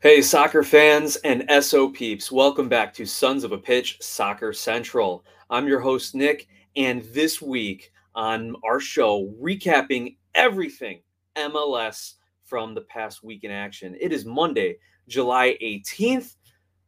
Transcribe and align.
Hey, 0.00 0.22
soccer 0.22 0.62
fans 0.62 1.16
and 1.16 1.44
SO 1.60 1.88
peeps, 1.88 2.30
welcome 2.30 2.68
back 2.68 2.94
to 2.94 3.04
Sons 3.04 3.42
of 3.42 3.50
a 3.50 3.58
Pitch 3.58 3.98
Soccer 4.00 4.52
Central. 4.52 5.24
I'm 5.50 5.66
your 5.66 5.80
host, 5.80 6.14
Nick, 6.14 6.46
and 6.76 7.02
this 7.12 7.42
week 7.42 7.90
on 8.14 8.54
our 8.62 8.78
show, 8.78 9.34
recapping 9.42 10.14
everything 10.36 11.00
MLS 11.36 12.14
from 12.44 12.76
the 12.76 12.82
past 12.82 13.24
week 13.24 13.42
in 13.42 13.50
action. 13.50 13.96
It 14.00 14.12
is 14.12 14.24
Monday, 14.24 14.76
July 15.08 15.58
18th. 15.60 16.36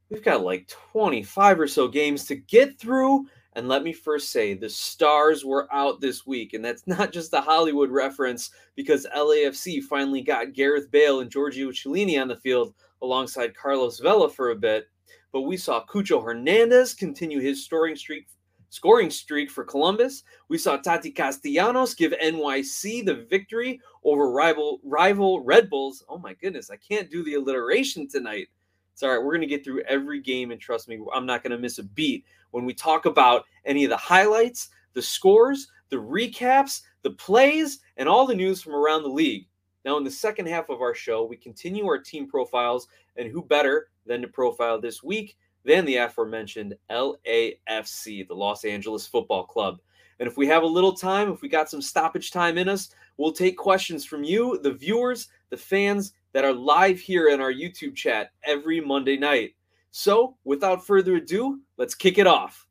We've 0.09 0.23
got 0.23 0.45
like 0.45 0.69
25 0.69 1.59
or 1.59 1.67
so 1.67 1.89
games 1.89 2.27
to 2.27 2.37
get 2.37 2.79
through. 2.79 3.27
And 3.55 3.69
let 3.69 3.83
me 3.83 3.93
first 3.93 4.31
say, 4.31 4.55
the 4.55 4.69
stars 4.69 5.45
were 5.45 5.73
out 5.73 6.01
this 6.01 6.27
week. 6.27 6.55
And 6.55 6.65
that's 6.65 6.87
not 6.87 7.13
just 7.13 7.33
a 7.35 7.41
Hollywood 7.41 7.91
reference 7.91 8.51
because 8.77 9.07
LAFC 9.17 9.83
finally 9.83 10.23
got 10.23 10.53
Gareth 10.53 10.91
Bale 10.91 11.21
and 11.21 11.31
Giorgio 11.31 11.71
Chiellini 11.71 12.21
on 12.21 12.29
the 12.29 12.37
field 12.37 12.75
alongside 13.03 13.57
Carlos 13.57 13.99
Vela 13.99 14.29
for 14.29 14.51
a 14.51 14.57
bit. 14.57 14.89
But 15.33 15.43
we 15.43 15.57
saw 15.57 15.85
Cucho 15.85 16.23
Hernandez 16.23 16.95
continue 16.95 17.41
his 17.41 17.65
scoring 17.65 17.97
streak, 17.97 18.27
scoring 18.69 19.11
streak 19.11 19.51
for 19.51 19.65
Columbus. 19.65 20.25
We 20.49 20.59
saw 20.59 20.77
Taty 20.79 21.15
Castellanos 21.15 21.95
give 21.95 22.13
NYC 22.13 23.05
the 23.05 23.27
victory 23.29 23.81
over 24.05 24.31
rival 24.31 24.81
rival 24.83 25.43
Red 25.45 25.71
Bulls. 25.71 26.05
Oh 26.09 26.19
my 26.19 26.35
goodness, 26.35 26.71
I 26.71 26.77
can't 26.77 27.11
do 27.11 27.23
the 27.23 27.35
alliteration 27.35 28.09
tonight. 28.09 28.49
It's 28.93 29.03
all 29.03 29.11
right. 29.11 29.19
We're 29.19 29.33
going 29.33 29.41
to 29.41 29.47
get 29.47 29.65
through 29.65 29.83
every 29.83 30.21
game, 30.21 30.51
and 30.51 30.61
trust 30.61 30.89
me, 30.89 30.99
I'm 31.15 31.27
not 31.27 31.43
going 31.43 31.53
to 31.53 31.59
miss 31.59 31.79
a 31.79 31.85
beat 31.85 32.25
when 32.51 32.65
we 32.65 32.75
talk 32.75 33.07
about 33.07 33.45
any 33.65 33.85
of 33.85 33.91
the 33.91 33.97
highlights, 33.97 34.69
the 34.93 35.03
scores, 35.03 35.69
the 35.89 35.97
recaps, 35.97 36.83
the 37.03 37.13
plays, 37.13 37.81
and 37.97 38.09
all 38.09 38.27
the 38.27 38.35
news 38.35 38.61
from 38.61 38.75
around 38.75 39.03
the 39.03 39.09
league. 39.09 39.47
Now, 39.85 39.97
in 39.97 40.05
the 40.05 40.11
second 40.11 40.47
half 40.47 40.69
of 40.69 40.83
our 40.83 40.95
show, 40.95 41.25
we 41.25 41.37
continue 41.37 41.87
our 41.87 41.99
team 41.99 42.29
profiles, 42.29 42.89
and 43.17 43.31
who 43.31 43.43
better 43.43 43.89
than 44.07 44.21
to 44.23 44.29
profile 44.29 44.81
this 44.81 45.03
week 45.03 45.37
than 45.65 45.85
the 45.85 45.97
aforementioned 45.97 46.75
LAFC, 46.91 48.27
the 48.27 48.35
Los 48.35 48.65
Angeles 48.65 49.07
Football 49.07 49.45
Club. 49.45 49.79
And 50.19 50.29
if 50.29 50.37
we 50.37 50.47
have 50.49 50.63
a 50.63 50.67
little 50.67 50.93
time, 50.93 51.33
if 51.33 51.41
we 51.41 51.49
got 51.49 51.71
some 51.71 51.81
stoppage 51.81 52.31
time 52.31 52.59
in 52.59 52.69
us, 52.69 52.91
we'll 53.17 53.33
take 53.33 53.57
questions 53.57 54.05
from 54.05 54.23
you, 54.23 54.59
the 54.63 54.73
viewers, 54.73 55.29
the 55.51 55.57
fans 55.57 56.13
that 56.33 56.45
are 56.45 56.53
live 56.53 56.99
here 56.99 57.29
in 57.29 57.41
our 57.41 57.53
YouTube 57.53 57.95
chat 57.95 58.31
every 58.45 58.81
Monday 58.81 59.17
night. 59.17 59.55
So, 59.91 60.37
without 60.45 60.87
further 60.87 61.17
ado, 61.17 61.61
let's 61.77 61.95
kick 61.95 62.19
it 62.19 62.27
off. 62.27 62.67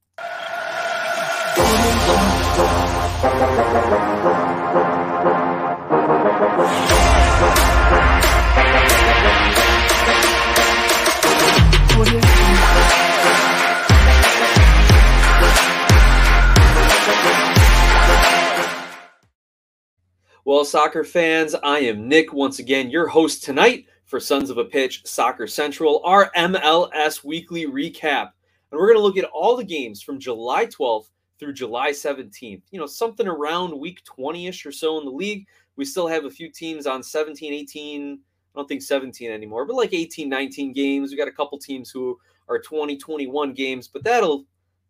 Well, 20.49 20.65
soccer 20.65 21.03
fans, 21.03 21.53
I 21.53 21.77
am 21.81 22.07
Nick 22.07 22.33
once 22.33 22.57
again, 22.57 22.89
your 22.89 23.07
host 23.07 23.43
tonight 23.43 23.85
for 24.05 24.19
Sons 24.19 24.49
of 24.49 24.57
a 24.57 24.65
Pitch 24.65 25.05
Soccer 25.05 25.45
Central, 25.45 26.01
our 26.03 26.31
MLS 26.35 27.23
weekly 27.23 27.67
recap. 27.67 28.31
And 28.71 28.79
we're 28.79 28.87
going 28.87 28.97
to 28.97 29.03
look 29.03 29.17
at 29.17 29.25
all 29.25 29.55
the 29.55 29.63
games 29.63 30.01
from 30.01 30.19
July 30.19 30.65
12th 30.65 31.11
through 31.37 31.53
July 31.53 31.91
17th. 31.91 32.63
You 32.71 32.79
know, 32.79 32.87
something 32.87 33.27
around 33.27 33.79
week 33.79 34.03
20 34.05 34.47
ish 34.47 34.65
or 34.65 34.71
so 34.71 34.97
in 34.97 35.05
the 35.05 35.11
league. 35.11 35.45
We 35.75 35.85
still 35.85 36.07
have 36.07 36.25
a 36.25 36.31
few 36.31 36.49
teams 36.49 36.87
on 36.87 37.03
17, 37.03 37.53
18, 37.53 38.13
I 38.13 38.59
don't 38.59 38.67
think 38.67 38.81
17 38.81 39.29
anymore, 39.29 39.67
but 39.67 39.75
like 39.75 39.93
18, 39.93 40.27
19 40.27 40.73
games. 40.73 41.11
We 41.11 41.17
got 41.17 41.27
a 41.27 41.31
couple 41.31 41.59
teams 41.59 41.91
who 41.91 42.17
are 42.47 42.59
20, 42.59 42.97
21 42.97 43.53
games, 43.53 43.87
but 43.87 44.03
that'll 44.03 44.47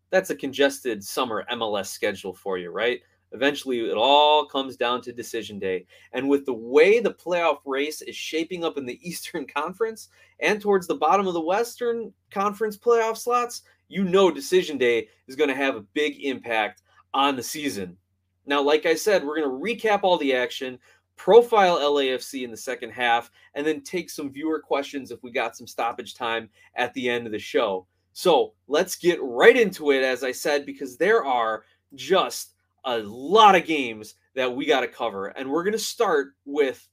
that's 0.09 0.29
a 0.29 0.35
congested 0.37 1.03
summer 1.03 1.45
MLS 1.51 1.87
schedule 1.87 2.33
for 2.33 2.57
you, 2.57 2.71
right? 2.71 3.01
Eventually, 3.31 3.79
it 3.81 3.95
all 3.95 4.45
comes 4.45 4.75
down 4.75 5.01
to 5.01 5.13
decision 5.13 5.59
day. 5.59 5.85
And 6.13 6.27
with 6.27 6.45
the 6.45 6.53
way 6.53 6.99
the 6.99 7.13
playoff 7.13 7.59
race 7.65 8.01
is 8.01 8.15
shaping 8.15 8.63
up 8.63 8.77
in 8.77 8.85
the 8.85 8.99
Eastern 9.07 9.45
Conference 9.45 10.09
and 10.39 10.61
towards 10.61 10.87
the 10.87 10.95
bottom 10.95 11.27
of 11.27 11.33
the 11.33 11.41
Western 11.41 12.13
Conference 12.31 12.77
playoff 12.77 13.17
slots, 13.17 13.63
you 13.87 14.03
know 14.03 14.31
decision 14.31 14.77
day 14.77 15.07
is 15.27 15.35
going 15.35 15.49
to 15.49 15.55
have 15.55 15.75
a 15.75 15.85
big 15.93 16.23
impact 16.23 16.81
on 17.13 17.35
the 17.35 17.43
season. 17.43 17.97
Now, 18.45 18.61
like 18.61 18.85
I 18.85 18.95
said, 18.95 19.23
we're 19.23 19.39
going 19.39 19.49
to 19.49 19.87
recap 19.87 20.01
all 20.03 20.17
the 20.17 20.33
action, 20.33 20.79
profile 21.17 21.79
LAFC 21.79 22.43
in 22.43 22.51
the 22.51 22.57
second 22.57 22.91
half, 22.91 23.29
and 23.53 23.65
then 23.65 23.81
take 23.81 24.09
some 24.09 24.31
viewer 24.31 24.59
questions 24.59 25.11
if 25.11 25.21
we 25.21 25.31
got 25.31 25.55
some 25.55 25.67
stoppage 25.67 26.15
time 26.15 26.49
at 26.75 26.93
the 26.93 27.09
end 27.09 27.25
of 27.25 27.31
the 27.31 27.39
show. 27.39 27.85
So 28.13 28.53
let's 28.67 28.95
get 28.95 29.19
right 29.21 29.55
into 29.55 29.91
it, 29.91 30.03
as 30.03 30.23
I 30.23 30.31
said, 30.31 30.65
because 30.65 30.97
there 30.97 31.23
are 31.23 31.63
just 31.95 32.55
a 32.85 32.99
lot 32.99 33.55
of 33.55 33.65
games 33.65 34.15
that 34.35 34.53
we 34.53 34.65
got 34.65 34.81
to 34.81 34.87
cover. 34.87 35.27
And 35.27 35.49
we're 35.49 35.63
going 35.63 35.73
to 35.73 35.79
start 35.79 36.33
with 36.45 36.87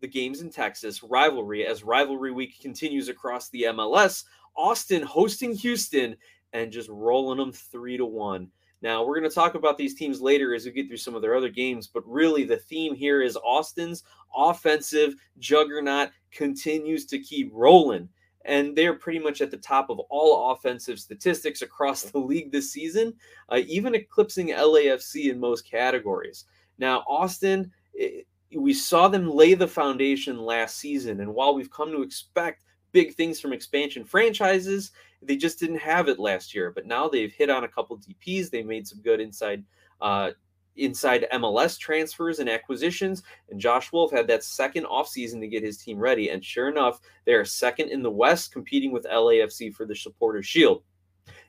the 0.00 0.08
games 0.08 0.40
in 0.40 0.50
Texas 0.50 1.02
rivalry 1.02 1.66
as 1.66 1.82
rivalry 1.82 2.32
week 2.32 2.60
continues 2.60 3.08
across 3.08 3.48
the 3.50 3.62
MLS. 3.62 4.24
Austin 4.56 5.02
hosting 5.02 5.54
Houston 5.54 6.16
and 6.52 6.72
just 6.72 6.88
rolling 6.88 7.38
them 7.38 7.52
three 7.52 7.96
to 7.96 8.06
one. 8.06 8.48
Now, 8.82 9.04
we're 9.04 9.18
going 9.18 9.28
to 9.28 9.34
talk 9.34 9.54
about 9.54 9.78
these 9.78 9.94
teams 9.94 10.20
later 10.20 10.54
as 10.54 10.64
we 10.64 10.70
get 10.70 10.86
through 10.86 10.98
some 10.98 11.14
of 11.14 11.22
their 11.22 11.34
other 11.34 11.48
games, 11.48 11.86
but 11.86 12.06
really 12.06 12.44
the 12.44 12.58
theme 12.58 12.94
here 12.94 13.22
is 13.22 13.38
Austin's 13.42 14.04
offensive 14.36 15.14
juggernaut 15.38 16.10
continues 16.30 17.06
to 17.06 17.18
keep 17.18 17.50
rolling 17.52 18.08
and 18.46 18.76
they're 18.76 18.94
pretty 18.94 19.18
much 19.18 19.40
at 19.40 19.50
the 19.50 19.56
top 19.56 19.90
of 19.90 19.98
all 20.08 20.52
offensive 20.52 20.98
statistics 20.98 21.62
across 21.62 22.02
the 22.02 22.18
league 22.18 22.52
this 22.52 22.72
season, 22.72 23.12
uh, 23.50 23.60
even 23.66 23.94
eclipsing 23.94 24.48
LAFC 24.48 25.30
in 25.30 25.38
most 25.38 25.68
categories. 25.68 26.44
Now, 26.78 27.04
Austin, 27.08 27.70
it, 27.92 28.26
we 28.54 28.72
saw 28.72 29.08
them 29.08 29.28
lay 29.28 29.54
the 29.54 29.66
foundation 29.66 30.38
last 30.38 30.78
season, 30.78 31.20
and 31.20 31.34
while 31.34 31.54
we've 31.54 31.70
come 31.70 31.90
to 31.90 32.02
expect 32.02 32.62
big 32.92 33.14
things 33.14 33.40
from 33.40 33.52
expansion 33.52 34.04
franchises, 34.04 34.92
they 35.20 35.36
just 35.36 35.58
didn't 35.58 35.78
have 35.78 36.08
it 36.08 36.18
last 36.18 36.54
year. 36.54 36.70
But 36.70 36.86
now 36.86 37.08
they've 37.08 37.32
hit 37.32 37.50
on 37.50 37.64
a 37.64 37.68
couple 37.68 37.98
DPs. 37.98 38.48
They 38.48 38.62
made 38.62 38.86
some 38.86 39.00
good 39.00 39.20
inside 39.20 39.64
uh, 40.00 40.30
inside 40.76 41.26
MLS 41.32 41.78
transfers 41.78 42.38
and 42.38 42.48
acquisitions. 42.48 43.22
And 43.50 43.60
Josh 43.60 43.92
Wolff 43.92 44.12
had 44.12 44.26
that 44.28 44.44
second 44.44 44.84
offseason 44.84 45.40
to 45.40 45.48
get 45.48 45.62
his 45.62 45.78
team 45.78 45.98
ready. 45.98 46.30
And 46.30 46.44
sure 46.44 46.68
enough, 46.68 47.00
they 47.24 47.34
are 47.34 47.44
second 47.44 47.90
in 47.90 48.02
the 48.02 48.10
West, 48.10 48.52
competing 48.52 48.92
with 48.92 49.04
LAFC 49.04 49.74
for 49.74 49.86
the 49.86 49.94
Supporter 49.94 50.42
Shield. 50.42 50.82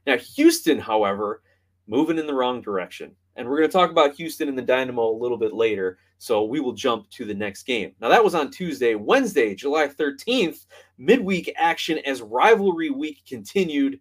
Now, 0.05 0.17
Houston, 0.17 0.79
however, 0.79 1.41
moving 1.87 2.17
in 2.17 2.27
the 2.27 2.33
wrong 2.33 2.61
direction. 2.61 3.15
And 3.35 3.47
we're 3.47 3.57
going 3.57 3.69
to 3.69 3.73
talk 3.73 3.91
about 3.91 4.15
Houston 4.15 4.49
and 4.49 4.57
the 4.57 4.63
Dynamo 4.63 5.11
a 5.11 5.21
little 5.21 5.37
bit 5.37 5.53
later. 5.53 5.99
So 6.17 6.43
we 6.43 6.59
will 6.59 6.73
jump 6.73 7.09
to 7.11 7.25
the 7.25 7.33
next 7.33 7.63
game. 7.63 7.91
Now, 8.01 8.09
that 8.09 8.23
was 8.23 8.33
on 8.33 8.49
Tuesday. 8.49 8.95
Wednesday, 8.95 9.53
July 9.53 9.87
13th, 9.87 10.65
midweek 10.97 11.53
action 11.55 11.99
as 12.05 12.21
rivalry 12.21 12.89
week 12.89 13.21
continued. 13.27 13.99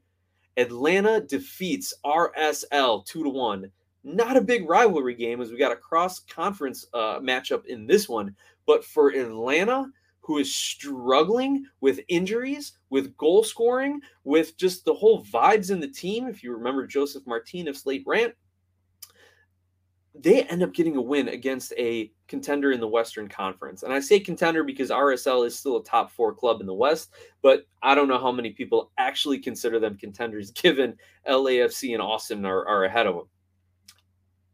Atlanta 0.57 1.21
defeats 1.21 1.93
RSL 2.05 3.05
2 3.05 3.25
to 3.25 3.29
1 3.29 3.71
not 4.07 4.37
a 4.37 4.41
big 4.41 4.69
rivalry 4.69 5.15
game 5.15 5.41
as 5.41 5.51
we 5.51 5.59
got 5.59 5.73
a 5.73 5.77
cross 5.77 6.21
conference 6.21 6.87
uh, 6.95 7.19
matchup 7.19 7.67
in 7.67 7.87
this 7.87 8.09
one. 8.09 8.35
But 8.65 8.85
for 8.85 9.11
Atlanta, 9.11 9.87
who 10.21 10.39
is 10.39 10.55
struggling 10.55 11.67
with 11.81 12.01
injuries, 12.09 12.79
with 12.91 13.17
goal 13.17 13.43
scoring, 13.43 14.01
with 14.25 14.57
just 14.57 14.85
the 14.85 14.95
whole 14.95 15.25
vibes 15.25 15.71
in 15.71 15.81
the 15.81 15.89
team, 15.89 16.29
if 16.29 16.43
you 16.43 16.53
remember 16.53 16.87
Joseph 16.87 17.27
Martin 17.27 17.67
of 17.69 17.77
Slate 17.77 18.05
Rant, 18.07 18.33
they 20.15 20.45
end 20.45 20.63
up 20.63 20.73
getting 20.73 20.97
a 20.97 21.03
win 21.03 21.29
against 21.29 21.75
a 21.77 22.11
contender 22.27 22.73
in 22.73 22.81
the 22.81 22.89
Western 22.89 23.29
Conference. 23.29 23.83
And 23.83 23.93
I 23.93 24.01
say 24.01 24.19
contender 24.19 24.65
because 24.65 24.91
RSL 24.91 25.47
is 25.47 25.59
still 25.59 25.77
a 25.77 25.85
top 25.85 26.11
four 26.11 26.33
club 26.33 26.61
in 26.61 26.67
the 26.67 26.73
West, 26.75 27.11
but 27.43 27.67
I 27.83 27.95
don't 27.95 28.09
know 28.09 28.19
how 28.19 28.33
many 28.33 28.51
people 28.51 28.93
actually 28.99 29.39
consider 29.39 29.79
them 29.79 29.99
contenders 29.99 30.51
given 30.53 30.97
LAFC 31.29 31.93
and 31.93 32.03
Austin 32.03 32.47
are, 32.47 32.67
are 32.67 32.85
ahead 32.85 33.07
of 33.07 33.17
them 33.17 33.27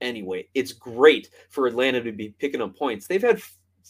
anyway. 0.03 0.49
It's 0.55 0.73
great 0.73 1.31
for 1.49 1.67
Atlanta 1.67 2.03
to 2.03 2.13
be 2.13 2.35
picking 2.39 2.61
up 2.61 2.77
points. 2.77 3.07
They've 3.07 3.23
had 3.23 3.43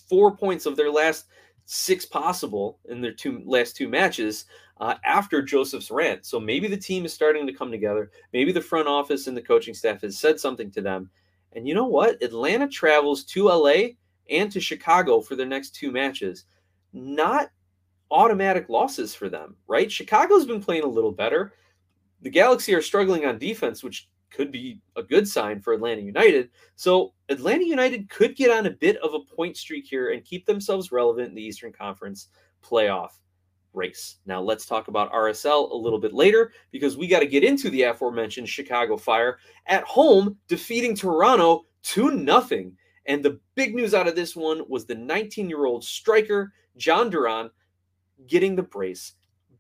four 0.09 0.37
points 0.37 0.67
of 0.67 0.77
their 0.77 0.91
last 0.91 1.27
six 1.65 2.05
possible 2.05 2.79
in 2.89 3.01
their 3.01 3.13
two 3.13 3.43
last 3.45 3.77
two 3.77 3.89
matches 3.89 4.47
uh, 4.81 4.95
after 5.05 5.43
Joseph's 5.43 5.91
rant. 5.91 6.27
So 6.27 6.41
maybe 6.41 6.69
the 6.69 6.77
team 6.77 7.05
is 7.05 7.13
starting 7.13 7.47
to 7.47 7.53
come 7.53 7.71
together. 7.71 8.11
Maybe 8.33 8.53
the 8.53 8.61
front 8.61 8.89
office 8.89 9.27
and 9.27 9.37
the 9.37 9.43
coaching 9.43 9.75
staff 9.75 10.03
has 10.03 10.19
said 10.19 10.41
something 10.41 10.71
to 10.73 10.81
them. 10.81 11.11
And 11.53 11.69
you 11.69 11.75
know 11.75 11.87
what? 11.87 12.23
Atlanta 12.23 12.69
travels 12.69 13.25
to 13.25 13.45
LA 13.45 13.95
and 14.29 14.51
to 14.53 14.61
Chicago 14.61 15.21
for 15.21 15.37
their 15.37 15.47
next 15.47 15.75
two 15.75 15.91
matches. 15.91 16.45
Not 16.93 17.51
automatic 18.11 18.69
losses 18.69 19.15
for 19.15 19.29
them, 19.29 19.57
right? 19.67 19.91
Chicago's 19.91 20.47
been 20.47 20.63
playing 20.63 20.83
a 20.83 20.89
little 20.89 21.13
better. 21.13 21.55
The 22.23 22.31
Galaxy 22.31 22.75
are 22.75 22.83
struggling 22.83 23.25
on 23.25 23.39
defense, 23.39 23.83
which 23.83 24.09
could 24.33 24.51
be 24.51 24.81
a 24.97 25.03
good 25.03 25.29
sign 25.29 25.61
for 25.61 25.73
Atlanta 25.73 26.01
United. 26.01 26.51
So 26.75 27.13
Atlanta 27.29 27.65
United 27.65 28.09
could 28.09 28.35
get 28.35 28.51
on 28.51 28.67
a 28.67 28.71
bit 28.71 28.97
of 28.99 29.15
a 29.15 29.21
point 29.21 29.57
streak 29.57 29.87
here 29.87 30.13
and 30.13 30.25
keep 30.25 30.47
themselves 30.47 30.91
relevant 30.91 31.29
in 31.29 31.35
the 31.35 31.43
Eastern 31.43 31.73
Conference 31.73 32.29
playoff. 32.65 33.11
race. 33.75 34.17
Now 34.27 34.41
let's 34.41 34.67
talk 34.67 34.89
about 34.89 35.13
RSL 35.13 35.71
a 35.71 35.77
little 35.77 35.99
bit 35.99 36.13
later 36.13 36.53
because 36.71 36.97
we 36.97 37.07
got 37.07 37.21
to 37.21 37.27
get 37.27 37.45
into 37.45 37.71
the 37.71 37.83
aforementioned 37.83 38.49
Chicago 38.49 38.97
Fire 38.97 39.39
at 39.67 39.85
home 39.85 40.37
defeating 40.49 40.95
Toronto 40.95 41.65
2 41.83 42.13
nothing. 42.13 42.77
And 43.07 43.25
the 43.25 43.41
big 43.55 43.75
news 43.75 43.95
out 43.95 44.07
of 44.07 44.15
this 44.15 44.37
one 44.37 44.63
was 44.69 44.87
the 44.87 44.95
19-year-old 44.95 45.85
striker 45.85 46.53
Jhon 46.79 47.11
Duran 47.11 47.51
getting 48.27 48.55
the 48.55 48.63
brace. 48.63 49.15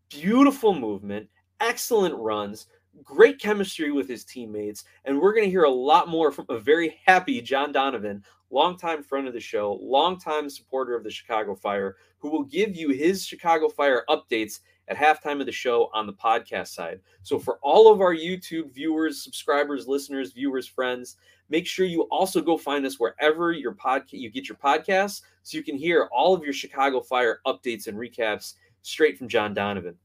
Beautiful 0.08 0.74
movement, 0.74 1.28
excellent 1.60 2.14
runs, 2.14 2.66
great 3.02 3.38
chemistry 3.38 3.90
with 3.90 4.08
his 4.08 4.24
teammates, 4.24 4.84
and 5.04 5.18
we're 5.18 5.32
going 5.32 5.44
to 5.44 5.50
hear 5.50 5.64
a 5.64 5.70
lot 5.70 6.08
more 6.08 6.30
from 6.30 6.46
a 6.48 6.58
very 6.58 7.00
happy 7.06 7.40
John 7.40 7.72
Donovan, 7.72 8.22
longtime 8.50 9.02
friend 9.02 9.26
of 9.26 9.32
the 9.32 9.40
show, 9.40 9.78
longtime 9.80 10.50
supporter 10.50 10.94
of 10.94 11.04
the 11.04 11.10
Chicago 11.10 11.54
Fire, 11.54 11.96
who 12.18 12.30
will 12.30 12.44
give 12.44 12.76
you 12.76 12.90
his 12.90 13.24
Chicago 13.24 13.68
Fire 13.68 14.04
updates 14.08 14.60
at 14.88 14.96
halftime 14.96 15.40
of 15.40 15.46
the 15.46 15.52
show 15.52 15.90
on 15.94 16.06
the 16.06 16.12
podcast 16.12 16.68
side. 16.68 17.00
So 17.22 17.38
for 17.38 17.58
all 17.62 17.90
of 17.90 18.00
our 18.00 18.14
YouTube 18.14 18.72
viewers, 18.72 19.22
subscribers, 19.22 19.88
listeners, 19.88 20.32
viewers, 20.32 20.66
friends, 20.66 21.16
make 21.48 21.66
sure 21.66 21.86
you 21.86 22.02
also 22.02 22.40
go 22.40 22.56
find 22.56 22.84
us 22.84 23.00
wherever 23.00 23.52
your 23.52 23.74
podcast 23.74 24.12
you 24.12 24.30
get 24.30 24.48
your 24.48 24.58
podcasts 24.58 25.22
so 25.42 25.56
you 25.56 25.64
can 25.64 25.76
hear 25.76 26.08
all 26.12 26.34
of 26.34 26.44
your 26.44 26.52
Chicago 26.52 27.00
Fire 27.00 27.40
updates 27.46 27.86
and 27.86 27.96
recaps 27.96 28.54
straight 28.82 29.16
from 29.16 29.28
John 29.28 29.54
Donovan. 29.54 29.96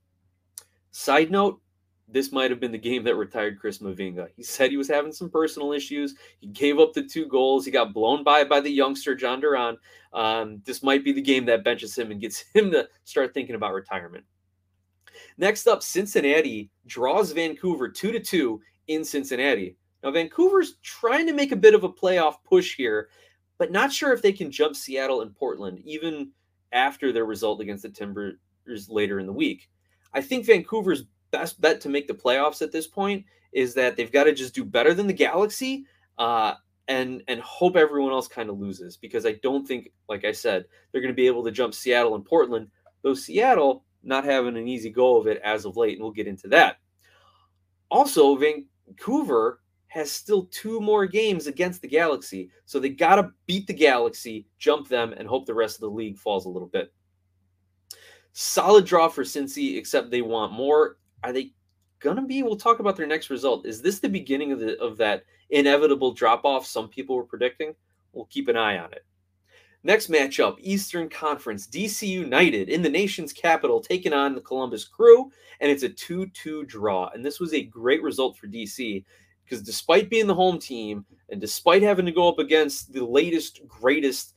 Side 0.92 1.32
note, 1.32 1.60
this 2.08 2.32
might 2.32 2.50
have 2.50 2.60
been 2.60 2.72
the 2.72 2.78
game 2.78 3.04
that 3.04 3.16
retired 3.16 3.60
Chris 3.60 3.80
Mavinga. 3.80 4.30
He 4.36 4.44
said 4.44 4.72
he 4.72 4.78
was 4.78 4.88
having 4.88 5.12
some 5.12 5.30
personal 5.30 5.74
issues. 5.74 6.16
He 6.40 6.48
gave 6.48 6.80
up 6.80 6.94
the 6.94 7.04
two 7.04 7.26
goals. 7.28 7.66
He 7.66 7.72
got 7.72 7.94
blown 7.94 8.24
by 8.24 8.46
by 8.46 8.62
the 8.62 8.70
youngster 8.70 9.16
Jhon 9.16 9.42
Duran. 9.42 9.78
Um, 10.14 10.62
this 10.66 10.82
might 10.82 11.04
be 11.04 11.12
the 11.12 11.22
game 11.22 11.46
that 11.46 11.66
benches 11.66 11.98
him 11.98 12.12
and 12.12 12.22
gets 12.22 12.46
him 12.54 12.72
to 12.72 12.88
start 13.04 13.34
thinking 13.34 13.56
about 13.56 13.74
retirement. 13.74 14.24
Next 15.38 15.68
up, 15.68 15.84
Cincinnati 15.84 16.70
draws 16.86 17.32
Vancouver 17.32 17.90
two 17.90 18.12
to 18.12 18.20
two 18.20 18.62
in 18.88 19.04
Cincinnati. 19.04 19.76
Now 20.04 20.12
Vancouver's 20.12 20.76
trying 20.84 21.28
to 21.28 21.34
make 21.34 21.52
a 21.52 21.58
bit 21.58 21.74
of 21.74 21.84
a 21.84 21.90
playoff 21.90 22.36
push 22.46 22.76
here, 22.76 23.10
but 23.58 23.72
not 23.72 23.92
sure 23.92 24.14
if 24.14 24.22
they 24.22 24.32
can 24.32 24.52
jump 24.52 24.76
Seattle 24.76 25.22
and 25.22 25.36
Portland 25.36 25.82
even 25.84 26.32
after 26.72 27.12
their 27.12 27.26
result 27.26 27.60
against 27.60 27.84
the 27.84 27.90
Timbers 27.90 28.38
later 28.88 29.20
in 29.20 29.26
the 29.26 29.34
week. 29.34 29.70
I 30.14 30.22
think 30.22 30.46
Vancouver's 30.46 31.04
best 31.32 31.60
bet 31.62 31.82
to 31.82 31.90
make 31.90 32.08
the 32.08 32.14
playoffs 32.14 32.62
at 32.62 32.72
this 32.72 32.88
point 32.88 33.26
is 33.52 33.74
that 33.74 33.96
they've 33.96 34.12
got 34.12 34.26
to 34.26 34.34
just 34.34 34.56
do 34.56 34.64
better 34.64 34.94
than 34.94 35.08
the 35.08 35.14
Galaxy 35.14 35.86
uh, 36.18 36.54
and 36.88 37.24
and 37.28 37.40
hope 37.42 37.76
everyone 37.76 38.12
else 38.12 38.28
kind 38.28 38.50
of 38.50 38.60
loses 38.60 38.98
because 38.98 39.26
I 39.26 39.34
don't 39.44 39.68
think, 39.68 39.92
like 40.08 40.26
I 40.26 40.32
said, 40.32 40.66
they're 40.92 41.02
going 41.02 41.14
to 41.14 41.16
be 41.16 41.28
able 41.28 41.44
to 41.44 41.52
jump 41.52 41.74
Seattle 41.74 42.16
and 42.16 42.26
Portland. 42.26 42.70
Though 43.02 43.14
Seattle 43.14 43.84
not 44.04 44.24
having 44.24 44.58
an 44.58 44.68
easy 44.68 44.90
go 44.90 45.18
of 45.18 45.28
it 45.28 45.42
as 45.44 45.66
of 45.66 45.78
late, 45.78 45.94
and 45.94 46.02
we'll 46.02 46.12
get 46.12 46.28
into 46.28 46.48
that. 46.50 46.78
Also, 47.90 48.36
Vancouver 48.36 49.62
has 49.88 50.12
still 50.12 50.48
two 50.52 50.80
more 50.80 51.06
games 51.06 51.48
against 51.48 51.82
the 51.82 51.88
Galaxy, 51.88 52.50
so 52.66 52.80
they 52.80 52.90
got 52.90 53.16
to 53.16 53.32
beat 53.46 53.68
the 53.68 53.74
Galaxy, 53.74 54.46
jump 54.60 54.88
them, 54.88 55.14
and 55.14 55.28
hope 55.28 55.46
the 55.46 55.54
rest 55.54 55.78
of 55.78 55.82
the 55.82 55.90
league 55.90 56.18
falls 56.18 56.46
a 56.46 56.50
little 56.50 56.68
bit. 56.68 56.94
Solid 58.34 58.86
draw 58.86 59.08
for 59.08 59.24
Cincy, 59.24 59.78
except 59.78 60.12
they 60.12 60.22
want 60.22 60.54
more 60.54 60.98
are 61.24 61.34
they 61.34 61.54
gonna 62.00 62.26
be? 62.26 62.44
We'll 62.44 62.56
talk 62.56 62.80
about 62.80 62.96
their 62.96 63.08
next 63.08 63.30
result. 63.30 63.66
Is 63.66 63.82
this 63.82 64.00
the 64.00 64.10
beginning 64.10 64.52
of 64.52 64.60
the 64.60 64.80
of 64.80 64.98
that 64.98 65.24
inevitable 65.50 66.14
drop 66.14 66.46
off 66.46 66.66
some 66.66 66.88
people 66.90 67.16
were 67.16 67.24
predicting? 67.24 67.76
We'll 68.14 68.26
keep 68.26 68.48
an 68.48 68.58
eye 68.58 68.78
on 68.78 68.92
it. 68.94 69.06
Next 69.84 70.10
matchup, 70.10 70.58
Eastern 70.60 71.08
Conference, 71.08 71.68
DC 71.68 72.08
United 72.08 72.68
in 72.70 72.82
the 72.82 72.90
nation's 72.90 73.32
capital 73.32 73.80
taking 73.80 74.12
on 74.12 74.36
the 74.36 74.42
Columbus 74.42 74.84
Crew, 74.86 75.32
and 75.60 75.72
it's 75.72 75.84
a 75.84 75.90
2 75.90 76.28
2 76.28 76.66
draw. 76.66 77.10
And 77.14 77.24
this 77.24 77.40
was 77.40 77.54
a 77.54 77.64
great 77.64 78.02
result 78.02 78.38
for 78.38 78.48
DC 78.48 79.04
because 79.44 79.62
despite 79.62 80.10
being 80.10 80.28
the 80.28 80.36
home 80.36 80.60
team 80.60 81.06
and 81.30 81.40
despite 81.40 81.82
having 81.82 82.06
to 82.06 82.12
go 82.12 82.28
up 82.28 82.40
against 82.40 82.92
the 82.92 83.06
latest, 83.06 83.66
greatest 83.68 84.34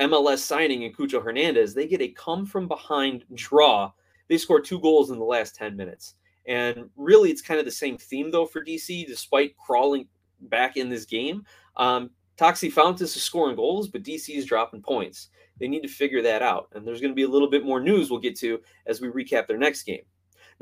MLS 0.00 0.38
signing 0.38 0.82
in 0.82 0.92
Cucho 0.92 1.22
Hernandez, 1.22 1.72
they 1.72 1.86
get 1.86 2.02
a 2.02 2.08
come 2.08 2.44
from 2.44 2.68
behind 2.68 3.24
draw 3.32 3.90
they 4.28 4.38
scored 4.38 4.64
two 4.64 4.80
goals 4.80 5.10
in 5.10 5.18
the 5.18 5.24
last 5.24 5.54
10 5.56 5.76
minutes. 5.76 6.14
And 6.46 6.90
really, 6.96 7.30
it's 7.30 7.42
kind 7.42 7.58
of 7.58 7.66
the 7.66 7.72
same 7.72 7.96
theme, 7.96 8.30
though, 8.30 8.46
for 8.46 8.64
DC, 8.64 9.06
despite 9.06 9.56
crawling 9.56 10.06
back 10.40 10.76
in 10.76 10.88
this 10.88 11.04
game. 11.04 11.44
Um, 11.76 12.10
Taxi 12.36 12.70
Fountas 12.70 13.02
is 13.02 13.22
scoring 13.22 13.56
goals, 13.56 13.88
but 13.88 14.02
DC 14.02 14.34
is 14.36 14.44
dropping 14.44 14.82
points. 14.82 15.28
They 15.58 15.68
need 15.68 15.82
to 15.82 15.88
figure 15.88 16.22
that 16.22 16.42
out. 16.42 16.68
And 16.74 16.86
there's 16.86 17.00
going 17.00 17.12
to 17.12 17.16
be 17.16 17.22
a 17.22 17.28
little 17.28 17.48
bit 17.48 17.64
more 17.64 17.80
news 17.80 18.10
we'll 18.10 18.20
get 18.20 18.38
to 18.40 18.60
as 18.86 19.00
we 19.00 19.08
recap 19.08 19.46
their 19.46 19.58
next 19.58 19.84
game. 19.84 20.02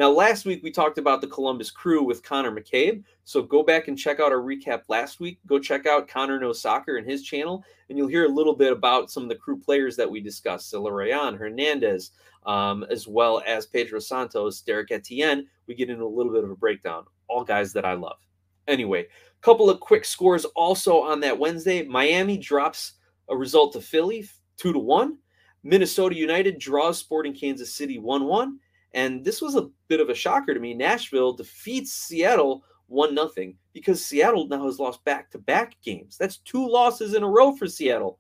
Now, 0.03 0.11
last 0.11 0.47
week 0.47 0.65
we 0.65 0.73
talked 0.73 0.99
about 0.99 1.21
the 1.21 1.29
Columbus 1.29 1.71
Crew 1.71 2.03
with 2.03 2.25
Connor 2.25 2.51
McCabe. 2.51 3.05
So 3.23 3.41
go 3.41 3.63
back 3.63 3.87
and 3.87 3.97
check 3.97 4.19
out 4.19 4.33
our 4.33 4.41
recap 4.41 4.83
last 4.89 5.21
week. 5.21 5.39
Go 5.47 5.61
check 5.61 5.87
out 5.87 6.09
Connor 6.09 6.41
Knows 6.41 6.61
Soccer 6.61 6.97
and 6.97 7.09
his 7.09 7.23
channel, 7.23 7.65
and 7.89 7.97
you'll 7.97 8.09
hear 8.09 8.25
a 8.25 8.29
little 8.29 8.57
bit 8.57 8.73
about 8.73 9.13
some 9.13 9.23
of 9.23 9.29
the 9.29 9.37
crew 9.37 9.57
players 9.57 9.95
that 9.95 10.11
we 10.11 10.21
discussed 10.21 10.75
Rayan, 10.75 11.39
Hernandez, 11.39 12.11
um, 12.47 12.85
as 12.91 13.07
well 13.07 13.45
as 13.47 13.67
Pedro 13.67 14.01
Santos, 14.01 14.61
Derrick 14.63 14.91
Etienne. 14.91 15.47
We 15.69 15.77
get 15.77 15.89
into 15.89 16.05
a 16.05 16.07
little 16.07 16.33
bit 16.33 16.43
of 16.43 16.51
a 16.51 16.57
breakdown. 16.57 17.05
All 17.29 17.45
guys 17.45 17.73
that 17.75 17.85
I 17.85 17.93
love. 17.93 18.19
Anyway, 18.67 19.03
a 19.03 19.41
couple 19.41 19.71
of 19.71 19.79
quick 19.79 20.05
scores 20.05 20.45
also 20.57 21.01
on 21.01 21.21
that 21.21 21.39
Wednesday. 21.39 21.85
Miami 21.85 22.39
drops 22.39 22.95
a 23.29 23.37
result 23.37 23.73
to 23.75 23.81
Philly, 23.81 24.29
two 24.57 24.73
to 24.73 24.81
one. 24.81 25.19
Minnesota 25.63 26.17
United 26.17 26.59
draws 26.59 26.99
Sporting 26.99 27.35
Kansas 27.35 27.73
City 27.73 28.01
1 28.01 28.25
1. 28.25 28.59
And 28.95 29.25
this 29.25 29.41
was 29.41 29.57
a 29.57 29.71
bit 29.89 30.01
of 30.01 30.11
a 30.11 30.15
shocker 30.15 30.55
to 30.55 30.61
me. 30.61 30.75
Nashville 30.75 31.33
defeats 31.33 31.93
Seattle 31.93 32.65
1 32.89 33.15
0 33.15 33.53
because 33.73 34.05
Seattle 34.05 34.47
now 34.49 34.65
has 34.67 34.79
lost 34.79 35.03
back 35.05 35.31
to 35.31 35.39
back 35.39 35.77
games. 35.83 36.17
That's 36.19 36.39
two 36.39 36.69
losses 36.69 37.15
in 37.15 37.23
a 37.23 37.29
row 37.29 37.57
for 37.57 37.67
Seattle. 37.67 38.19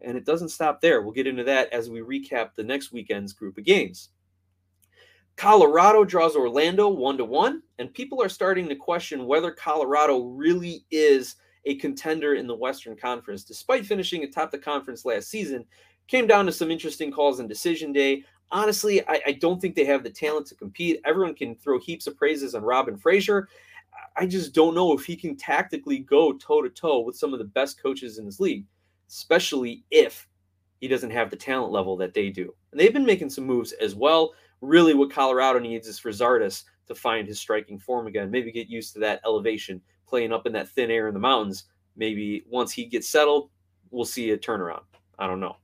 And 0.00 0.16
it 0.16 0.24
doesn't 0.24 0.50
stop 0.50 0.80
there. 0.80 1.02
We'll 1.02 1.12
get 1.12 1.26
into 1.26 1.44
that 1.44 1.72
as 1.72 1.90
we 1.90 2.00
recap 2.00 2.54
the 2.54 2.62
next 2.62 2.92
weekend's 2.92 3.32
group 3.32 3.58
of 3.58 3.64
games. 3.64 4.10
Colorado 5.36 6.04
draws 6.04 6.34
Orlando 6.34 6.88
1 6.88 7.18
to 7.18 7.24
1, 7.24 7.62
and 7.78 7.94
people 7.94 8.20
are 8.20 8.28
starting 8.28 8.68
to 8.68 8.74
question 8.74 9.26
whether 9.26 9.52
Colorado 9.52 10.24
really 10.24 10.84
is 10.90 11.36
a 11.64 11.76
contender 11.76 12.34
in 12.34 12.46
the 12.46 12.56
Western 12.56 12.96
Conference. 12.96 13.44
Despite 13.44 13.86
finishing 13.86 14.24
atop 14.24 14.50
the 14.50 14.58
conference 14.58 15.04
last 15.04 15.28
season, 15.28 15.64
came 16.08 16.26
down 16.26 16.46
to 16.46 16.52
some 16.52 16.72
interesting 16.72 17.12
calls 17.12 17.38
on 17.38 17.46
decision 17.46 17.92
day 17.92 18.24
honestly, 18.50 19.06
I, 19.08 19.20
I, 19.26 19.32
don't 19.32 19.60
think 19.60 19.74
they 19.74 19.84
have 19.84 20.02
the 20.02 20.10
talent 20.10 20.46
to 20.48 20.54
compete. 20.54 21.00
Everyone 21.04 21.34
can 21.34 21.54
throw 21.54 21.78
heaps 21.78 22.06
of 22.06 22.16
praises 22.16 22.54
on 22.54 22.62
Robin 22.62 22.96
Fraser. 22.96 23.48
I 24.16 24.26
just 24.26 24.54
don't 24.54 24.74
know 24.74 24.92
if 24.92 25.04
he 25.04 25.16
can 25.16 25.36
tactically 25.36 25.98
go 25.98 26.32
toe 26.32 26.62
to 26.62 26.70
toe 26.70 27.00
with 27.00 27.16
some 27.16 27.32
of 27.32 27.38
the 27.38 27.44
best 27.44 27.82
coaches 27.82 28.18
in 28.18 28.24
this 28.24 28.40
league, 28.40 28.64
especially 29.08 29.84
if 29.90 30.28
he 30.80 30.88
doesn't 30.88 31.10
have 31.10 31.30
the 31.30 31.36
talent 31.36 31.72
level 31.72 31.96
that 31.96 32.14
they 32.14 32.30
do. 32.30 32.54
And 32.70 32.80
they've 32.80 32.92
been 32.92 33.06
making 33.06 33.30
some 33.30 33.44
moves 33.44 33.72
as 33.72 33.94
well. 33.94 34.32
Really, 34.60 34.94
what 34.94 35.10
Colorado 35.10 35.58
needs 35.58 35.86
is 35.88 35.98
for 35.98 36.10
Zardes 36.10 36.64
to 36.86 36.94
find 36.94 37.28
his 37.28 37.38
striking 37.38 37.78
form 37.78 38.06
again, 38.06 38.30
maybe 38.30 38.50
get 38.50 38.68
used 38.68 38.92
to 38.94 39.00
that 39.00 39.20
elevation, 39.24 39.80
playing 40.06 40.32
up 40.32 40.46
in 40.46 40.52
that 40.52 40.68
thin 40.68 40.90
air 40.90 41.08
in 41.08 41.14
the 41.14 41.20
mountains. 41.20 41.64
Maybe 41.96 42.44
once 42.48 42.72
he 42.72 42.86
gets 42.86 43.08
settled, 43.08 43.50
we'll 43.90 44.04
see 44.04 44.30
a 44.30 44.38
turnaround. 44.38 44.82
I 45.18 45.26
don't 45.26 45.40
know. 45.40 45.56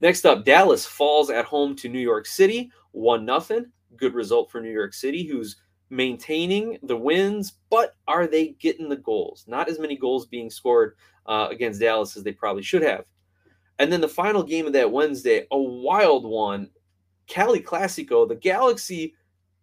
Next 0.00 0.26
up, 0.26 0.44
Dallas 0.44 0.84
falls 0.84 1.30
at 1.30 1.44
home 1.44 1.76
to 1.76 1.88
New 1.88 2.00
York 2.00 2.26
City, 2.26 2.70
1 2.92 3.26
0. 3.26 3.64
Good 3.96 4.14
result 4.14 4.50
for 4.50 4.60
New 4.60 4.72
York 4.72 4.92
City, 4.92 5.24
who's 5.24 5.56
maintaining 5.90 6.78
the 6.82 6.96
wins, 6.96 7.54
but 7.70 7.94
are 8.08 8.26
they 8.26 8.48
getting 8.58 8.88
the 8.88 8.96
goals? 8.96 9.44
Not 9.46 9.68
as 9.68 9.78
many 9.78 9.96
goals 9.96 10.26
being 10.26 10.50
scored 10.50 10.96
uh, 11.26 11.48
against 11.50 11.80
Dallas 11.80 12.16
as 12.16 12.22
they 12.22 12.32
probably 12.32 12.62
should 12.62 12.82
have. 12.82 13.06
And 13.78 13.92
then 13.92 14.00
the 14.00 14.08
final 14.08 14.42
game 14.42 14.66
of 14.66 14.72
that 14.74 14.90
Wednesday, 14.90 15.46
a 15.50 15.58
wild 15.58 16.24
one. 16.24 16.70
Cali 17.26 17.60
Classico, 17.60 18.28
the 18.28 18.34
Galaxy 18.34 19.14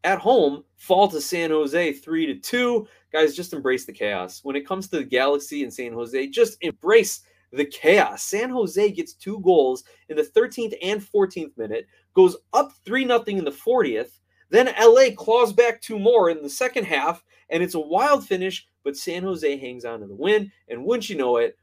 at 0.04 0.20
home 0.20 0.64
fall 0.78 1.08
to 1.08 1.22
San 1.22 1.52
Jose 1.52 1.94
3 1.94 2.26
to 2.26 2.36
2. 2.36 2.88
Guys, 3.14 3.36
just 3.36 3.54
embrace 3.54 3.86
the 3.86 3.94
chaos. 3.94 4.40
When 4.44 4.56
it 4.56 4.68
comes 4.68 4.88
to 4.88 4.98
the 4.98 5.04
Galaxy 5.04 5.64
and 5.64 5.74
San 5.74 5.94
Jose, 5.94 6.28
just 6.28 6.58
embrace 6.62 7.22
the 7.52 7.66
chaos. 7.66 8.24
San 8.24 8.50
Jose 8.50 8.92
gets 8.92 9.14
two 9.14 9.40
goals 9.42 9.84
in 10.10 10.16
the 10.16 10.24
13th 10.24 10.76
and 10.82 11.02
14th 11.02 11.58
minute, 11.58 11.88
goes 12.14 12.38
up 12.54 12.72
3 12.86 13.06
0 13.06 13.24
in 13.28 13.46
the 13.46 13.52
40th. 13.52 14.20
Then 14.50 14.74
LA 14.80 15.16
claws 15.16 15.54
back 15.54 15.82
two 15.82 15.98
more 15.98 16.30
in 16.30 16.42
the 16.42 16.50
second 16.50 16.86
half, 16.86 17.24
and 17.50 17.64
it's 17.64 17.76
a 17.76 17.80
wild 17.80 18.26
finish, 18.26 18.68
but 18.84 18.98
San 18.98 19.24
Jose 19.24 19.58
hangs 19.58 19.86
on 19.86 20.02
to 20.02 20.08
the 20.08 20.16
win. 20.16 20.52
And 20.68 20.84
wouldn't 20.84 21.10
you 21.10 21.16
know 21.16 21.38
it, 21.38 21.58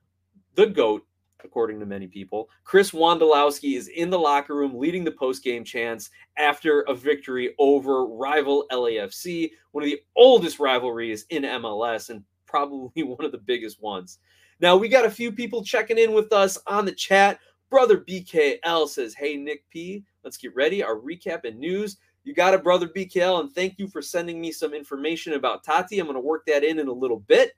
the 0.55 0.67
GOAT, 0.67 1.07
according 1.45 1.81
to 1.81 1.87
many 1.87 2.07
people, 2.07 2.49
Chris 2.65 2.93
Wondolowski 2.93 3.77
is 3.77 3.89
in 3.89 4.09
the 4.09 4.19
locker 4.19 4.55
room 4.55 4.79
leading 4.79 5.05
the 5.05 5.13
post-game 5.13 5.65
chants 5.65 6.11
after 6.39 6.81
a 6.83 6.95
victory 6.95 7.55
over 7.59 8.07
rival 8.07 8.67
LAFC, 8.73 9.51
one 9.73 9.85
of 9.85 9.91
the 9.91 10.01
oldest 10.17 10.59
rivalries 10.59 11.27
in 11.29 11.43
MLS 11.43 12.09
and 12.09 12.25
probably 12.47 13.03
one 13.03 13.25
of 13.25 13.33
the 13.33 13.39
biggest 13.39 13.83
ones. 13.83 14.19
Now, 14.61 14.77
we 14.77 14.89
got 14.89 15.07
a 15.07 15.11
few 15.11 15.31
people 15.31 15.63
checking 15.63 15.99
in 15.99 16.13
with 16.13 16.33
us 16.33 16.59
on 16.67 16.85
the 16.85 16.93
chat. 16.93 17.39
Brother 17.71 17.99
BKL 17.99 18.89
says, 18.89 19.15
Hey, 19.15 19.37
Nick 19.37 19.69
P, 19.71 20.05
let's 20.25 20.37
get 20.37 20.55
ready. 20.55 20.83
Our 20.83 20.97
recap 20.97 21.45
and 21.45 21.59
news. 21.59 21.99
You 22.25 22.35
got 22.35 22.53
it, 22.53 22.63
Brother 22.63 22.89
BKL, 22.89 23.41
and 23.41 23.53
thank 23.55 23.79
you 23.79 23.89
for 23.89 24.03
sending 24.03 24.41
me 24.41 24.53
some 24.53 24.75
information 24.75 25.33
about 25.33 25.65
Taty. 25.65 25.99
I'm 25.99 26.07
going 26.07 26.15
to 26.15 26.21
work 26.21 26.45
that 26.47 26.65
in 26.65 26.79
in 26.79 26.89
a 26.89 26.93
little 26.93 27.21
bit. 27.21 27.53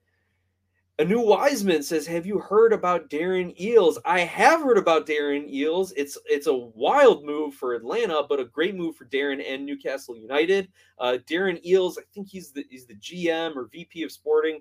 A 1.00 1.04
new 1.04 1.20
Wiseman 1.20 1.82
says, 1.82 2.06
"Have 2.06 2.26
you 2.26 2.38
heard 2.38 2.74
about 2.74 3.08
Darren 3.08 3.58
Eales?" 3.58 3.96
I 4.04 4.20
have 4.20 4.60
heard 4.60 4.76
about 4.76 5.06
Darren 5.06 5.50
Eales. 5.50 5.92
It's 5.96 6.18
it's 6.26 6.46
a 6.46 6.54
wild 6.54 7.24
move 7.24 7.54
for 7.54 7.74
Atlanta, 7.74 8.22
but 8.28 8.38
a 8.38 8.44
great 8.44 8.74
move 8.74 8.96
for 8.96 9.06
Darren 9.06 9.42
and 9.44 9.64
Newcastle 9.64 10.14
United. 10.14 10.68
Uh, 10.98 11.16
Darren 11.26 11.58
Eales, 11.66 11.94
I 11.98 12.02
think 12.12 12.28
he's 12.28 12.52
the 12.52 12.66
he's 12.70 12.86
the 12.86 12.96
GM 12.96 13.56
or 13.56 13.70
VP 13.72 14.02
of 14.02 14.12
Sporting 14.12 14.60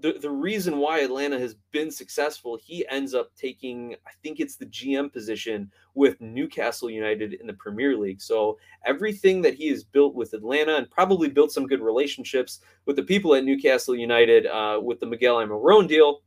the, 0.00 0.18
the 0.20 0.30
reason 0.30 0.78
why 0.78 1.00
Atlanta 1.00 1.38
has 1.38 1.54
been 1.72 1.90
successful, 1.90 2.58
he 2.62 2.86
ends 2.88 3.14
up 3.14 3.34
taking, 3.36 3.94
I 4.06 4.10
think 4.22 4.38
it's 4.38 4.56
the 4.56 4.66
GM 4.66 5.12
position 5.12 5.70
with 5.94 6.20
Newcastle 6.20 6.90
United 6.90 7.34
in 7.34 7.46
the 7.46 7.54
Premier 7.54 7.96
League. 7.96 8.20
So 8.20 8.58
everything 8.84 9.42
that 9.42 9.54
he 9.54 9.68
has 9.68 9.82
built 9.82 10.14
with 10.14 10.34
Atlanta 10.34 10.76
and 10.76 10.90
probably 10.90 11.28
built 11.28 11.52
some 11.52 11.66
good 11.66 11.80
relationships 11.80 12.60
with 12.84 12.96
the 12.96 13.02
people 13.02 13.34
at 13.34 13.44
Newcastle 13.44 13.96
United 13.96 14.46
uh, 14.46 14.78
with 14.82 15.00
the 15.00 15.06
Miguel 15.06 15.36
Almiron 15.36 15.88
deal 15.88 16.20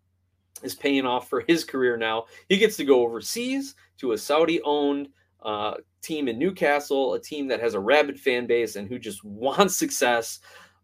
is 0.63 0.75
paying 0.75 1.05
off 1.05 1.29
for 1.29 1.43
his 1.47 1.63
career 1.63 1.97
now. 1.97 2.25
He 2.49 2.57
gets 2.57 2.77
to 2.77 2.85
go 2.85 3.01
overseas 3.01 3.75
to 3.99 4.13
a 4.13 4.17
Saudi 4.17 4.61
owned 4.63 5.09
uh, 5.43 5.75
team 6.01 6.27
in 6.27 6.37
Newcastle, 6.37 7.13
a 7.13 7.19
team 7.19 7.47
that 7.47 7.59
has 7.59 7.73
a 7.73 7.79
rabid 7.79 8.19
fan 8.19 8.47
base 8.47 8.75
and 8.75 8.87
who 8.87 8.99
just 8.99 9.23
wants 9.23 9.75
success 9.75 10.39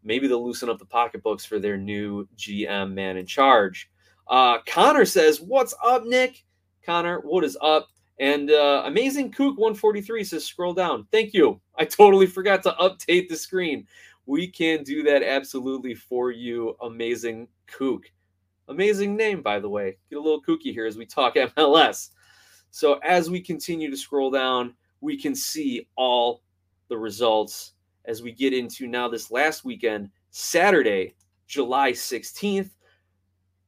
maybe 0.08 0.26
they'll 0.26 0.44
loosen 0.44 0.70
up 0.70 0.78
the 0.78 0.86
pocketbooks 0.86 1.44
for 1.44 1.60
their 1.60 1.76
new 1.76 2.26
GM 2.36 2.92
man 2.94 3.18
in 3.18 3.26
charge. 3.26 3.90
Uh, 4.26 4.58
Connor 4.66 5.04
says, 5.04 5.40
What's 5.40 5.74
up, 5.84 6.04
Nick? 6.04 6.44
Connor, 6.84 7.20
what 7.20 7.44
is 7.44 7.56
up? 7.60 7.88
And 8.18 8.50
uh, 8.50 8.82
Amazing 8.86 9.30
Kook 9.30 9.58
143 9.58 10.24
says, 10.24 10.44
Scroll 10.44 10.72
down. 10.72 11.06
Thank 11.12 11.34
you. 11.34 11.60
I 11.78 11.84
totally 11.84 12.26
forgot 12.26 12.62
to 12.64 12.74
update 12.80 13.28
the 13.28 13.36
screen. 13.36 13.86
We 14.26 14.48
can 14.48 14.82
do 14.82 15.02
that 15.04 15.22
absolutely 15.22 15.94
for 15.94 16.32
you, 16.32 16.74
Amazing 16.82 17.46
Kook. 17.66 18.10
Amazing 18.68 19.14
name, 19.14 19.42
by 19.42 19.60
the 19.60 19.68
way. 19.68 19.98
Get 20.10 20.16
a 20.16 20.22
little 20.22 20.42
kooky 20.42 20.72
here 20.72 20.86
as 20.86 20.96
we 20.96 21.06
talk 21.06 21.34
MLS. 21.56 22.10
So, 22.70 22.94
as 23.04 23.30
we 23.30 23.40
continue 23.40 23.90
to 23.90 23.96
scroll 23.96 24.30
down, 24.30 24.74
we 25.00 25.18
can 25.18 25.34
see 25.34 25.88
all 25.96 26.42
the 26.88 26.98
results 26.98 27.72
as 28.08 28.22
we 28.22 28.32
get 28.32 28.52
into 28.52 28.88
now 28.88 29.06
this 29.06 29.30
last 29.30 29.64
weekend, 29.64 30.10
Saturday, 30.30 31.14
July 31.46 31.92
16th. 31.92 32.70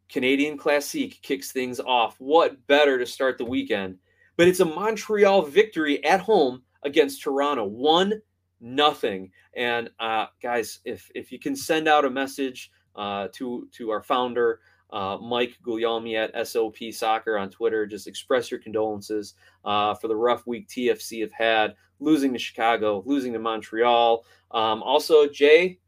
Canadian 0.09 0.59
Classique 0.59 1.21
kicks 1.23 1.53
things 1.53 1.79
off. 1.79 2.17
What 2.19 2.67
better 2.67 2.99
to 2.99 3.07
start 3.07 3.39
the 3.39 3.45
weekend? 3.45 3.97
But 4.37 4.49
it's 4.49 4.59
a 4.59 4.65
Montreal 4.65 5.43
victory 5.43 6.03
at 6.05 6.21
home 6.21 6.63
against 6.83 7.23
Toronto, 7.23 7.65
one 7.65 8.15
nothing. 8.61 9.31
And 9.55 9.91
uh, 10.01 10.27
guys, 10.43 10.81
if 10.85 11.09
if 11.15 11.31
you 11.31 11.39
can 11.39 11.55
send 11.55 11.87
out 11.87 12.05
a 12.05 12.11
message 12.11 12.73
uh, 12.97 13.29
to 13.35 13.69
to 13.73 13.91
our 13.91 14.03
founder 14.03 14.61
uh, 14.93 15.19
Mike 15.19 15.57
Guglielmi 15.65 16.17
at 16.17 16.47
SOP 16.47 16.77
Soccer 16.93 17.39
on 17.39 17.51
Twitter. 17.51 17.87
Just 17.87 18.07
express 18.07 18.51
your 18.51 18.61
condolences 18.61 19.35
uh, 19.65 19.95
for 19.95 20.09
the 20.09 20.17
rough 20.17 20.47
week 20.47 20.69
TFC 20.69 21.21
have 21.21 21.33
had, 21.33 21.75
losing 22.01 22.33
to 22.33 22.39
Chicago, 22.39 23.03
losing 23.07 23.33
to 23.33 23.39
Montreal. 23.39 24.25
Um, 24.51 24.83
also, 24.83 25.27
Jay, 25.29 25.79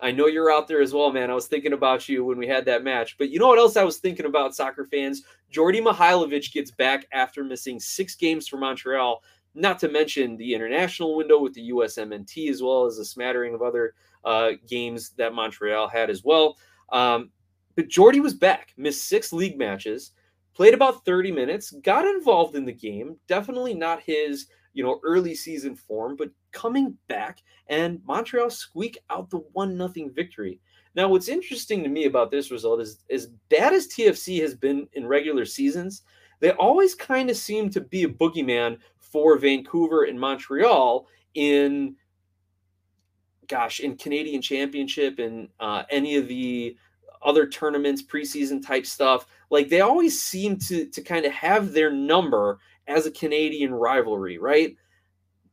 I 0.00 0.12
know 0.12 0.26
you're 0.26 0.52
out 0.52 0.68
there 0.68 0.80
as 0.80 0.94
well, 0.94 1.12
man. 1.12 1.30
I 1.30 1.34
was 1.34 1.48
thinking 1.48 1.72
about 1.72 2.08
you 2.08 2.24
when 2.24 2.38
we 2.38 2.46
had 2.46 2.64
that 2.66 2.84
match. 2.84 3.18
But 3.18 3.30
you 3.30 3.40
know 3.40 3.48
what 3.48 3.58
else 3.58 3.76
I 3.76 3.84
was 3.84 3.98
thinking 3.98 4.26
about, 4.26 4.54
soccer 4.54 4.86
fans? 4.86 5.24
Djordje 5.52 5.82
Mihailovic 5.82 6.52
gets 6.52 6.70
back 6.70 7.06
after 7.12 7.42
missing 7.42 7.80
six 7.80 8.14
games 8.14 8.46
for 8.46 8.58
Montreal, 8.58 9.22
not 9.54 9.78
to 9.80 9.88
mention 9.88 10.36
the 10.36 10.54
international 10.54 11.16
window 11.16 11.40
with 11.40 11.54
the 11.54 11.70
USMNT, 11.70 12.48
as 12.48 12.62
well 12.62 12.86
as 12.86 12.98
a 12.98 13.04
smattering 13.04 13.54
of 13.54 13.62
other 13.62 13.94
uh, 14.24 14.52
games 14.68 15.10
that 15.16 15.34
Montreal 15.34 15.88
had 15.88 16.10
as 16.10 16.22
well. 16.22 16.56
Um, 16.92 17.30
but 17.78 17.86
Djordje 17.86 18.20
was 18.20 18.34
back, 18.34 18.74
missed 18.76 19.06
six 19.06 19.32
league 19.32 19.56
matches, 19.56 20.10
played 20.52 20.74
about 20.74 21.04
30 21.04 21.30
minutes, 21.30 21.70
got 21.84 22.04
involved 22.04 22.56
in 22.56 22.64
the 22.64 22.72
game. 22.72 23.16
Definitely 23.28 23.72
not 23.72 24.02
his, 24.02 24.48
you 24.72 24.82
know, 24.82 24.98
early 25.04 25.32
season 25.32 25.76
form, 25.76 26.16
but 26.16 26.32
coming 26.50 26.98
back 27.06 27.38
and 27.68 28.00
Montreal 28.04 28.50
squeak 28.50 28.98
out 29.10 29.30
the 29.30 29.44
one 29.52 29.76
nothing 29.76 30.10
victory. 30.12 30.58
Now, 30.96 31.06
what's 31.06 31.28
interesting 31.28 31.84
to 31.84 31.88
me 31.88 32.06
about 32.06 32.32
this 32.32 32.50
result 32.50 32.80
is 32.80 33.04
as 33.12 33.28
bad 33.48 33.72
as 33.72 33.86
TFC 33.86 34.40
has 34.40 34.56
been 34.56 34.88
in 34.94 35.06
regular 35.06 35.44
seasons, 35.44 36.02
they 36.40 36.50
always 36.50 36.96
kind 36.96 37.30
of 37.30 37.36
seem 37.36 37.70
to 37.70 37.80
be 37.80 38.02
a 38.02 38.08
boogeyman 38.08 38.78
for 38.98 39.38
Vancouver 39.38 40.02
and 40.02 40.18
Montreal 40.18 41.06
in 41.34 41.94
gosh, 43.46 43.80
in 43.80 43.96
Canadian 43.96 44.42
Championship 44.42 45.20
and 45.20 45.48
uh, 45.58 45.84
any 45.90 46.16
of 46.16 46.28
the 46.28 46.76
other 47.28 47.46
tournaments, 47.46 48.02
preseason 48.02 48.64
type 48.66 48.86
stuff. 48.86 49.26
Like 49.50 49.68
they 49.68 49.82
always 49.82 50.20
seem 50.20 50.56
to 50.60 50.86
to 50.86 51.02
kind 51.02 51.26
of 51.26 51.32
have 51.32 51.72
their 51.72 51.92
number 51.92 52.58
as 52.88 53.04
a 53.04 53.10
Canadian 53.10 53.72
rivalry, 53.72 54.38
right? 54.38 54.74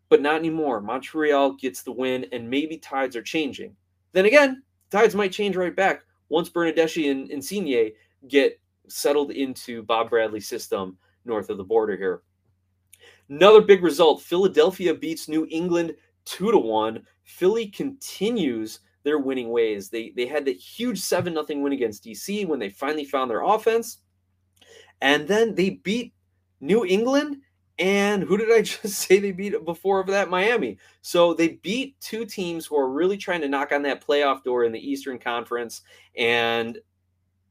But 0.07 0.21
not 0.21 0.37
anymore. 0.37 0.79
Montreal 0.79 1.53
gets 1.53 1.83
the 1.83 1.91
win, 1.91 2.25
and 2.31 2.49
maybe 2.49 2.77
tides 2.77 3.15
are 3.17 3.21
changing. 3.21 3.75
Then 4.13 4.25
again, 4.25 4.63
tides 4.89 5.15
might 5.15 5.33
change 5.33 5.57
right 5.57 5.75
back 5.75 6.03
once 6.29 6.49
Bernardeschi 6.49 7.11
and 7.11 7.29
Insigne 7.29 7.91
get 8.29 8.59
settled 8.87 9.31
into 9.31 9.83
Bob 9.83 10.09
Bradley's 10.09 10.47
system 10.47 10.97
north 11.25 11.49
of 11.49 11.57
the 11.57 11.63
border 11.63 11.97
here. 11.97 12.21
Another 13.29 13.61
big 13.61 13.83
result: 13.83 14.21
Philadelphia 14.21 14.93
beats 14.93 15.27
New 15.27 15.45
England 15.51 15.93
two 16.23 16.51
to 16.51 16.57
one. 16.57 17.03
Philly 17.23 17.67
continues 17.67 18.79
their 19.05 19.19
winning 19.19 19.49
ways. 19.49 19.89
They 19.89 20.11
they 20.15 20.25
had 20.25 20.43
the 20.43 20.53
huge 20.53 20.99
7 20.99 21.33
nothing 21.33 21.61
win 21.61 21.71
against 21.71 22.03
DC 22.03 22.45
when 22.45 22.59
they 22.59 22.69
finally 22.69 23.05
found 23.05 23.31
their 23.31 23.43
offense. 23.43 23.99
And 25.01 25.27
then 25.27 25.55
they 25.55 25.69
beat 25.71 26.13
New 26.59 26.85
England 26.85 27.37
and 27.77 28.23
who 28.23 28.37
did 28.37 28.51
I 28.51 28.61
just 28.63 28.99
say 28.99 29.19
they 29.19 29.31
beat 29.31 29.53
before 29.63 29.99
of 29.99 30.07
that? 30.07 30.29
Miami. 30.29 30.77
So 31.01 31.33
they 31.33 31.59
beat 31.63 31.99
two 32.01 32.25
teams 32.25 32.65
who 32.65 32.77
are 32.77 32.89
really 32.89 33.17
trying 33.17 33.41
to 33.41 33.49
knock 33.49 33.71
on 33.71 33.83
that 33.83 34.05
playoff 34.05 34.43
door 34.43 34.65
in 34.65 34.71
the 34.71 34.79
Eastern 34.91 35.19
Conference 35.19 35.81
and 36.17 36.77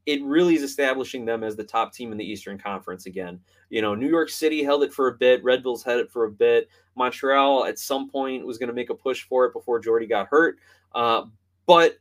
it 0.07 0.23
really 0.23 0.55
is 0.55 0.63
establishing 0.63 1.25
them 1.25 1.43
as 1.43 1.57
the 1.57 1.65
top 1.65 1.93
team 1.93 2.13
in 2.13 2.19
the 2.19 2.31
Eastern 2.31 2.59
Conference 2.59 3.07
again. 3.07 3.41
You 3.71 3.81
know, 3.81 3.95
New 3.95 4.09
York 4.09 4.29
City 4.29 4.63
held 4.63 4.83
it 4.83 4.93
for 4.93 5.09
a 5.09 5.15
bit, 5.15 5.43
Red 5.43 5.63
Bulls 5.63 5.83
had 5.83 5.99
it 5.99 6.11
for 6.11 6.25
a 6.25 6.31
bit. 6.31 6.69
Montreal 6.95 7.65
at 7.65 7.79
some 7.79 8.11
point 8.11 8.47
was 8.47 8.59
going 8.59 8.69
to 8.69 8.75
make 8.75 8.91
a 8.91 8.95
push 8.95 9.23
for 9.23 9.47
it 9.47 9.53
before 9.53 9.81
Djordje 9.81 10.09
got 10.09 10.29
hurt. 10.29 10.59
Uh, 10.95 11.25
but 11.66 11.99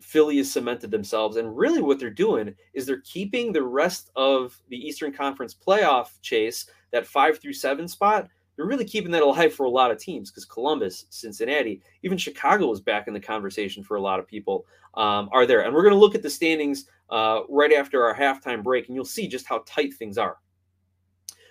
Philly 0.00 0.38
has 0.38 0.50
cemented 0.50 0.90
themselves. 0.90 1.36
And 1.36 1.56
really, 1.56 1.80
what 1.80 1.98
they're 1.98 2.10
doing 2.10 2.54
is 2.74 2.86
they're 2.86 3.02
keeping 3.02 3.52
the 3.52 3.62
rest 3.62 4.10
of 4.16 4.60
the 4.68 4.76
Eastern 4.76 5.12
Conference 5.12 5.54
playoff 5.54 6.20
chase, 6.22 6.66
that 6.90 7.06
five 7.06 7.38
through 7.38 7.52
seven 7.52 7.86
spot. 7.86 8.28
They're 8.56 8.66
really 8.66 8.84
keeping 8.84 9.10
that 9.12 9.22
alive 9.22 9.54
for 9.54 9.64
a 9.64 9.70
lot 9.70 9.90
of 9.90 9.98
teams 9.98 10.30
because 10.30 10.44
Columbus, 10.44 11.06
Cincinnati, 11.10 11.80
even 12.02 12.18
Chicago 12.18 12.70
is 12.72 12.80
back 12.80 13.08
in 13.08 13.14
the 13.14 13.20
conversation 13.20 13.82
for 13.82 13.96
a 13.96 14.02
lot 14.02 14.18
of 14.18 14.26
people 14.26 14.66
um, 14.94 15.28
are 15.32 15.46
there. 15.46 15.62
And 15.62 15.74
we're 15.74 15.82
going 15.82 15.94
to 15.94 16.00
look 16.00 16.14
at 16.14 16.22
the 16.22 16.28
standings 16.28 16.86
uh, 17.08 17.40
right 17.48 17.72
after 17.72 18.04
our 18.04 18.14
halftime 18.14 18.62
break, 18.62 18.86
and 18.86 18.94
you'll 18.94 19.04
see 19.04 19.28
just 19.28 19.46
how 19.46 19.62
tight 19.66 19.94
things 19.94 20.18
are. 20.18 20.38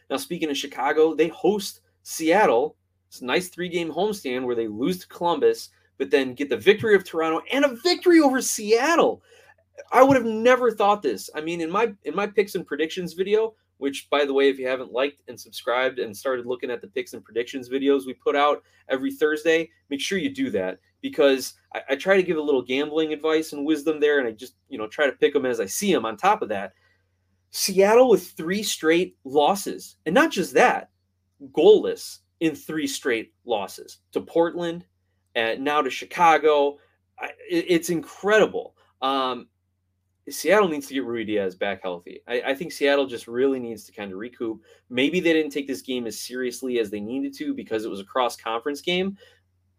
Now, 0.10 0.18
speaking 0.18 0.50
of 0.50 0.58
Chicago, 0.58 1.16
they 1.16 1.30
host 1.30 1.82
Seattle. 2.04 2.76
It's 3.08 3.22
a 3.22 3.26
nice 3.26 3.50
three 3.50 3.70
game 3.70 3.92
homestand 3.92 4.44
where 4.44 4.56
they 4.56 4.68
lose 4.68 5.00
to 5.00 5.08
Columbus 5.08 5.70
but 6.00 6.10
then 6.10 6.34
get 6.34 6.50
the 6.50 6.58
victory 6.58 6.96
of 6.96 7.04
Toronto 7.04 7.42
and 7.52 7.64
a 7.64 7.76
victory 7.84 8.20
over 8.20 8.42
Seattle. 8.42 9.22
I 9.92 10.02
would 10.02 10.18
have 10.18 10.26
never 10.26 10.72
thought 10.72 11.04
this. 11.04 11.30
I 11.36 11.42
mean, 11.42 11.62
in 11.62 11.70
my 11.70 11.94
in 12.06 12.16
my 12.16 12.26
picks 12.26 12.56
and 12.56 12.66
predictions 12.66 13.14
video, 13.14 13.54
which 13.78 14.10
by 14.10 14.26
the 14.26 14.34
way, 14.34 14.50
if 14.50 14.58
you 14.58 14.68
haven't 14.68 14.92
liked 14.92 15.22
and 15.28 15.40
subscribed 15.40 16.00
and 16.00 16.16
started 16.16 16.48
looking 16.48 16.72
at 16.72 16.82
the 16.82 16.88
picks 16.88 17.14
and 17.14 17.24
predictions 17.24 17.70
videos 17.70 18.08
we 18.08 18.14
put 18.14 18.36
out 18.36 18.64
every 18.90 19.12
Thursday, 19.12 19.70
make 19.90 20.02
sure 20.02 20.18
you 20.18 20.34
do 20.34 20.50
that 20.50 20.80
because 21.02 21.54
I, 21.74 21.82
I 21.92 21.96
try 21.96 22.16
to 22.16 22.24
give 22.24 22.38
a 22.38 22.42
little 22.42 22.62
gambling 22.62 23.14
advice 23.14 23.54
and 23.54 23.66
wisdom 23.66 24.00
there, 24.00 24.20
and 24.20 24.28
I 24.28 24.32
just 24.32 24.56
you 24.70 24.78
know 24.78 24.88
try 24.88 25.06
to 25.06 25.14
pick 25.14 25.34
them 25.34 25.46
as 25.46 25.60
I 25.60 25.66
see 25.66 25.94
them. 25.94 26.06
On 26.06 26.16
top 26.16 26.42
of 26.42 26.50
that, 26.50 26.74
Seattle 27.52 28.10
with 28.10 28.32
three 28.32 28.64
straight 28.64 29.18
losses, 29.26 29.98
and 30.06 30.16
not 30.16 30.32
just 30.32 30.54
that, 30.54 30.90
goalless 31.52 32.20
in 32.40 32.56
three 32.56 32.88
straight 32.88 33.34
losses 33.44 34.00
to 34.14 34.22
Portland, 34.22 34.86
and 35.36 35.64
now 35.64 35.82
to 35.82 35.90
Chicago. 35.90 36.78
it's 37.50 37.90
incredible. 37.90 38.76
Um, 39.02 39.48
Seattle 40.30 40.68
needs 40.68 40.88
to 40.88 40.94
get 40.94 41.06
Ruidiaz 41.06 41.58
back 41.58 41.82
healthy. 41.82 42.22
I, 42.28 42.42
I, 42.48 42.54
think 42.54 42.72
Seattle 42.72 43.08
just 43.08 43.28
really 43.28 43.60
needs 43.60 43.84
to 43.86 43.92
kind 43.92 44.12
of 44.12 44.20
recoup. 44.20 44.62
Maybe 44.90 45.20
they 45.20 45.34
didn't 45.34 45.52
take 45.52 45.68
this 45.68 45.82
game 45.82 46.06
as 46.06 46.20
seriously 46.20 46.80
as 46.80 46.92
they 46.92 47.00
needed 47.00 47.34
to 47.38 47.54
because 47.54 47.86
it 47.86 47.90
was 47.90 48.00
a 48.00 48.06
cross 48.06 48.36
conference 48.36 48.82
game, 48.82 49.18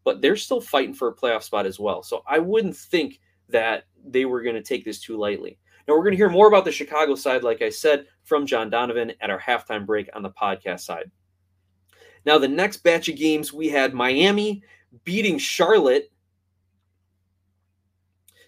but 0.05 0.21
they're 0.21 0.37
still 0.37 0.61
fighting 0.61 0.95
for 0.95 1.09
a 1.09 1.15
playoff 1.15 1.43
spot 1.43 1.67
as 1.67 1.79
well. 1.79 2.03
So 2.03 2.23
I 2.27 2.39
wouldn't 2.39 2.77
think 2.77 3.21
that 3.49 3.85
they 4.05 4.25
were 4.25 4.43
going 4.43 4.57
to 4.57 4.63
take 4.63 4.85
this 4.85 5.01
too 5.01 5.17
lightly. 5.17 5.59
Now 5.87 5.95
we're 5.95 6.03
going 6.03 6.13
to 6.13 6.17
hear 6.17 6.31
more 6.31 6.49
about 6.49 6.65
the 6.65 6.73
Chicago 6.73 7.15
side, 7.15 7.43
like 7.43 7.63
I 7.63 7.71
said, 7.71 8.07
from 8.25 8.47
John 8.47 8.71
Donovan 8.71 9.13
at 9.21 9.31
our 9.31 9.41
halftime 9.41 9.87
break 9.87 10.09
on 10.15 10.23
the 10.23 10.31
podcast 10.31 10.81
side. 10.81 11.11
Now, 12.27 12.39
the 12.39 12.49
next 12.49 12.79
batch 12.79 13.09
of 13.09 13.17
games, 13.17 13.53
we 13.53 13.69
had 13.69 13.95
Miami 13.95 14.63
beating 15.05 15.39
Charlotte 15.39 16.11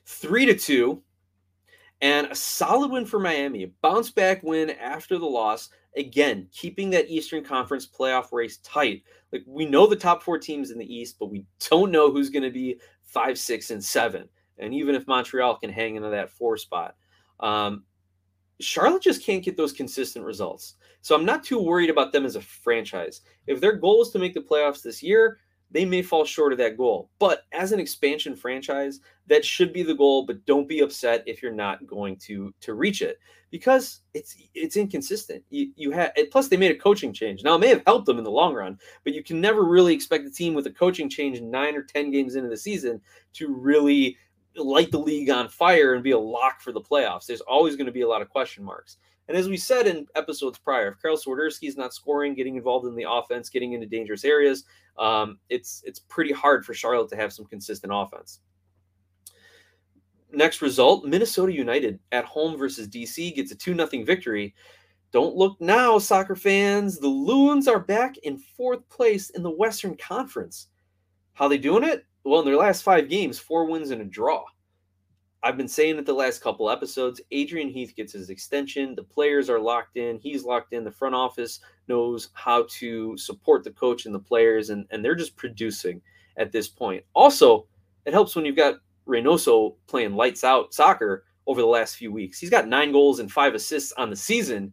three 0.04 0.46
to 0.46 0.54
two, 0.54 1.02
and 2.00 2.26
a 2.26 2.34
solid 2.34 2.90
win 2.90 3.06
for 3.06 3.18
Miami. 3.18 3.62
A 3.64 3.70
bounce 3.82 4.10
back 4.10 4.42
win 4.42 4.70
after 4.70 5.18
the 5.18 5.26
loss. 5.26 5.70
Again, 5.96 6.48
keeping 6.52 6.90
that 6.90 7.10
Eastern 7.10 7.44
Conference 7.44 7.86
playoff 7.86 8.32
race 8.32 8.56
tight. 8.58 9.02
Like 9.30 9.44
we 9.46 9.66
know 9.66 9.86
the 9.86 9.96
top 9.96 10.22
four 10.22 10.38
teams 10.38 10.70
in 10.70 10.78
the 10.78 10.94
East, 10.94 11.16
but 11.18 11.30
we 11.30 11.44
don't 11.70 11.90
know 11.90 12.10
who's 12.10 12.30
going 12.30 12.42
to 12.42 12.50
be 12.50 12.80
five, 13.02 13.38
six, 13.38 13.70
and 13.70 13.82
seven. 13.82 14.28
And 14.58 14.74
even 14.74 14.94
if 14.94 15.06
Montreal 15.06 15.56
can 15.56 15.70
hang 15.70 15.96
into 15.96 16.08
that 16.08 16.30
four 16.30 16.56
spot, 16.56 16.96
um, 17.40 17.84
Charlotte 18.60 19.02
just 19.02 19.24
can't 19.24 19.44
get 19.44 19.56
those 19.56 19.72
consistent 19.72 20.24
results. 20.24 20.74
So 21.00 21.14
I'm 21.14 21.24
not 21.24 21.44
too 21.44 21.60
worried 21.60 21.90
about 21.90 22.12
them 22.12 22.24
as 22.24 22.36
a 22.36 22.40
franchise. 22.40 23.22
If 23.46 23.60
their 23.60 23.76
goal 23.76 24.02
is 24.02 24.10
to 24.10 24.18
make 24.18 24.34
the 24.34 24.40
playoffs 24.40 24.82
this 24.82 25.02
year, 25.02 25.38
they 25.72 25.84
may 25.84 26.02
fall 26.02 26.24
short 26.24 26.52
of 26.52 26.58
that 26.58 26.76
goal. 26.76 27.10
But 27.18 27.44
as 27.52 27.72
an 27.72 27.80
expansion 27.80 28.36
franchise, 28.36 29.00
that 29.26 29.44
should 29.44 29.72
be 29.72 29.82
the 29.82 29.94
goal, 29.94 30.26
but 30.26 30.44
don't 30.44 30.68
be 30.68 30.80
upset 30.80 31.22
if 31.26 31.42
you're 31.42 31.52
not 31.52 31.86
going 31.86 32.16
to 32.18 32.54
to 32.60 32.74
reach 32.74 33.02
it 33.02 33.18
because 33.50 34.00
it's 34.14 34.36
it's 34.54 34.76
inconsistent. 34.76 35.44
You 35.50 35.72
you 35.76 35.90
have 35.92 36.12
plus 36.30 36.48
they 36.48 36.56
made 36.56 36.72
a 36.72 36.78
coaching 36.78 37.12
change. 37.12 37.42
Now 37.42 37.54
it 37.54 37.60
may 37.60 37.68
have 37.68 37.82
helped 37.86 38.06
them 38.06 38.18
in 38.18 38.24
the 38.24 38.30
long 38.30 38.54
run, 38.54 38.78
but 39.04 39.14
you 39.14 39.22
can 39.22 39.40
never 39.40 39.62
really 39.64 39.94
expect 39.94 40.26
a 40.26 40.30
team 40.30 40.54
with 40.54 40.66
a 40.66 40.70
coaching 40.70 41.08
change 41.08 41.40
9 41.40 41.76
or 41.76 41.82
10 41.82 42.10
games 42.10 42.34
into 42.34 42.48
the 42.48 42.56
season 42.56 43.00
to 43.34 43.54
really 43.54 44.16
light 44.56 44.90
the 44.90 44.98
league 44.98 45.30
on 45.30 45.48
fire 45.48 45.94
and 45.94 46.02
be 46.02 46.10
a 46.10 46.18
lock 46.18 46.60
for 46.60 46.72
the 46.72 46.80
playoffs. 46.80 47.26
There's 47.26 47.40
always 47.40 47.76
going 47.76 47.86
to 47.86 47.92
be 47.92 48.02
a 48.02 48.08
lot 48.08 48.22
of 48.22 48.28
question 48.28 48.64
marks. 48.64 48.98
And 49.28 49.36
as 49.36 49.48
we 49.48 49.56
said 49.56 49.86
in 49.86 50.06
episodes 50.14 50.58
prior, 50.58 50.88
if 50.88 51.00
Karol 51.00 51.16
Swiderski 51.16 51.68
is 51.68 51.76
not 51.76 51.94
scoring, 51.94 52.34
getting 52.34 52.56
involved 52.56 52.86
in 52.86 52.96
the 52.96 53.06
offense, 53.08 53.48
getting 53.48 53.72
into 53.72 53.86
dangerous 53.86 54.24
areas, 54.24 54.64
um, 54.98 55.38
it's 55.48 55.82
it's 55.86 56.00
pretty 56.00 56.32
hard 56.32 56.64
for 56.64 56.74
Charlotte 56.74 57.08
to 57.10 57.16
have 57.16 57.32
some 57.32 57.46
consistent 57.46 57.92
offense. 57.94 58.40
Next 60.32 60.60
result: 60.60 61.04
Minnesota 61.04 61.52
United 61.52 62.00
at 62.10 62.24
home 62.24 62.58
versus 62.58 62.88
DC 62.88 63.34
gets 63.34 63.52
a 63.52 63.56
two 63.56 63.74
0 63.74 64.04
victory. 64.04 64.54
Don't 65.12 65.36
look 65.36 65.60
now, 65.60 65.98
soccer 65.98 66.34
fans. 66.34 66.98
The 66.98 67.06
Loons 67.06 67.68
are 67.68 67.78
back 67.78 68.16
in 68.18 68.38
fourth 68.38 68.88
place 68.88 69.30
in 69.30 69.42
the 69.42 69.50
Western 69.50 69.94
Conference. 69.96 70.68
How 71.34 71.48
they 71.48 71.58
doing 71.58 71.84
it? 71.84 72.06
Well, 72.24 72.40
in 72.40 72.46
their 72.46 72.56
last 72.56 72.82
five 72.82 73.08
games, 73.08 73.38
four 73.38 73.66
wins 73.66 73.90
and 73.90 74.00
a 74.00 74.04
draw. 74.04 74.42
I've 75.44 75.56
been 75.56 75.68
saying 75.68 75.98
it 75.98 76.06
the 76.06 76.12
last 76.12 76.40
couple 76.40 76.70
episodes. 76.70 77.20
Adrian 77.32 77.68
Heath 77.68 77.94
gets 77.96 78.12
his 78.12 78.30
extension. 78.30 78.94
The 78.94 79.02
players 79.02 79.50
are 79.50 79.58
locked 79.58 79.96
in. 79.96 80.18
He's 80.18 80.44
locked 80.44 80.72
in. 80.72 80.84
The 80.84 80.90
front 80.90 81.16
office 81.16 81.58
knows 81.88 82.28
how 82.34 82.66
to 82.70 83.16
support 83.16 83.64
the 83.64 83.72
coach 83.72 84.06
and 84.06 84.14
the 84.14 84.20
players, 84.20 84.70
and, 84.70 84.86
and 84.90 85.04
they're 85.04 85.16
just 85.16 85.36
producing 85.36 86.00
at 86.36 86.52
this 86.52 86.68
point. 86.68 87.04
Also, 87.14 87.66
it 88.06 88.12
helps 88.12 88.36
when 88.36 88.44
you've 88.44 88.56
got 88.56 88.76
Reynoso 89.06 89.74
playing 89.88 90.14
lights 90.14 90.44
out 90.44 90.72
soccer 90.72 91.24
over 91.48 91.60
the 91.60 91.66
last 91.66 91.96
few 91.96 92.12
weeks. 92.12 92.38
He's 92.38 92.50
got 92.50 92.68
nine 92.68 92.92
goals 92.92 93.18
and 93.18 93.30
five 93.30 93.54
assists 93.54 93.92
on 93.92 94.10
the 94.10 94.16
season. 94.16 94.72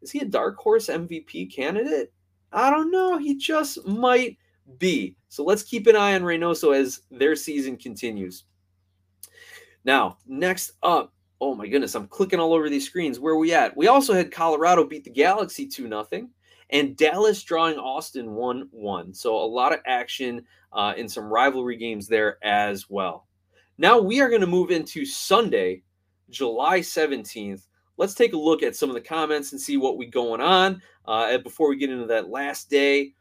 Is 0.00 0.10
he 0.10 0.20
a 0.20 0.24
dark 0.24 0.56
horse 0.56 0.86
MVP 0.86 1.54
candidate? 1.54 2.12
I 2.50 2.70
don't 2.70 2.90
know. 2.90 3.18
He 3.18 3.36
just 3.36 3.86
might 3.86 4.38
be. 4.78 5.16
So 5.28 5.44
let's 5.44 5.62
keep 5.62 5.86
an 5.86 5.96
eye 5.96 6.14
on 6.14 6.22
Reynoso 6.22 6.74
as 6.74 7.02
their 7.10 7.36
season 7.36 7.76
continues. 7.76 8.44
Now, 9.88 10.18
next 10.26 10.72
up, 10.82 11.14
oh 11.40 11.54
my 11.54 11.66
goodness, 11.66 11.94
I'm 11.94 12.08
clicking 12.08 12.38
all 12.38 12.52
over 12.52 12.68
these 12.68 12.84
screens. 12.84 13.18
Where 13.18 13.36
we 13.36 13.54
at? 13.54 13.74
We 13.74 13.86
also 13.86 14.12
had 14.12 14.30
Colorado 14.30 14.84
beat 14.84 15.02
the 15.02 15.08
Galaxy 15.08 15.66
2 15.66 15.88
0 15.88 16.28
and 16.68 16.94
Dallas 16.94 17.42
drawing 17.42 17.78
Austin 17.78 18.32
1 18.32 18.68
1. 18.70 19.14
So 19.14 19.34
a 19.34 19.48
lot 19.48 19.72
of 19.72 19.80
action 19.86 20.44
uh, 20.74 20.92
in 20.98 21.08
some 21.08 21.24
rivalry 21.24 21.78
games 21.78 22.06
there 22.06 22.36
as 22.44 22.90
well. 22.90 23.28
Now 23.78 23.98
we 23.98 24.20
are 24.20 24.28
going 24.28 24.42
to 24.42 24.46
move 24.46 24.70
into 24.70 25.06
Sunday, 25.06 25.82
July 26.28 26.80
17th. 26.80 27.62
Let's 27.96 28.12
take 28.12 28.34
a 28.34 28.36
look 28.36 28.62
at 28.62 28.76
some 28.76 28.90
of 28.90 28.94
the 28.94 29.00
comments 29.00 29.52
and 29.52 29.60
see 29.60 29.78
what 29.78 29.96
we 29.96 30.04
going 30.04 30.42
on. 30.42 30.82
Uh, 31.06 31.38
before 31.38 31.70
we 31.70 31.78
get 31.78 31.88
into 31.88 32.04
that 32.08 32.28
last 32.28 32.68
day, 32.68 33.14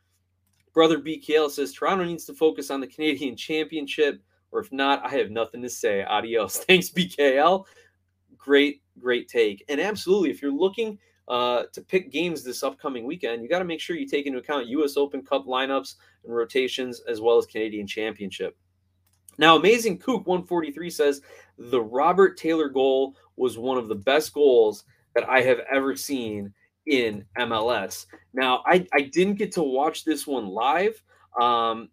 brother 0.74 1.00
BKL 1.00 1.50
says 1.50 1.72
Toronto 1.72 2.04
needs 2.04 2.26
to 2.26 2.34
focus 2.34 2.70
on 2.72 2.82
the 2.82 2.88
Canadian 2.88 3.38
Championship 3.38 4.22
or 4.58 4.62
if 4.62 4.72
not, 4.72 5.06
I 5.06 5.10
have 5.10 5.30
nothing 5.30 5.62
to 5.62 5.70
say. 5.70 6.04
Adios. 6.04 6.58
Thanks, 6.68 6.90
BKL. 6.90 7.66
Great, 8.36 8.82
great 9.00 9.28
take. 9.28 9.64
And 9.70 9.80
absolutely, 9.80 10.32
if 10.32 10.42
you're 10.42 10.52
looking 10.52 10.98
uh, 11.28 11.66
to 11.74 11.82
pick 11.82 12.12
games 12.12 12.44
this 12.44 12.64
upcoming 12.64 13.06
weekend, 13.06 13.44
you 13.44 13.50
got 13.50 13.60
to 13.60 13.66
make 13.66 13.80
sure 13.80 13.96
you 13.96 14.08
take 14.08 14.26
into 14.26 14.40
account 14.40 14.66
U.S. 14.68 14.98
Open 14.98 15.24
Cup 15.24 15.46
lineups 15.46 15.96
and 16.24 16.36
rotations, 16.36 17.02
as 17.08 17.22
well 17.22 17.38
as 17.38 17.46
Canadian 17.46 17.86
Championship. 17.86 18.58
Now, 19.38 19.58
Amazing 19.58 20.00
Kook 20.00 20.26
143 20.26 20.90
says 20.90 21.22
the 21.60 21.82
Robert 21.82 22.36
Taylor 22.36 22.70
goal 22.70 23.16
was 23.36 23.60
one 23.60 23.78
of 23.78 23.88
the 23.88 23.96
best 23.96 24.34
goals 24.34 24.86
that 25.14 25.30
I 25.30 25.42
have 25.42 25.60
ever 25.72 25.96
seen 25.96 26.52
in 26.88 27.24
MLS. 27.38 28.08
Now, 28.34 28.64
I, 28.66 28.88
I 28.92 29.02
didn't 29.02 29.36
get 29.36 29.52
to 29.52 29.62
watch 29.62 30.04
this 30.04 30.26
one 30.26 30.48
live, 30.48 31.00
um, 31.40 31.90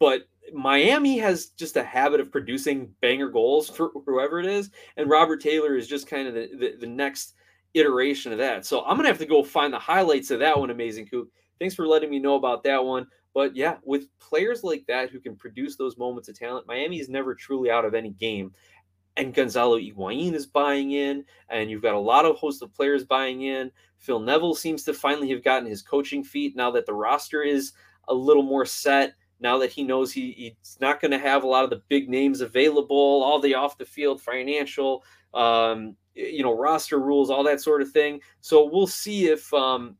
but 0.00 0.22
Miami 0.52 1.18
has 1.18 1.46
just 1.46 1.76
a 1.76 1.84
habit 1.84 2.20
of 2.20 2.30
producing 2.30 2.92
banger 3.00 3.28
goals 3.28 3.68
for 3.68 3.90
whoever 4.06 4.40
it 4.40 4.46
is, 4.46 4.70
and 4.96 5.08
Robert 5.08 5.40
Taylor 5.40 5.76
is 5.76 5.86
just 5.86 6.06
kind 6.06 6.28
of 6.28 6.34
the, 6.34 6.50
the, 6.58 6.76
the 6.80 6.86
next 6.86 7.34
iteration 7.74 8.32
of 8.32 8.38
that. 8.38 8.66
So 8.66 8.84
I'm 8.84 8.96
gonna 8.96 9.08
have 9.08 9.18
to 9.18 9.26
go 9.26 9.42
find 9.42 9.72
the 9.72 9.78
highlights 9.78 10.30
of 10.30 10.40
that 10.40 10.58
one. 10.58 10.70
Amazing 10.70 11.06
Kook. 11.06 11.28
Thanks 11.58 11.74
for 11.74 11.86
letting 11.86 12.10
me 12.10 12.18
know 12.18 12.34
about 12.34 12.64
that 12.64 12.84
one. 12.84 13.06
But 13.34 13.56
yeah, 13.56 13.76
with 13.84 14.08
players 14.18 14.62
like 14.62 14.84
that 14.88 15.10
who 15.10 15.20
can 15.20 15.36
produce 15.36 15.76
those 15.76 15.96
moments 15.96 16.28
of 16.28 16.38
talent, 16.38 16.66
Miami 16.66 17.00
is 17.00 17.08
never 17.08 17.34
truly 17.34 17.70
out 17.70 17.84
of 17.84 17.94
any 17.94 18.10
game. 18.10 18.52
And 19.16 19.34
Gonzalo 19.34 19.78
Higuain 19.78 20.32
is 20.32 20.46
buying 20.46 20.92
in, 20.92 21.24
and 21.50 21.70
you've 21.70 21.82
got 21.82 21.94
a 21.94 22.00
lot 22.00 22.24
of 22.24 22.36
host 22.36 22.62
of 22.62 22.74
players 22.74 23.04
buying 23.04 23.42
in. 23.42 23.70
Phil 23.98 24.18
Neville 24.20 24.54
seems 24.54 24.84
to 24.84 24.94
finally 24.94 25.30
have 25.30 25.44
gotten 25.44 25.68
his 25.68 25.82
coaching 25.82 26.24
feet 26.24 26.56
now 26.56 26.70
that 26.70 26.86
the 26.86 26.94
roster 26.94 27.42
is 27.42 27.72
a 28.08 28.14
little 28.14 28.42
more 28.42 28.64
set 28.64 29.14
now 29.42 29.58
that 29.58 29.72
he 29.72 29.82
knows 29.82 30.12
he, 30.12 30.32
he's 30.32 30.78
not 30.80 31.00
going 31.00 31.10
to 31.10 31.18
have 31.18 31.42
a 31.42 31.46
lot 31.46 31.64
of 31.64 31.70
the 31.70 31.82
big 31.88 32.08
names 32.08 32.40
available, 32.40 32.96
all 32.96 33.40
the 33.40 33.54
off 33.54 33.76
the 33.76 33.84
field 33.84 34.22
financial, 34.22 35.04
um, 35.34 35.96
you 36.14 36.42
know, 36.42 36.56
roster 36.56 37.00
rules, 37.00 37.28
all 37.28 37.42
that 37.42 37.60
sort 37.60 37.82
of 37.82 37.90
thing. 37.90 38.20
So 38.40 38.68
we'll 38.70 38.86
see 38.86 39.26
if 39.26 39.52
um, 39.52 39.96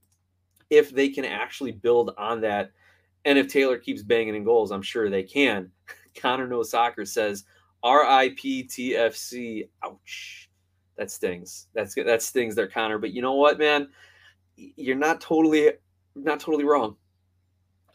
if 0.71 0.91
they 0.91 1.09
can 1.09 1.25
actually 1.25 1.73
build 1.73 2.15
on 2.17 2.41
that, 2.43 2.71
and 3.25 3.39
if 3.39 3.49
Taylor 3.49 3.79
keeps 3.79 4.03
banging 4.03 4.37
in 4.37 4.45
goals, 4.45 4.71
I'm 4.71 4.83
sure 4.83 5.11
they 5.11 5.25
can. 5.25 5.71
Connor 6.15 6.47
Knows 6.47 6.71
Soccer 6.71 7.05
says, 7.05 7.45
"R.I.P. 7.83 8.65
TFC." 8.65 9.69
Ouch, 9.85 10.51
that 10.97 11.11
stings. 11.11 11.67
That's 11.75 11.95
that 11.95 12.23
stings 12.23 12.55
there, 12.55 12.69
Connor. 12.69 12.99
But 12.99 13.13
you 13.13 13.23
know 13.23 13.35
what, 13.35 13.59
man, 13.59 13.89
you're 14.57 14.97
not 14.97 15.21
totally 15.21 15.73
not 16.15 16.39
totally 16.39 16.65
wrong. 16.65 16.97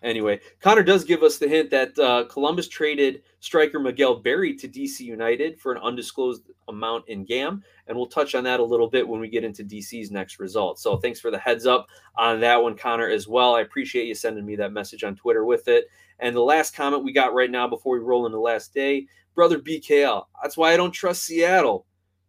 Anyway, 0.08 0.40
Connor 0.62 0.84
does 0.84 1.04
give 1.04 1.22
us 1.22 1.38
the 1.38 1.50
hint 1.50 1.70
that 1.70 2.00
uh, 2.00 2.24
Columbus 2.30 2.70
traded 2.70 3.24
striker 3.42 3.78
Miguel 3.78 4.16
Berry 4.16 4.56
to 4.56 4.66
DC 4.66 5.02
United 5.02 5.60
for 5.60 5.74
an 5.74 5.82
undisclosed 5.84 6.44
amount 6.70 7.04
in 7.10 7.26
GAM, 7.26 7.62
and 7.88 7.98
we'll 7.98 8.08
touch 8.08 8.34
on 8.34 8.46
that 8.46 8.62
a 8.62 8.64
little 8.64 8.90
bit 8.90 9.06
when 9.06 9.20
we 9.20 9.28
get 9.28 9.44
into 9.44 9.66
DC's 9.66 10.10
next 10.10 10.40
result. 10.40 10.80
So 10.80 10.96
thanks 10.96 11.20
for 11.20 11.30
the 11.30 11.38
heads 11.38 11.66
up 11.66 11.88
on 12.16 12.40
that 12.40 12.64
one, 12.64 12.78
Connor, 12.78 13.10
as 13.10 13.28
well. 13.28 13.54
I 13.54 13.62
appreciate 13.62 14.08
you 14.08 14.16
sending 14.16 14.46
me 14.46 14.56
that 14.56 14.72
message 14.72 15.04
on 15.04 15.18
Twitter 15.18 15.44
with 15.44 15.68
it. 15.68 15.88
And 16.20 16.34
the 16.34 16.42
last 16.42 16.74
comment 16.74 17.04
we 17.04 17.12
got 17.12 17.34
right 17.34 17.52
now 17.52 17.68
before 17.68 18.00
we 18.00 18.00
roll 18.00 18.26
in 18.26 18.32
the 18.32 18.40
last 18.40 18.74
day, 18.74 19.08
brother 19.36 19.60
BKL. 19.60 20.24
That's 20.42 20.56
why 20.56 20.72
I 20.72 20.78
don't 20.78 20.92
trust 20.92 21.26
Seattle. 21.26 21.86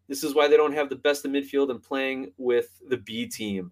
This 0.08 0.24
is 0.24 0.34
why 0.34 0.48
they 0.48 0.56
don't 0.56 0.74
have 0.74 0.88
the 0.88 0.96
best 0.96 1.24
of 1.24 1.30
midfield 1.30 1.70
and 1.70 1.80
playing 1.80 2.32
with 2.38 2.80
the 2.88 2.96
B 2.96 3.26
team. 3.26 3.70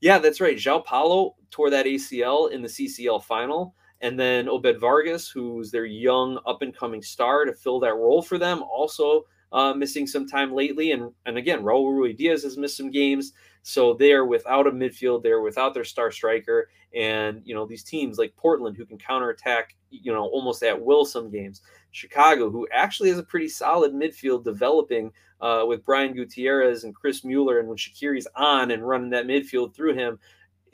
Yeah, 0.00 0.18
that's 0.18 0.40
right. 0.40 0.56
João 0.56 0.84
Paulo 0.84 1.36
tore 1.50 1.70
that 1.70 1.86
ACL 1.86 2.50
in 2.50 2.62
the 2.62 2.68
CCL 2.68 3.22
final. 3.24 3.74
And 4.00 4.18
then 4.18 4.48
Obed 4.48 4.78
Vargas, 4.78 5.28
who's 5.28 5.70
their 5.72 5.84
young 5.84 6.38
up 6.46 6.62
and 6.62 6.76
coming 6.76 7.02
star 7.02 7.44
to 7.44 7.52
fill 7.52 7.80
that 7.80 7.96
role 7.96 8.22
for 8.22 8.38
them, 8.38 8.62
also 8.62 9.24
uh, 9.50 9.72
missing 9.74 10.06
some 10.06 10.28
time 10.28 10.52
lately. 10.54 10.92
And, 10.92 11.10
and 11.26 11.36
again, 11.36 11.62
Raul 11.62 11.86
Ruidiaz 11.86 12.44
has 12.44 12.56
missed 12.56 12.76
some 12.76 12.92
games. 12.92 13.32
So 13.62 13.94
they're 13.94 14.24
without 14.24 14.68
a 14.68 14.70
midfield, 14.70 15.22
they're 15.22 15.40
without 15.40 15.74
their 15.74 15.84
star 15.84 16.12
striker. 16.12 16.70
And, 16.94 17.42
you 17.44 17.54
know, 17.54 17.66
these 17.66 17.82
teams 17.82 18.18
like 18.18 18.36
Portland, 18.36 18.76
who 18.76 18.86
can 18.86 18.98
counterattack, 18.98 19.74
you 19.90 20.12
know, 20.12 20.26
almost 20.26 20.62
at 20.62 20.80
will 20.80 21.04
some 21.04 21.28
games. 21.30 21.60
Chicago, 21.92 22.50
who 22.50 22.68
actually 22.72 23.08
has 23.08 23.18
a 23.18 23.22
pretty 23.22 23.48
solid 23.48 23.92
midfield 23.92 24.44
developing 24.44 25.12
uh, 25.40 25.64
with 25.66 25.84
Brian 25.84 26.14
Gutierrez 26.14 26.84
and 26.84 26.94
Chris 26.94 27.24
Mueller. 27.24 27.58
And 27.58 27.68
when 27.68 27.78
Shaqiri's 27.78 28.28
on 28.36 28.70
and 28.70 28.86
running 28.86 29.10
that 29.10 29.26
midfield 29.26 29.74
through 29.74 29.94
him, 29.94 30.18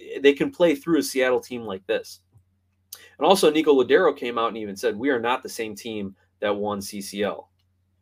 eh, 0.01 0.21
they 0.21 0.33
can 0.33 0.51
play 0.51 0.75
through 0.75 0.99
a 0.99 1.03
Seattle 1.03 1.41
team 1.41 1.63
like 1.63 1.87
this. 1.87 2.21
And 3.19 3.27
also, 3.27 3.51
Nico 3.51 3.73
Lodeiro 3.75 4.17
came 4.17 4.39
out 4.39 4.49
and 4.49 4.57
even 4.57 4.77
said, 4.77 4.97
We 4.97 5.11
are 5.11 5.21
not 5.21 5.43
the 5.43 5.49
same 5.49 5.75
team 5.75 6.17
that 6.41 6.55
won 6.55 6.81
CCL. 6.81 7.47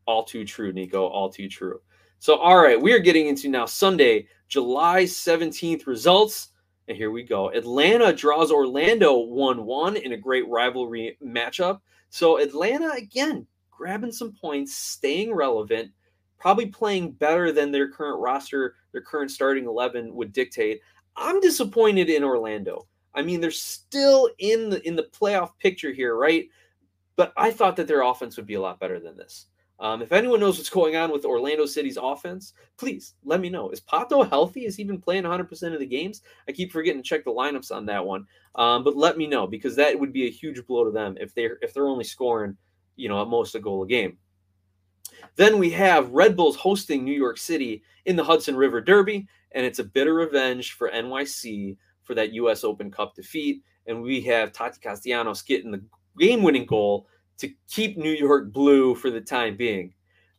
All 0.07 0.25
too 0.25 0.45
true, 0.45 0.73
Nico. 0.73 1.07
All 1.07 1.31
too 1.31 1.49
true. 1.49 1.81
So, 2.19 2.37
all 2.37 2.59
right, 2.59 2.81
we 2.81 2.93
are 2.93 2.99
getting 2.99 3.27
into 3.27 3.49
now 3.49 3.67
Sunday, 3.67 4.29
July 4.49 5.05
17th 5.05 5.87
results. 5.87 6.51
And 6.89 6.97
here 6.97 7.11
we 7.11 7.23
go. 7.23 7.51
Atlanta 7.51 8.13
draws 8.13 8.51
Orlando 8.51 9.19
1 9.19 9.65
1 9.65 9.97
in 9.97 10.13
a 10.13 10.17
great 10.17 10.49
rivalry 10.49 11.17
matchup. 11.25 11.81
So, 12.13 12.37
Atlanta, 12.37 12.91
again, 12.91 13.47
grabbing 13.71 14.13
some 14.13 14.35
points, 14.35 14.77
staying 14.77 15.33
relevant, 15.33 15.93
probably 16.39 16.67
playing 16.67 17.13
better 17.13 17.53
than 17.53 17.73
their 17.73 17.91
current 17.91 18.21
roster, 18.21 18.75
their 18.93 19.01
current 19.01 19.31
starting 19.31 19.65
11 19.65 20.15
would 20.15 20.31
dictate. 20.31 20.83
I'm 21.17 21.41
disappointed 21.41 22.11
in 22.11 22.23
Orlando. 22.23 22.87
I 23.15 23.23
mean, 23.23 23.41
they're 23.41 23.51
still 23.51 24.29
in 24.41 24.69
the 24.69 24.87
in 24.87 24.95
the 24.95 25.05
playoff 25.05 25.53
picture 25.59 25.91
here, 25.91 26.15
right? 26.15 26.45
But 27.17 27.33
I 27.39 27.51
thought 27.51 27.77
that 27.77 27.89
their 27.89 28.03
offense 28.03 28.37
would 28.37 28.47
be 28.47 28.55
a 28.55 28.61
lot 28.61 28.79
better 28.79 29.01
than 29.01 29.17
this. 29.17 29.47
Um, 29.83 30.01
if 30.01 30.13
anyone 30.13 30.39
knows 30.39 30.59
what's 30.59 30.71
going 30.71 30.95
on 30.95 31.11
with 31.11 31.25
Orlando 31.25 31.67
City's 31.67 31.99
offense, 32.01 32.53
please 32.79 33.15
let 33.25 33.41
me 33.41 33.51
know. 33.51 33.69
Is 33.71 33.81
Pato 33.81 34.27
healthy? 34.29 34.65
Is 34.65 34.77
he 34.77 34.85
been 34.85 35.01
playing 35.01 35.25
100% 35.25 35.75
of 35.75 35.81
the 35.81 35.87
games? 35.87 36.23
I 36.49 36.53
keep 36.53 36.71
forgetting 36.71 37.03
to 37.03 37.09
check 37.09 37.25
the 37.25 37.33
lineups 37.33 37.75
on 37.75 37.85
that 37.87 38.07
one. 38.07 38.25
Um, 38.55 38.85
but 38.85 38.97
let 38.97 39.19
me 39.19 39.27
know 39.27 39.49
because 39.49 39.75
that 39.75 39.99
would 39.99 40.13
be 40.13 40.29
a 40.29 40.31
huge 40.31 40.65
blow 40.69 40.85
to 40.85 40.93
them 40.93 41.17
if 41.21 41.35
they're 41.35 41.59
if 41.63 41.75
they're 41.75 41.89
only 41.89 42.05
scoring, 42.05 42.57
you 42.95 43.09
know, 43.09 43.21
at 43.21 43.27
most 43.27 43.57
a 43.57 43.61
goal 43.61 43.83
a 43.83 43.87
game. 43.89 44.19
Then 45.35 45.59
we 45.59 45.71
have 45.71 46.11
Red 46.11 46.37
Bulls 46.37 46.57
hosting 46.57 47.05
New 47.05 47.13
York 47.13 47.37
City 47.37 47.83
in 48.05 48.15
the 48.15 48.25
Hudson 48.25 48.55
River 48.55 48.81
Derby, 48.81 49.27
and 49.51 49.67
it's 49.67 49.81
a 49.81 49.85
bitter 49.85 50.15
revenge 50.15 50.75
for 50.75 50.91
NYC 50.91 51.77
for 52.05 52.15
that 52.15 52.33
U.S. 52.35 52.63
Open 52.63 52.89
Cup 52.89 53.17
defeat. 53.17 53.63
And 53.89 54.01
we 54.01 54.21
have 54.23 54.53
Taty 54.53 54.81
Castellanos 54.81 55.43
getting 55.43 55.73
the 55.73 55.83
game-winning 56.19 56.67
goal 56.67 57.09
to 57.39 57.51
keep 57.69 57.97
New 57.97 58.13
York 58.13 58.53
blue 58.53 58.95
for 58.95 59.11
the 59.11 59.21
time 59.21 59.57
being. 59.57 59.93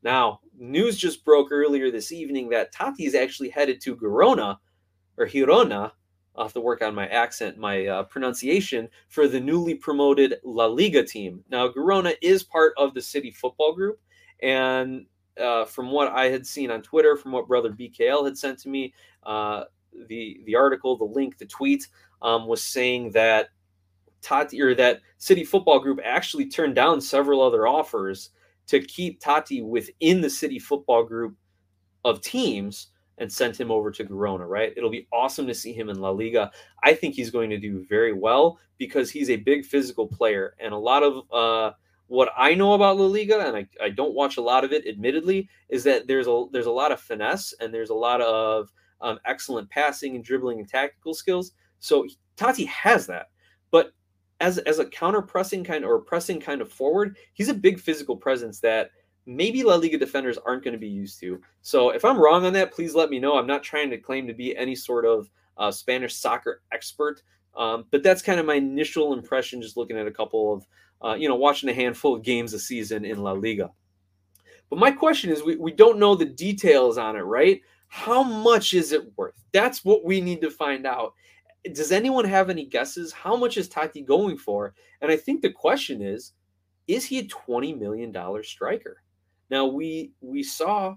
Now, 0.03 0.39
news 0.57 0.97
just 0.97 1.23
broke 1.23 1.51
earlier 1.51 1.91
this 1.91 2.11
evening 2.11 2.49
that 2.49 2.73
Taty 2.73 3.01
is 3.01 3.15
actually 3.15 3.49
headed 3.49 3.81
to 3.81 3.95
Girona 3.95 4.57
or 5.17 5.27
Girona. 5.27 5.91
I'll 6.35 6.45
have 6.45 6.53
to 6.53 6.61
work 6.61 6.81
on 6.81 6.95
my 6.95 7.07
accent, 7.07 7.57
my 7.57 7.85
uh, 7.85 8.03
pronunciation 8.03 8.89
for 9.07 9.27
the 9.27 9.39
newly 9.39 9.75
promoted 9.75 10.35
La 10.43 10.65
Liga 10.65 11.03
team. 11.03 11.43
Now, 11.49 11.69
Girona 11.69 12.15
is 12.21 12.43
part 12.43 12.73
of 12.77 12.93
the 12.93 13.01
City 13.01 13.31
Football 13.31 13.73
Group, 13.73 13.99
and 14.41 15.05
uh, 15.39 15.65
from 15.65 15.91
what 15.91 16.11
I 16.11 16.29
had 16.29 16.45
seen 16.45 16.71
on 16.71 16.81
Twitter, 16.81 17.15
from 17.15 17.31
what 17.31 17.47
brother 17.47 17.69
BKL 17.69 18.25
had 18.25 18.37
sent 18.37 18.59
to 18.59 18.69
me, 18.69 18.93
uh, 19.23 19.65
the 20.07 20.41
the 20.45 20.55
article, 20.55 20.97
the 20.97 21.03
link, 21.03 21.37
the 21.37 21.45
tweet 21.45 21.87
um, 22.21 22.47
was 22.47 22.63
saying 22.63 23.11
that 23.11 23.49
Taty 24.23 24.59
or 24.61 24.73
that 24.75 25.01
City 25.17 25.43
Football 25.43 25.79
Group 25.79 25.99
actually 26.03 26.47
turned 26.47 26.75
down 26.75 27.01
several 27.01 27.41
other 27.41 27.67
offers 27.67 28.29
to 28.67 28.79
keep 28.79 29.19
Taty 29.19 29.63
within 29.63 30.21
the 30.21 30.29
City 30.29 30.59
Football 30.59 31.03
Group 31.03 31.35
of 32.05 32.21
teams 32.21 32.87
and 33.17 33.31
sent 33.31 33.59
him 33.59 33.71
over 33.71 33.91
to 33.91 34.03
Girona, 34.03 34.47
right? 34.47 34.73
It'll 34.75 34.89
be 34.89 35.07
awesome 35.13 35.45
to 35.47 35.53
see 35.53 35.71
him 35.71 35.89
in 35.89 35.99
La 35.99 36.09
Liga. 36.09 36.51
I 36.83 36.93
think 36.93 37.15
he's 37.15 37.29
going 37.29 37.49
to 37.51 37.59
do 37.59 37.85
very 37.87 38.13
well 38.13 38.59
because 38.77 39.11
he's 39.11 39.29
a 39.29 39.35
big 39.35 39.65
physical 39.65 40.07
player. 40.07 40.55
And 40.59 40.73
a 40.73 40.77
lot 40.77 41.03
of 41.03 41.23
uh, 41.31 41.75
what 42.07 42.29
I 42.35 42.55
know 42.55 42.73
about 42.73 42.97
La 42.97 43.05
Liga, 43.05 43.39
and 43.39 43.55
I, 43.55 43.67
I 43.81 43.89
don't 43.89 44.15
watch 44.15 44.37
a 44.37 44.41
lot 44.41 44.63
of 44.63 44.71
it, 44.71 44.87
admittedly, 44.87 45.47
is 45.69 45.83
that 45.83 46.07
there's 46.07 46.27
a 46.27 46.45
there's 46.51 46.65
a 46.65 46.71
lot 46.71 46.91
of 46.91 46.99
finesse 46.99 47.53
and 47.59 47.73
there's 47.73 47.91
a 47.91 47.95
lot 47.95 48.21
of 48.21 48.69
um, 49.01 49.19
excellent 49.25 49.69
passing 49.69 50.15
and 50.15 50.23
dribbling 50.23 50.59
and 50.59 50.67
tactical 50.67 51.13
skills. 51.13 51.51
So 51.79 52.07
Taty 52.37 52.67
has 52.67 53.05
that, 53.07 53.27
as 54.43 54.57
as 54.59 54.79
a 54.79 54.85
counter 54.85 55.21
pressing 55.21 55.63
kind 55.63 55.83
of, 55.83 55.89
or 55.89 55.99
pressing 55.99 56.39
kind 56.39 56.61
of 56.61 56.71
forward, 56.71 57.17
he's 57.33 57.49
a 57.49 57.53
big 57.53 57.79
physical 57.79 58.15
presence 58.15 58.59
that 58.59 58.91
maybe 59.25 59.63
La 59.63 59.75
Liga 59.75 59.97
defenders 59.97 60.37
aren't 60.37 60.63
going 60.63 60.73
to 60.73 60.79
be 60.79 60.87
used 60.87 61.19
to. 61.21 61.41
So 61.61 61.91
if 61.91 62.03
I'm 62.03 62.19
wrong 62.19 62.45
on 62.45 62.53
that, 62.53 62.73
please 62.73 62.93
let 62.93 63.09
me 63.09 63.19
know. 63.19 63.37
I'm 63.37 63.47
not 63.47 63.63
trying 63.63 63.89
to 63.91 63.97
claim 63.97 64.27
to 64.27 64.33
be 64.33 64.55
any 64.57 64.75
sort 64.75 65.05
of 65.05 65.29
uh, 65.57 65.71
Spanish 65.71 66.15
soccer 66.15 66.61
expert, 66.73 67.21
um, 67.55 67.85
but 67.89 68.03
that's 68.03 68.21
kind 68.21 68.39
of 68.39 68.45
my 68.45 68.55
initial 68.55 69.13
impression 69.13 69.61
just 69.61 69.77
looking 69.77 69.97
at 69.97 70.07
a 70.07 70.11
couple 70.11 70.53
of 70.53 70.65
uh, 71.03 71.15
you 71.15 71.27
know, 71.27 71.35
watching 71.35 71.69
a 71.69 71.73
handful 71.73 72.15
of 72.15 72.23
games 72.23 72.53
a 72.53 72.59
season 72.59 73.05
in 73.05 73.21
La 73.21 73.33
Liga. 73.33 73.69
But 74.69 74.79
my 74.79 74.91
question 74.91 75.29
is 75.29 75.43
we, 75.43 75.55
we 75.57 75.71
don't 75.71 75.99
know 75.99 76.15
the 76.15 76.25
details 76.25 76.97
on 76.97 77.15
it, 77.15 77.21
right? 77.21 77.61
How 77.87 78.23
much 78.23 78.73
is 78.73 78.91
it 78.91 79.15
worth? 79.17 79.35
That's 79.51 79.85
what 79.85 80.03
we 80.03 80.21
need 80.21 80.41
to 80.41 80.49
find 80.49 80.87
out. 80.87 81.13
Does 81.71 81.91
anyone 81.91 82.25
have 82.25 82.49
any 82.49 82.65
guesses? 82.65 83.13
How 83.13 83.35
much 83.35 83.57
is 83.57 83.69
Taty 83.69 84.05
going 84.05 84.37
for? 84.37 84.73
And 85.01 85.11
I 85.11 85.15
think 85.15 85.41
the 85.41 85.51
question 85.51 86.01
is, 86.01 86.33
is 86.87 87.05
he 87.05 87.19
a 87.19 87.23
$20 87.23 87.79
million 87.79 88.13
striker? 88.43 89.01
Now 89.49 89.65
we 89.65 90.11
we 90.19 90.43
saw 90.43 90.95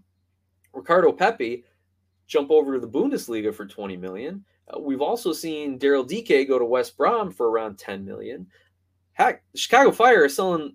Ricardo 0.72 1.12
Pepi 1.12 1.64
jump 2.26 2.50
over 2.50 2.74
to 2.74 2.81
the 2.81 2.88
Bundesliga 2.88 3.55
for 3.55 3.66
20 3.66 3.96
million. 3.96 4.44
Uh, 4.68 4.81
we've 4.81 5.02
also 5.02 5.33
seen 5.33 5.79
Daryl 5.79 6.09
Dike 6.09 6.48
go 6.48 6.59
to 6.59 6.64
West 6.64 6.96
Brom 6.96 7.31
for 7.31 7.48
around 7.50 7.79
10 7.79 8.05
million 8.05 8.46
heck, 9.16 9.42
the 9.52 9.59
Chicago 9.59 9.90
Fire 9.90 10.26
is 10.26 10.37
selling 10.37 10.74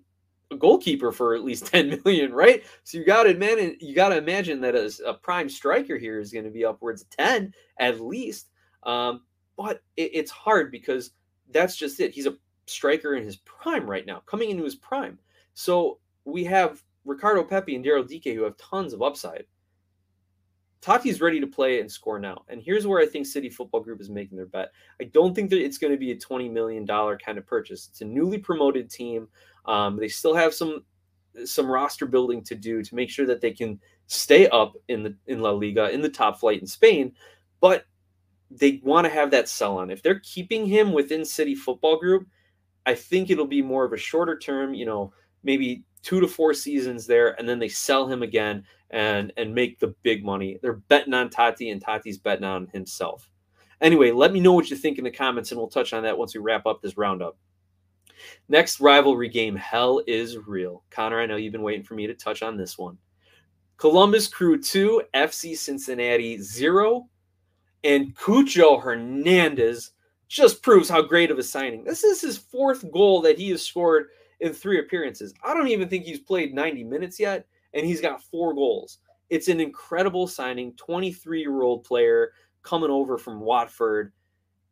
a 0.50 0.56
goalkeeper 0.56 1.12
for 1.12 1.34
at 1.34 1.44
least 1.44 1.66
10 1.72 2.02
million, 2.04 2.32
right? 2.32 2.64
So 2.84 2.98
you 2.98 3.04
got 3.04 3.24
to 3.24 3.30
imagine 3.30 3.76
you 3.80 3.94
got 3.94 4.10
to 4.10 4.18
imagine 4.18 4.60
that 4.60 4.74
a, 4.74 4.92
a, 5.06 5.14
prime 5.14 5.48
striker 5.48 5.96
here 5.96 6.20
is 6.20 6.32
going 6.32 6.44
to 6.44 6.50
be 6.50 6.64
upwards 6.64 7.02
of 7.02 7.10
10 7.10 7.54
at 7.78 8.00
least. 8.00 8.48
Um, 8.82 9.22
but 9.62 9.80
it, 9.96 10.10
it's 10.12 10.30
hard 10.30 10.72
because 10.72 11.12
that's 11.50 11.76
just 11.76 12.00
it. 12.00 12.12
He's 12.12 12.26
a 12.26 12.36
striker 12.66 13.14
in 13.14 13.24
his 13.24 13.36
prime 13.36 13.88
right 13.88 14.06
now, 14.06 14.22
coming 14.26 14.50
into 14.50 14.64
his 14.64 14.74
prime. 14.74 15.18
So 15.54 15.98
we 16.24 16.44
have 16.44 16.82
Ricardo 17.04 17.44
Pepi 17.44 17.76
and 17.76 17.84
Daryl 17.84 18.08
Dike 18.08 18.34
who 18.34 18.42
have 18.42 18.56
tons 18.56 18.92
of 18.92 19.02
upside. 19.02 19.44
Taty's 20.80 21.20
ready 21.20 21.38
to 21.38 21.46
play 21.46 21.80
and 21.80 21.90
score 21.90 22.18
now. 22.18 22.42
And 22.48 22.60
here's 22.60 22.88
where 22.88 23.00
I 23.00 23.06
think 23.06 23.26
City 23.26 23.48
Football 23.48 23.82
Group 23.82 24.00
is 24.00 24.10
making 24.10 24.36
their 24.36 24.46
bet. 24.46 24.72
I 25.00 25.04
don't 25.04 25.32
think 25.32 25.50
that 25.50 25.62
it's 25.62 25.78
going 25.78 25.92
to 25.92 25.98
be 25.98 26.10
a 26.10 26.16
$20 26.16 26.50
million 26.50 26.84
kind 26.84 27.38
of 27.38 27.46
purchase. 27.46 27.86
It's 27.88 28.00
a 28.00 28.04
newly 28.04 28.38
promoted 28.38 28.90
team. 28.90 29.28
Um, 29.66 29.96
they 29.96 30.08
still 30.08 30.34
have 30.34 30.52
some 30.52 30.84
some 31.46 31.70
roster 31.70 32.04
building 32.04 32.42
to 32.44 32.54
do 32.54 32.82
to 32.82 32.94
make 32.94 33.08
sure 33.08 33.24
that 33.24 33.40
they 33.40 33.52
can 33.52 33.80
stay 34.06 34.48
up 34.48 34.74
in 34.88 35.02
the 35.02 35.16
in 35.26 35.40
La 35.40 35.50
Liga 35.50 35.90
in 35.90 36.02
the 36.02 36.08
top 36.08 36.38
flight 36.38 36.60
in 36.60 36.66
Spain, 36.66 37.12
but 37.60 37.86
they 38.58 38.80
want 38.82 39.06
to 39.06 39.12
have 39.12 39.30
that 39.30 39.48
sell 39.48 39.78
on. 39.78 39.90
If 39.90 40.02
they're 40.02 40.20
keeping 40.20 40.66
him 40.66 40.92
within 40.92 41.24
City 41.24 41.54
Football 41.54 41.98
Group, 41.98 42.26
I 42.86 42.94
think 42.94 43.30
it'll 43.30 43.46
be 43.46 43.62
more 43.62 43.84
of 43.84 43.92
a 43.92 43.98
shorter 43.98 44.38
term, 44.38 44.74
you 44.74 44.86
know, 44.86 45.12
maybe 45.42 45.84
two 46.02 46.20
to 46.20 46.28
four 46.28 46.52
seasons 46.52 47.06
there, 47.06 47.38
and 47.38 47.48
then 47.48 47.58
they 47.58 47.68
sell 47.68 48.06
him 48.06 48.22
again 48.22 48.64
and 48.90 49.32
and 49.36 49.54
make 49.54 49.78
the 49.78 49.94
big 50.02 50.24
money. 50.24 50.58
They're 50.60 50.74
betting 50.74 51.14
on 51.14 51.30
Taty, 51.30 51.72
and 51.72 51.82
Taty's 51.82 52.18
betting 52.18 52.44
on 52.44 52.68
himself. 52.68 53.30
Anyway, 53.80 54.12
let 54.12 54.32
me 54.32 54.40
know 54.40 54.52
what 54.52 54.70
you 54.70 54.76
think 54.76 54.98
in 54.98 55.04
the 55.04 55.10
comments, 55.10 55.50
and 55.50 55.58
we'll 55.58 55.68
touch 55.68 55.92
on 55.92 56.02
that 56.04 56.16
once 56.16 56.34
we 56.34 56.40
wrap 56.40 56.66
up 56.66 56.80
this 56.80 56.96
roundup. 56.96 57.36
Next 58.48 58.80
rivalry 58.80 59.28
game, 59.28 59.56
Hell 59.56 60.02
is 60.06 60.38
Real. 60.38 60.84
Connor, 60.90 61.20
I 61.20 61.26
know 61.26 61.36
you've 61.36 61.52
been 61.52 61.62
waiting 61.62 61.82
for 61.84 61.94
me 61.94 62.06
to 62.06 62.14
touch 62.14 62.42
on 62.42 62.56
this 62.56 62.78
one. 62.78 62.98
Columbus 63.78 64.28
Crew 64.28 64.60
2, 64.60 65.02
FC 65.14 65.56
Cincinnati 65.56 66.38
0, 66.38 67.08
and 67.84 68.14
Cucho 68.14 68.82
Hernandez 68.82 69.92
just 70.28 70.62
proves 70.62 70.88
how 70.88 71.02
great 71.02 71.30
of 71.30 71.38
a 71.38 71.42
signing. 71.42 71.84
This 71.84 72.04
is 72.04 72.20
his 72.20 72.38
fourth 72.38 72.90
goal 72.90 73.20
that 73.22 73.38
he 73.38 73.50
has 73.50 73.62
scored 73.62 74.08
in 74.40 74.52
three 74.52 74.78
appearances. 74.78 75.34
I 75.44 75.54
don't 75.54 75.68
even 75.68 75.88
think 75.88 76.04
he's 76.04 76.20
played 76.20 76.54
90 76.54 76.84
minutes 76.84 77.20
yet, 77.20 77.46
and 77.74 77.84
he's 77.84 78.00
got 78.00 78.22
four 78.22 78.54
goals. 78.54 78.98
It's 79.30 79.48
an 79.48 79.60
incredible 79.60 80.26
signing. 80.26 80.74
23 80.74 81.40
year 81.40 81.62
old 81.62 81.84
player 81.84 82.32
coming 82.62 82.90
over 82.90 83.18
from 83.18 83.40
Watford, 83.40 84.12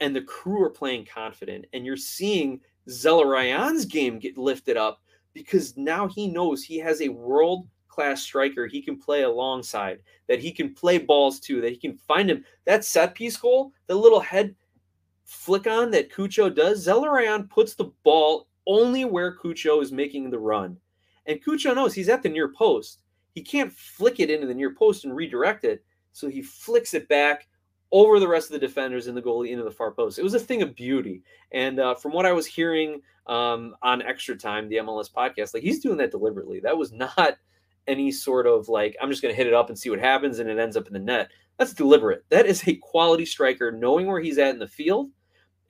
and 0.01 0.15
the 0.15 0.23
crew 0.23 0.63
are 0.63 0.71
playing 0.71 1.07
confident. 1.07 1.67
And 1.73 1.85
you're 1.85 1.97
seeing 1.97 2.61
Zelarayán's 2.89 3.85
game 3.85 4.19
get 4.19 4.39
lifted 4.39 4.77
up 4.77 5.03
because 5.35 5.77
now 5.77 6.09
he 6.09 6.27
knows 6.27 6.63
he 6.63 6.79
has 6.79 7.03
a 7.03 7.09
world 7.09 7.67
class 8.01 8.23
striker 8.23 8.67
he 8.67 8.81
can 8.81 8.97
play 8.97 9.23
alongside, 9.25 9.99
that 10.27 10.41
he 10.41 10.53
can 10.53 10.73
play 10.73 10.97
balls 10.97 11.39
to, 11.39 11.61
that 11.61 11.69
he 11.69 11.77
can 11.77 11.95
find 11.95 12.31
him. 12.31 12.43
That 12.65 12.83
set 12.83 13.15
piece 13.15 13.37
goal, 13.37 13.73
the 13.89 13.95
little 13.95 14.21
head 14.21 14.55
flick 15.27 15.67
on 15.67 15.91
that 15.91 16.11
Cucho 16.11 16.55
does, 16.55 16.87
Zelarayán 16.87 17.51
puts 17.51 17.75
the 17.75 17.93
ball 18.05 18.49
only 18.67 19.05
where 19.05 19.37
Cucho 19.37 19.83
is 19.83 19.93
making 19.93 20.31
the 20.31 20.39
run. 20.39 20.79
And 21.27 21.45
Cucho 21.45 21.75
knows 21.75 21.93
he's 21.93 22.09
at 22.09 22.23
the 22.23 22.31
near 22.31 22.49
post. 22.49 23.03
He 23.35 23.43
can't 23.43 23.71
flick 23.71 24.19
it 24.19 24.31
into 24.31 24.47
the 24.47 24.55
near 24.55 24.75
post 24.75 25.05
and 25.05 25.15
redirect 25.15 25.65
it. 25.65 25.85
So 26.13 26.31
he 26.31 26.41
flicks 26.41 26.95
it 26.95 27.07
back 27.07 27.49
over 27.93 28.19
the 28.19 28.29
rest 28.29 28.49
of 28.49 28.55
the 28.55 28.67
defenders 28.67 29.09
in 29.09 29.15
the 29.15 29.21
goalie 29.21 29.51
into 29.51 29.65
the 29.65 29.71
far 29.71 29.91
post. 29.91 30.19
It 30.19 30.23
was 30.23 30.33
a 30.33 30.41
thing 30.41 30.63
of 30.63 30.75
beauty. 30.75 31.23
And 31.53 31.79
uh, 31.79 31.97
from 31.97 32.13
what 32.13 32.25
I 32.25 32.33
was 32.33 32.47
hearing 32.47 33.03
um, 33.27 33.77
on 33.83 34.01
Extra 34.01 34.39
Time, 34.39 34.71
the 34.71 34.77
MLS 34.77 35.13
podcast, 35.13 35.53
like 35.53 35.63
he's 35.63 35.81
doing 35.81 35.99
that 35.99 36.13
deliberately. 36.13 36.61
That 36.61 36.79
was 36.79 36.93
not 37.19 37.37
any 37.87 38.11
sort 38.11 38.47
of 38.47 38.69
like, 38.69 38.97
I'm 39.01 39.11
just 39.11 39.23
going 39.23 39.33
to 39.33 39.37
hit 39.37 39.47
it 39.47 39.55
up 39.55 39.69
and 39.69 39.79
see 39.79 39.91
what 39.91 39.99
happens 39.99 40.39
and 40.39 40.49
it 40.49 40.59
ends 40.59 40.77
up 40.77 40.87
in 40.87 40.93
the 40.93 40.99
net. 40.99 41.31
That's 41.59 41.75
deliberate. 41.75 42.25
That 42.31 42.47
is 42.47 42.67
a 42.67 42.77
quality 42.77 43.27
striker 43.27 43.73
knowing 43.73 44.07
where 44.07 44.21
he's 44.21 44.39
at 44.39 44.55
in 44.55 44.59
the 44.59 44.67
field 44.67 45.11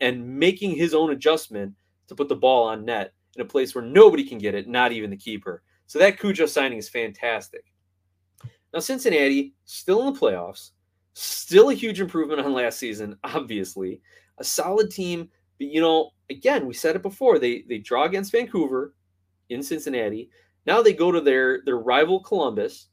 and 0.01 0.27
making 0.39 0.77
his 0.77 0.95
own 0.95 1.11
adjustment 1.11 1.75
to 2.09 2.15
put 2.15 2.29
the 2.29 2.37
ball 2.37 2.69
on 2.69 2.85
net 2.85 3.13
in 3.37 3.43
a 3.43 3.45
place 3.45 3.75
where 3.75 3.85
nobody 3.85 4.25
can 4.25 4.39
get 4.39 4.55
it, 4.55 4.69
not 4.69 4.93
even 4.93 5.11
the 5.11 5.17
keeper. 5.17 5.63
So 5.87 5.99
that 5.99 6.19
Cucho 6.19 6.49
signing 6.49 6.79
is 6.79 6.89
fantastic. 6.89 7.65
Now, 8.73 8.81
Cincinnati 8.81 9.55
still 9.65 10.07
in 10.07 10.15
the 10.15 10.19
playoffs, 10.19 10.71
still 11.15 11.71
a 11.71 11.75
huge 11.75 12.01
improvement 12.01 12.41
on 12.41 12.53
last 12.53 12.79
season, 12.79 13.17
obviously. 13.25 14.01
A 14.39 14.45
solid 14.45 14.91
team, 14.91 15.29
but 15.59 15.69
you 15.69 15.81
know, 15.81 16.11
again, 16.31 16.67
we 16.67 16.75
said 16.75 16.97
it 16.97 17.03
before. 17.03 17.39
They 17.39 17.65
they 17.69 17.79
draw 17.79 18.05
against 18.05 18.33
Vancouver 18.33 18.95
in 19.51 19.63
Cincinnati. 19.63 20.31
Now 20.71 20.81
they 20.81 20.93
go 20.93 21.11
to 21.11 21.21
their 21.21 21.63
their 21.65 21.79
rival 21.79 22.21
Columbus 22.21 22.87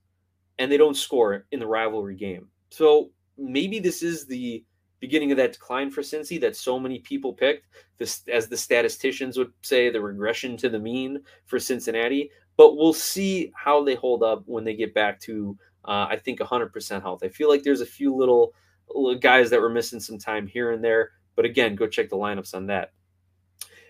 and 0.57 0.71
they 0.71 0.77
don't 0.77 0.97
score 0.97 1.45
in 1.51 1.59
the 1.59 1.67
rivalry 1.67 2.15
game. 2.15 2.47
So 2.71 3.11
maybe 3.37 3.77
this 3.77 4.01
is 4.01 4.25
the 4.25 4.65
beginning 4.99 5.29
of 5.29 5.37
that 5.37 5.53
decline 5.53 5.91
for 5.91 6.01
Cincy 6.01 6.41
that 6.41 6.55
so 6.55 6.79
many 6.79 6.97
people 6.97 7.33
picked, 7.33 7.67
this 7.99 8.23
as 8.33 8.47
the 8.47 8.57
statisticians 8.57 9.37
would 9.37 9.51
say, 9.61 9.91
the 9.91 10.01
regression 10.01 10.57
to 10.57 10.69
the 10.69 10.79
mean 10.79 11.19
for 11.45 11.59
Cincinnati. 11.59 12.31
But 12.55 12.77
we'll 12.77 12.93
see 12.93 13.51
how 13.53 13.83
they 13.83 13.93
hold 13.93 14.23
up 14.23 14.41
when 14.47 14.63
they 14.63 14.73
get 14.73 14.95
back 14.95 15.19
to, 15.19 15.55
uh, 15.85 16.07
I 16.09 16.15
think, 16.17 16.39
100% 16.39 17.01
health. 17.03 17.21
I 17.23 17.29
feel 17.29 17.47
like 17.47 17.61
there's 17.61 17.81
a 17.81 17.85
few 17.85 18.15
little, 18.15 18.55
little 18.89 19.19
guys 19.19 19.51
that 19.51 19.61
were 19.61 19.69
missing 19.69 19.99
some 19.99 20.17
time 20.17 20.47
here 20.47 20.71
and 20.71 20.83
there. 20.83 21.11
But 21.35 21.45
again, 21.45 21.75
go 21.75 21.85
check 21.85 22.09
the 22.09 22.17
lineups 22.17 22.55
on 22.55 22.65
that. 22.65 22.93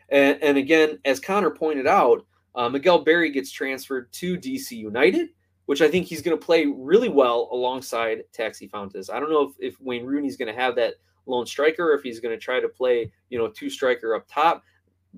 And, 0.10 0.44
and 0.44 0.58
again, 0.58 1.00
as 1.06 1.22
Connor 1.22 1.52
pointed 1.52 1.88
out, 1.88 2.26
uh, 2.58 2.68
Miguel 2.68 3.00
Berry 3.00 3.32
gets 3.32 3.52
transferred 3.52 4.12
to 4.14 4.38
DC 4.38 4.72
United 4.72 5.30
which 5.68 5.82
I 5.82 5.90
think 5.90 6.08
he's 6.08 6.22
going 6.22 6.38
to 6.38 6.44
play 6.44 6.66
really 6.66 7.10
well 7.10 7.50
alongside 7.52 8.24
Taxi 8.34 8.68
Fountas. 8.70 9.14
I 9.14 9.20
don't 9.20 9.30
know 9.30 9.44
if, 9.50 9.56
if 9.60 9.82
Wayne 9.82 10.06
Rooney's 10.06 10.38
going 10.38 10.54
to 10.54 10.60
have 10.60 10.76
that 10.78 10.96
lone 11.26 11.46
striker 11.46 11.92
or 11.92 11.94
if 11.94 12.04
he's 12.04 12.22
going 12.22 12.34
to 12.34 12.40
try 12.40 12.62
to 12.62 12.70
play, 12.70 13.12
you 13.30 13.38
know, 13.38 13.50
two 13.50 13.70
striker 13.70 14.16
up 14.16 14.26
top. 14.30 14.64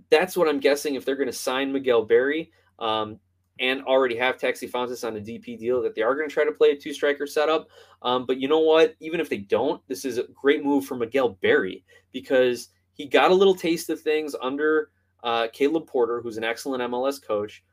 That's 0.10 0.36
what 0.36 0.49
I'm 0.49 0.60
guessing 0.60 0.95
if 0.95 1.06
they're 1.06 1.15
going 1.15 1.30
to 1.30 1.34
sign 1.34 1.71
Miguel 1.71 2.04
Berry 2.04 2.52
um, 2.80 3.19
and 3.60 3.84
already 3.84 4.17
have 4.17 4.39
Taxi 4.39 4.67
Fountas 4.67 5.06
on 5.08 5.17
a 5.17 5.19
DP 5.19 5.60
deal, 5.60 5.84
that 5.84 5.93
they 5.93 6.02
are 6.02 6.15
going 6.15 6.28
to 6.28 6.34
try 6.34 6.45
to 6.45 6.52
play 6.52 6.71
a 6.71 6.75
two 6.75 6.93
striker 6.93 7.28
setup. 7.28 7.67
Um, 8.02 8.25
but 8.25 8.38
you 8.38 8.47
know 8.47 8.60
what? 8.60 8.95
Even 8.99 9.19
if 9.19 9.30
they 9.30 9.38
don't, 9.38 9.88
this 9.88 10.04
is 10.04 10.17
a 10.17 10.23
great 10.34 10.65
move 10.65 10.86
for 10.86 10.95
Miguel 10.95 11.38
Berry 11.43 11.84
because 12.12 12.69
he 12.93 13.06
got 13.06 13.30
a 13.30 13.36
little 13.36 13.56
taste 13.56 13.91
of 13.91 14.02
things 14.02 14.36
under 14.41 14.89
uh, 15.23 15.47
Caleb 15.53 15.88
Porter, 15.88 16.21
who's 16.21 16.38
an 16.38 16.43
excellent 16.43 16.84
MLS 16.84 17.21
coach 17.21 17.63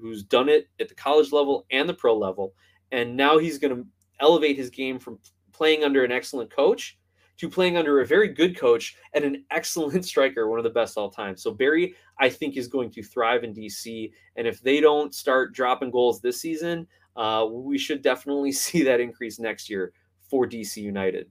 who's 0.00 0.22
done 0.22 0.48
it 0.48 0.68
at 0.80 0.88
the 0.88 0.94
college 0.94 1.32
level 1.32 1.66
and 1.70 1.88
the 1.88 1.94
pro 1.94 2.16
level. 2.16 2.54
And 2.92 3.16
now 3.16 3.38
he's 3.38 3.58
going 3.58 3.74
to 3.74 3.86
elevate 4.20 4.56
his 4.56 4.70
game 4.70 4.98
from 4.98 5.18
playing 5.52 5.84
under 5.84 6.04
an 6.04 6.12
excellent 6.12 6.50
coach 6.50 6.98
to 7.36 7.48
playing 7.48 7.76
under 7.76 8.00
a 8.00 8.06
very 8.06 8.28
good 8.28 8.56
coach 8.56 8.96
and 9.12 9.24
an 9.24 9.44
excellent 9.50 10.04
striker, 10.04 10.48
one 10.48 10.58
of 10.58 10.64
the 10.64 10.70
best 10.70 10.96
all 10.96 11.10
time. 11.10 11.36
So 11.36 11.50
Berry, 11.50 11.94
I 12.18 12.28
think, 12.28 12.56
is 12.56 12.68
going 12.68 12.90
to 12.90 13.02
thrive 13.02 13.44
in 13.44 13.54
DC. 13.54 14.12
And 14.36 14.46
if 14.46 14.60
they 14.60 14.80
don't 14.80 15.14
start 15.14 15.54
dropping 15.54 15.90
goals 15.90 16.20
this 16.20 16.40
season, 16.40 16.86
uh, 17.16 17.46
we 17.50 17.78
should 17.78 18.02
definitely 18.02 18.52
see 18.52 18.82
that 18.82 19.00
increase 19.00 19.38
next 19.38 19.68
year 19.70 19.92
for 20.28 20.46
DC 20.46 20.76
United. 20.76 21.30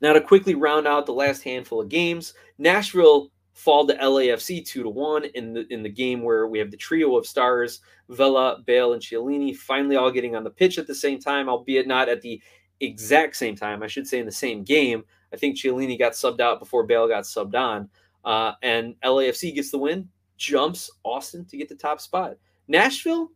Now, 0.00 0.12
to 0.12 0.20
quickly 0.20 0.54
round 0.54 0.86
out 0.86 1.04
the 1.04 1.12
last 1.12 1.42
handful 1.42 1.80
of 1.80 1.88
games, 1.88 2.34
Nashville 2.58 3.30
fall 3.54 3.86
to 3.86 3.94
LAFC 3.94 4.64
two 4.66 4.82
to 4.82 4.88
one 4.88 5.24
in 5.24 5.54
the 5.54 5.66
in 5.72 5.82
the 5.82 5.88
game 5.88 6.22
where 6.22 6.46
we 6.46 6.58
have 6.58 6.70
the 6.70 6.76
trio 6.76 7.16
of 7.16 7.26
stars, 7.26 7.80
Vela, 8.08 8.62
Bale, 8.66 8.92
and 8.92 9.02
Chiellini 9.02 9.56
finally 9.56 9.96
all 9.96 10.10
getting 10.10 10.36
on 10.36 10.44
the 10.44 10.50
pitch 10.50 10.76
at 10.76 10.86
the 10.86 10.94
same 10.94 11.18
time, 11.18 11.48
albeit 11.48 11.86
not 11.86 12.08
at 12.08 12.20
the 12.20 12.42
exact 12.80 13.36
same 13.36 13.56
time. 13.56 13.82
I 13.82 13.86
should 13.86 14.06
say 14.06 14.18
in 14.18 14.26
the 14.26 14.32
same 14.32 14.64
game. 14.64 15.04
I 15.32 15.36
think 15.36 15.56
Chiellini 15.56 15.98
got 15.98 16.12
subbed 16.12 16.40
out 16.40 16.60
before 16.60 16.84
Bale 16.84 17.08
got 17.08 17.24
subbed 17.24 17.54
on, 17.54 17.88
uh, 18.24 18.52
and 18.62 18.94
LAFC 19.04 19.54
gets 19.54 19.70
the 19.70 19.78
win, 19.78 20.08
jumps 20.36 20.90
Austin 21.04 21.44
to 21.46 21.56
get 21.56 21.68
the 21.68 21.74
top 21.74 22.00
spot. 22.00 22.36
Nashville 22.68 23.30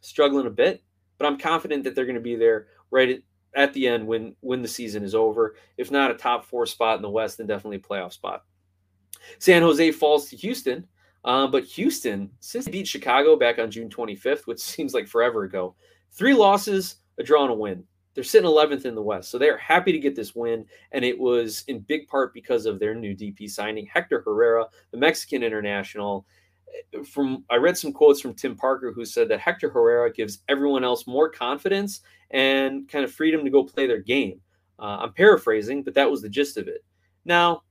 struggling 0.00 0.46
a 0.46 0.50
bit, 0.50 0.82
but 1.18 1.26
I'm 1.26 1.38
confident 1.38 1.84
that 1.84 1.94
they're 1.94 2.04
going 2.04 2.14
to 2.14 2.20
be 2.20 2.36
there 2.36 2.66
right 2.90 3.08
at, 3.08 3.18
at 3.54 3.72
the 3.74 3.86
end 3.86 4.06
when 4.06 4.34
when 4.40 4.60
the 4.60 4.68
season 4.68 5.04
is 5.04 5.14
over. 5.14 5.54
If 5.76 5.92
not 5.92 6.10
a 6.10 6.14
top 6.14 6.44
four 6.44 6.66
spot 6.66 6.96
in 6.96 7.02
the 7.02 7.10
West, 7.10 7.38
then 7.38 7.46
definitely 7.46 7.76
a 7.76 7.80
playoff 7.80 8.12
spot. 8.12 8.44
San 9.38 9.62
Jose 9.62 9.90
falls 9.92 10.28
to 10.28 10.36
Houston. 10.36 10.86
Uh, 11.24 11.46
but 11.46 11.64
Houston, 11.64 12.30
since 12.40 12.64
they 12.64 12.70
beat 12.70 12.88
Chicago 12.88 13.36
back 13.36 13.58
on 13.58 13.70
June 13.70 13.88
25th, 13.88 14.46
which 14.46 14.60
seems 14.60 14.94
like 14.94 15.06
forever 15.06 15.44
ago, 15.44 15.74
three 16.10 16.34
losses, 16.34 16.96
a 17.18 17.22
draw, 17.22 17.42
and 17.42 17.52
a 17.52 17.54
win. 17.54 17.84
They're 18.14 18.24
sitting 18.24 18.48
11th 18.48 18.84
in 18.84 18.94
the 18.94 19.02
West. 19.02 19.30
So 19.30 19.38
they're 19.38 19.56
happy 19.56 19.90
to 19.92 19.98
get 19.98 20.14
this 20.14 20.34
win. 20.34 20.66
And 20.92 21.04
it 21.04 21.18
was 21.18 21.64
in 21.68 21.80
big 21.80 22.06
part 22.08 22.34
because 22.34 22.66
of 22.66 22.78
their 22.78 22.94
new 22.94 23.16
DP 23.16 23.48
signing, 23.48 23.86
Hector 23.86 24.20
Herrera, 24.22 24.66
the 24.90 24.98
Mexican 24.98 25.42
international. 25.42 26.26
From 27.06 27.44
I 27.50 27.56
read 27.56 27.76
some 27.76 27.92
quotes 27.92 28.20
from 28.20 28.34
Tim 28.34 28.54
Parker 28.54 28.92
who 28.92 29.04
said 29.04 29.28
that 29.28 29.40
Hector 29.40 29.70
Herrera 29.70 30.12
gives 30.12 30.40
everyone 30.48 30.84
else 30.84 31.06
more 31.06 31.30
confidence 31.30 32.00
and 32.30 32.88
kind 32.88 33.04
of 33.04 33.12
freedom 33.12 33.44
to 33.44 33.50
go 33.50 33.64
play 33.64 33.86
their 33.86 34.00
game. 34.00 34.40
Uh, 34.78 34.98
I'm 35.00 35.12
paraphrasing, 35.12 35.82
but 35.82 35.94
that 35.94 36.10
was 36.10 36.22
the 36.22 36.28
gist 36.28 36.56
of 36.56 36.68
it. 36.68 36.84
Now, 37.24 37.62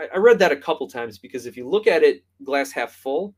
I, 0.00 0.08
I 0.14 0.18
read 0.18 0.38
that 0.38 0.52
a 0.52 0.56
couple 0.56 0.88
times 0.88 1.18
because 1.18 1.46
if 1.46 1.56
you 1.56 1.68
look 1.68 1.86
at 1.86 2.02
it 2.02 2.24
glass 2.42 2.72
half 2.72 2.92
full, 2.92 3.34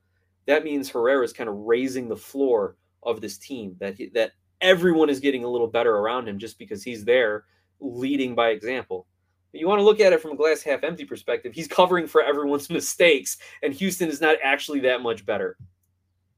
that 0.46 0.64
means 0.64 0.88
Herrera 0.88 1.24
is 1.24 1.32
kind 1.32 1.48
of 1.48 1.56
raising 1.56 2.08
the 2.08 2.16
floor 2.16 2.76
of 3.02 3.20
this 3.20 3.36
team. 3.36 3.76
That 3.80 3.96
he, 3.96 4.08
that 4.10 4.32
everyone 4.60 5.10
is 5.10 5.20
getting 5.20 5.44
a 5.44 5.48
little 5.48 5.66
better 5.66 5.96
around 5.96 6.28
him 6.28 6.38
just 6.38 6.58
because 6.58 6.82
he's 6.82 7.04
there 7.04 7.44
leading 7.80 8.34
by 8.34 8.50
example. 8.50 9.06
You 9.52 9.68
want 9.68 9.80
to 9.80 9.84
look 9.84 10.00
at 10.00 10.14
it 10.14 10.22
from 10.22 10.32
a 10.32 10.36
glass 10.36 10.62
half 10.62 10.82
empty 10.82 11.04
perspective. 11.04 11.52
He's 11.52 11.68
covering 11.68 12.06
for 12.06 12.22
everyone's 12.22 12.70
mistakes, 12.70 13.36
and 13.62 13.74
Houston 13.74 14.08
is 14.08 14.20
not 14.20 14.36
actually 14.42 14.80
that 14.80 15.02
much 15.02 15.26
better. 15.26 15.58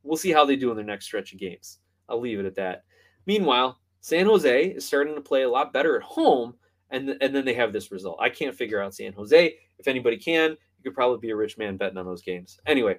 We'll 0.03 0.17
see 0.17 0.33
how 0.33 0.45
they 0.45 0.57
do 0.57 0.71
in 0.71 0.77
their 0.77 0.85
next 0.85 1.07
stretch 1.07 1.33
of 1.33 1.39
games. 1.39 1.79
I'll 2.09 2.21
leave 2.21 2.41
it 2.41 2.47
at 2.47 2.57
that. 2.57 2.85
Meanwhile, 3.27 3.79
San 4.01 4.27
Jose 4.27 4.67
is 4.67 4.85
starting 4.85 5.15
to 5.15 5.21
play 5.21 5.43
a 5.43 5.49
lot 5.49 5.73
better 5.73 5.97
at 5.97 6.03
home, 6.03 6.55
and, 6.91 7.17
and 7.21 7.35
then 7.35 7.45
they 7.45 7.55
have 7.55 7.73
this 7.73 7.93
result. 7.93 8.19
I 8.21 8.29
can't 8.29 8.55
figure 8.55 8.83
out 8.83 8.95
San 8.95 9.13
Jose. 9.13 9.55
If 9.79 9.89
anybody 9.89 10.17
can, 10.17 10.51
you 10.51 10.83
could 10.85 10.95
probably 10.95 11.19
be 11.19 11.31
a 11.31 11.37
rich 11.37 11.59
man 11.59 11.77
betting 11.77 11.99
on 11.99 12.07
those 12.07 12.23
games. 12.23 12.59
Anyway, 12.67 12.99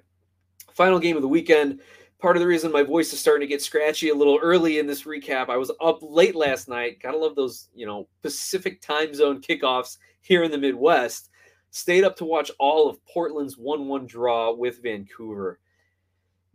final 0.72 0.98
game 0.98 1.16
of 1.16 1.22
the 1.22 1.28
weekend. 1.28 1.80
Part 2.18 2.36
of 2.36 2.40
the 2.40 2.46
reason 2.46 2.72
my 2.72 2.82
voice 2.82 3.12
is 3.12 3.20
starting 3.20 3.46
to 3.46 3.52
get 3.52 3.60
scratchy 3.60 4.08
a 4.08 4.14
little 4.14 4.38
early 4.42 4.78
in 4.78 4.86
this 4.86 5.02
recap, 5.02 5.50
I 5.50 5.56
was 5.56 5.70
up 5.82 5.98
late 6.00 6.34
last 6.34 6.68
night. 6.68 7.00
Gotta 7.02 7.18
love 7.18 7.36
those, 7.36 7.68
you 7.74 7.86
know, 7.86 8.08
Pacific 8.22 8.80
time 8.80 9.14
zone 9.14 9.40
kickoffs 9.40 9.98
here 10.22 10.42
in 10.42 10.50
the 10.50 10.58
Midwest. 10.58 11.30
Stayed 11.70 12.04
up 12.04 12.16
to 12.16 12.24
watch 12.24 12.50
all 12.58 12.88
of 12.88 13.04
Portland's 13.04 13.58
1 13.58 13.86
1 13.86 14.06
draw 14.06 14.52
with 14.52 14.82
Vancouver 14.82 15.60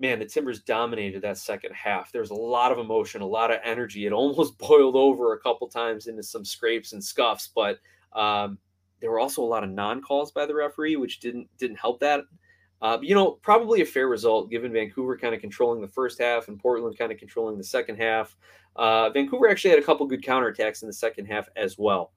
man, 0.01 0.19
the 0.19 0.25
Timbers 0.25 0.61
dominated 0.61 1.21
that 1.21 1.37
second 1.37 1.73
half. 1.73 2.11
There 2.11 2.21
was 2.21 2.31
a 2.31 2.35
lot 2.35 2.71
of 2.71 2.79
emotion, 2.79 3.21
a 3.21 3.25
lot 3.25 3.51
of 3.51 3.59
energy. 3.63 4.07
It 4.07 4.11
almost 4.11 4.57
boiled 4.57 4.95
over 4.95 5.33
a 5.33 5.39
couple 5.39 5.69
times 5.69 6.07
into 6.07 6.23
some 6.23 6.43
scrapes 6.43 6.93
and 6.93 7.01
scuffs, 7.01 7.49
but 7.55 7.77
um, 8.13 8.57
there 9.01 9.11
were 9.11 9.19
also 9.19 9.41
a 9.41 9.45
lot 9.45 9.63
of 9.63 9.69
non-calls 9.69 10.31
by 10.31 10.45
the 10.45 10.55
referee, 10.55 10.95
which 10.95 11.19
didn't 11.19 11.49
didn't 11.57 11.77
help 11.77 11.99
that. 11.99 12.21
Uh, 12.81 12.97
you 13.01 13.13
know, 13.13 13.31
probably 13.31 13.81
a 13.81 13.85
fair 13.85 14.07
result 14.07 14.49
given 14.49 14.71
Vancouver 14.71 15.15
kind 15.17 15.35
of 15.35 15.41
controlling 15.41 15.81
the 15.81 15.87
first 15.87 16.19
half 16.19 16.47
and 16.47 16.59
Portland 16.59 16.97
kind 16.97 17.11
of 17.11 17.17
controlling 17.19 17.57
the 17.57 17.63
second 17.63 17.97
half. 17.97 18.35
Uh, 18.75 19.09
Vancouver 19.11 19.49
actually 19.49 19.69
had 19.69 19.79
a 19.79 19.83
couple 19.83 20.05
good 20.07 20.23
counterattacks 20.23 20.81
in 20.81 20.87
the 20.87 20.93
second 20.93 21.25
half 21.25 21.47
as 21.55 21.77
well. 21.77 22.11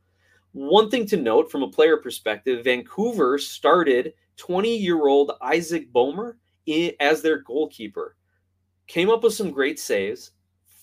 One 0.53 0.89
thing 0.89 1.05
to 1.07 1.17
note 1.17 1.51
from 1.51 1.65
a 1.65 1.71
player 1.71 1.97
perspective, 1.97 2.65
Vancouver 2.65 3.39
started 3.39 4.15
20 4.37 4.77
year 4.77 5.07
old 5.07 5.33
Isaac 5.43 5.93
Boehmer 5.93 6.39
as 7.01 7.21
their 7.21 7.39
goalkeeper. 7.39 8.17
Came 8.87 9.11
up 9.11 9.23
with 9.23 9.35
some 9.35 9.51
great 9.51 9.79
saves. 9.79 10.33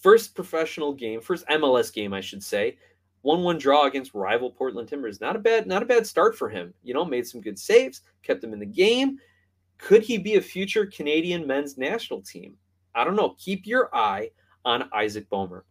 First 0.01 0.35
professional 0.35 0.93
game, 0.93 1.21
first 1.21 1.47
MLS 1.47 1.93
game, 1.93 2.13
I 2.13 2.21
should 2.21 2.43
say. 2.43 2.77
One-one 3.21 3.57
draw 3.57 3.85
against 3.85 4.13
rival 4.13 4.51
Portland 4.51 4.87
Timbers. 4.87 5.21
Not 5.21 5.35
a 5.35 5.39
bad, 5.39 5.67
not 5.67 5.83
a 5.83 5.85
bad 5.85 6.07
start 6.07 6.35
for 6.37 6.49
him. 6.49 6.73
You 6.83 6.93
know, 6.93 7.05
made 7.05 7.27
some 7.27 7.41
good 7.41 7.59
saves, 7.59 8.01
kept 8.23 8.43
him 8.43 8.53
in 8.53 8.59
the 8.59 8.65
game. 8.65 9.17
Could 9.77 10.03
he 10.03 10.17
be 10.17 10.35
a 10.35 10.41
future 10.41 10.85
Canadian 10.85 11.45
men's 11.45 11.77
national 11.77 12.21
team? 12.21 12.55
I 12.95 13.03
don't 13.03 13.15
know. 13.15 13.35
Keep 13.39 13.67
your 13.67 13.95
eye 13.95 14.31
on 14.65 14.89
Isaac 14.93 15.29
Boehmer. 15.29 15.65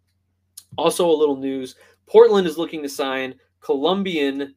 Also, 0.79 1.09
a 1.09 1.13
little 1.13 1.37
news: 1.37 1.75
Portland 2.07 2.47
is 2.47 2.59
looking 2.59 2.83
to 2.83 2.89
sign 2.89 3.35
Colombian 3.61 4.55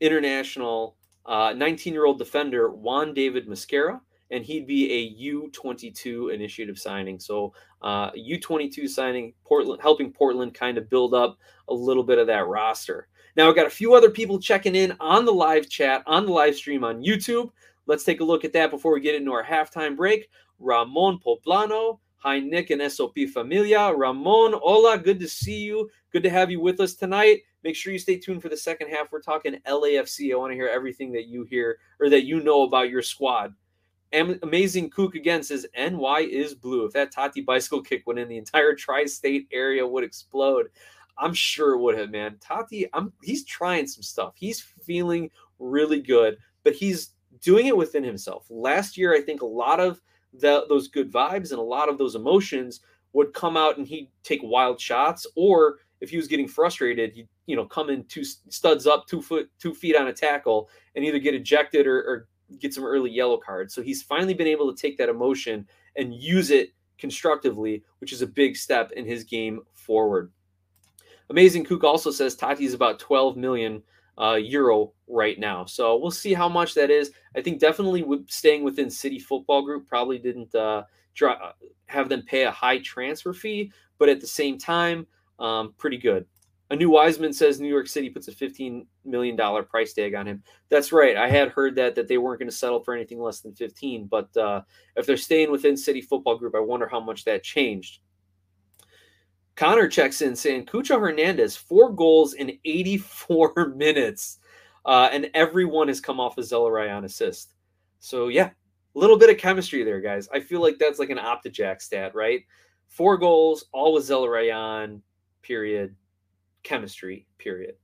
international 0.00 0.96
19 1.26 1.92
uh, 1.92 1.94
year 1.94 2.06
old 2.06 2.18
defender 2.18 2.70
Juan 2.70 3.14
David 3.14 3.46
Mosquera, 3.46 4.00
and 4.30 4.44
he'd 4.44 4.66
be 4.66 4.92
a 4.92 5.32
U22 5.32 6.34
initiative 6.34 6.78
signing. 6.78 7.18
So 7.18 7.54
uh, 7.82 8.10
U22 8.12 8.88
signing, 8.88 9.34
Portland 9.44 9.82
helping 9.82 10.12
Portland 10.12 10.54
kind 10.54 10.78
of 10.78 10.88
build 10.88 11.14
up 11.14 11.38
a 11.68 11.74
little 11.74 12.02
bit 12.04 12.18
of 12.18 12.26
that 12.28 12.46
roster. 12.46 13.08
Now 13.36 13.48
I've 13.48 13.56
got 13.56 13.66
a 13.66 13.70
few 13.70 13.94
other 13.94 14.10
people 14.10 14.38
checking 14.38 14.74
in 14.74 14.94
on 15.00 15.24
the 15.24 15.32
live 15.32 15.68
chat 15.68 16.02
on 16.06 16.26
the 16.26 16.32
live 16.32 16.54
stream 16.54 16.84
on 16.84 17.02
YouTube. 17.02 17.50
Let's 17.86 18.04
take 18.04 18.20
a 18.20 18.24
look 18.24 18.44
at 18.44 18.52
that 18.52 18.70
before 18.70 18.92
we 18.92 19.00
get 19.00 19.14
into 19.14 19.32
our 19.32 19.44
halftime 19.44 19.96
break. 19.96 20.28
Ramon 20.58 21.18
Poblano, 21.18 21.98
hi 22.16 22.38
Nick 22.38 22.70
and 22.70 22.90
SOP 22.90 23.16
Familia. 23.32 23.92
Ramon, 23.92 24.52
hola, 24.62 24.98
good 24.98 25.18
to 25.20 25.28
see 25.28 25.60
you. 25.60 25.90
Good 26.12 26.22
to 26.22 26.30
have 26.30 26.50
you 26.50 26.60
with 26.60 26.78
us 26.80 26.94
tonight. 26.94 27.40
Make 27.64 27.74
sure 27.74 27.92
you 27.92 27.98
stay 27.98 28.18
tuned 28.18 28.42
for 28.42 28.48
the 28.48 28.56
second 28.56 28.88
half. 28.88 29.10
We're 29.10 29.20
talking 29.20 29.56
LAFC. 29.66 30.32
I 30.32 30.36
want 30.36 30.50
to 30.50 30.56
hear 30.56 30.68
everything 30.68 31.12
that 31.12 31.26
you 31.26 31.44
hear 31.44 31.78
or 32.00 32.10
that 32.10 32.24
you 32.24 32.40
know 32.40 32.62
about 32.62 32.90
your 32.90 33.02
squad. 33.02 33.54
Amazing 34.12 34.90
Kook 34.90 35.14
again 35.14 35.42
says 35.42 35.66
NY 35.76 36.28
is 36.30 36.54
blue. 36.54 36.84
If 36.84 36.92
that 36.92 37.12
Taty 37.12 37.44
bicycle 37.44 37.82
kick 37.82 38.02
went 38.06 38.18
in, 38.18 38.28
the 38.28 38.36
entire 38.36 38.74
tri-state 38.74 39.48
area 39.52 39.86
would 39.86 40.04
explode. 40.04 40.68
I'm 41.18 41.34
sure 41.34 41.74
it 41.74 41.80
would 41.80 41.98
have, 41.98 42.10
man. 42.10 42.36
Taty, 42.36 42.88
I'm 42.92 43.12
he's 43.22 43.44
trying 43.44 43.86
some 43.86 44.02
stuff. 44.02 44.34
He's 44.36 44.60
feeling 44.60 45.30
really 45.58 46.00
good, 46.00 46.36
but 46.64 46.74
he's 46.74 47.14
doing 47.40 47.66
it 47.66 47.76
within 47.76 48.04
himself. 48.04 48.46
Last 48.50 48.96
year, 48.96 49.14
I 49.14 49.20
think 49.20 49.42
a 49.42 49.46
lot 49.46 49.80
of 49.80 50.00
the, 50.32 50.64
those 50.68 50.88
good 50.88 51.12
vibes 51.12 51.50
and 51.50 51.58
a 51.58 51.62
lot 51.62 51.88
of 51.88 51.98
those 51.98 52.14
emotions 52.14 52.80
would 53.12 53.32
come 53.34 53.56
out 53.56 53.76
and 53.76 53.86
he'd 53.86 54.10
take 54.22 54.40
wild 54.42 54.80
shots, 54.80 55.26
or 55.36 55.78
if 56.00 56.10
he 56.10 56.16
was 56.16 56.28
getting 56.28 56.48
frustrated, 56.48 57.12
he'd 57.12 57.28
you 57.46 57.56
know 57.56 57.64
come 57.64 57.90
in 57.90 58.04
two 58.04 58.24
studs 58.24 58.86
up, 58.86 59.06
two 59.06 59.22
foot, 59.22 59.50
two 59.58 59.74
feet 59.74 59.96
on 59.96 60.08
a 60.08 60.12
tackle, 60.12 60.68
and 60.96 61.04
either 61.04 61.18
get 61.18 61.34
ejected 61.34 61.86
or, 61.86 61.98
or 61.98 62.28
get 62.58 62.74
some 62.74 62.84
early 62.84 63.10
yellow 63.10 63.38
cards. 63.38 63.74
So 63.74 63.82
he's 63.82 64.02
finally 64.02 64.34
been 64.34 64.46
able 64.46 64.72
to 64.72 64.80
take 64.80 64.98
that 64.98 65.08
emotion 65.08 65.66
and 65.96 66.14
use 66.14 66.50
it 66.50 66.70
constructively, 66.98 67.82
which 68.00 68.12
is 68.12 68.22
a 68.22 68.26
big 68.26 68.56
step 68.56 68.92
in 68.92 69.04
his 69.04 69.24
game 69.24 69.60
forward. 69.72 70.30
Amazing 71.30 71.64
Kook 71.64 71.84
also 71.84 72.10
says 72.10 72.36
Taty 72.36 72.60
is 72.60 72.74
about 72.74 72.98
12 72.98 73.36
million 73.36 73.82
uh, 74.20 74.34
euro 74.34 74.92
right 75.08 75.38
now. 75.38 75.64
So 75.64 75.96
we'll 75.96 76.10
see 76.10 76.34
how 76.34 76.48
much 76.48 76.74
that 76.74 76.90
is. 76.90 77.12
I 77.36 77.40
think 77.40 77.60
definitely 77.60 78.04
staying 78.28 78.62
within 78.64 78.90
City 78.90 79.18
Football 79.18 79.62
Group 79.62 79.86
probably 79.86 80.18
didn't 80.18 80.54
uh, 80.54 80.84
draw, 81.14 81.32
uh, 81.32 81.52
have 81.86 82.08
them 82.08 82.22
pay 82.22 82.44
a 82.44 82.50
high 82.50 82.78
transfer 82.78 83.32
fee, 83.32 83.72
but 83.98 84.08
at 84.08 84.20
the 84.20 84.26
same 84.26 84.58
time, 84.58 85.06
um, 85.38 85.74
pretty 85.78 85.98
good. 85.98 86.26
A 86.72 86.74
new 86.74 86.88
Wiseman 86.88 87.34
says 87.34 87.60
New 87.60 87.68
York 87.68 87.86
City 87.86 88.08
puts 88.08 88.28
a 88.28 88.32
$15 88.32 88.86
million 89.04 89.36
price 89.66 89.92
tag 89.92 90.14
on 90.14 90.26
him. 90.26 90.42
That's 90.70 90.90
right. 90.90 91.18
I 91.18 91.28
had 91.28 91.50
heard 91.50 91.74
that 91.74 91.94
that 91.96 92.08
they 92.08 92.16
weren't 92.16 92.38
going 92.38 92.48
to 92.48 92.56
settle 92.56 92.82
for 92.82 92.94
anything 92.94 93.20
less 93.20 93.40
than 93.40 93.54
15, 93.54 94.06
but 94.06 94.34
uh, 94.38 94.62
if 94.96 95.04
they're 95.04 95.18
staying 95.18 95.50
within 95.50 95.76
City 95.76 96.00
Football 96.00 96.38
Group, 96.38 96.54
I 96.54 96.60
wonder 96.60 96.88
how 96.88 96.98
much 96.98 97.26
that 97.26 97.42
changed. 97.42 97.98
Connor 99.54 99.86
checks 99.86 100.22
in 100.22 100.34
saying 100.34 100.64
Cucho 100.64 100.98
Hernandez, 100.98 101.54
four 101.58 101.92
goals 101.92 102.32
in 102.32 102.58
84 102.64 103.66
minutes, 103.76 104.38
uh, 104.86 105.10
and 105.12 105.28
everyone 105.34 105.88
has 105.88 106.00
come 106.00 106.20
off 106.20 106.38
a 106.38 106.40
Zelarayán 106.40 107.04
assist. 107.04 107.52
So, 108.00 108.28
yeah, 108.28 108.46
a 108.46 108.98
little 108.98 109.18
bit 109.18 109.28
of 109.28 109.36
chemistry 109.36 109.84
there, 109.84 110.00
guys. 110.00 110.26
I 110.32 110.40
feel 110.40 110.62
like 110.62 110.78
that's 110.78 110.98
like 110.98 111.10
an 111.10 111.18
OptaJack 111.18 111.82
stat, 111.82 112.14
right? 112.14 112.46
Four 112.88 113.18
goals, 113.18 113.66
all 113.72 113.92
with 113.92 114.04
Zelarayán, 114.04 115.02
period 115.42 115.94
chemistry, 116.62 117.26
period. 117.38 117.74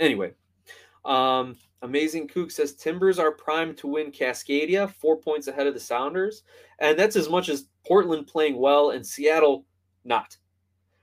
Anyway, 0.00 0.32
um, 1.04 1.56
Amazing 1.82 2.28
Kook 2.28 2.50
says 2.50 2.74
Timbers 2.74 3.18
are 3.18 3.32
primed 3.32 3.76
to 3.78 3.86
win 3.86 4.10
Cascadia, 4.10 4.90
four 4.90 5.18
points 5.18 5.48
ahead 5.48 5.66
of 5.66 5.74
the 5.74 5.80
Sounders. 5.80 6.42
And 6.78 6.98
that's 6.98 7.16
as 7.16 7.28
much 7.28 7.48
as 7.48 7.68
Portland 7.86 8.26
playing 8.26 8.56
well 8.56 8.90
and 8.90 9.06
Seattle 9.06 9.66
not. 10.04 10.36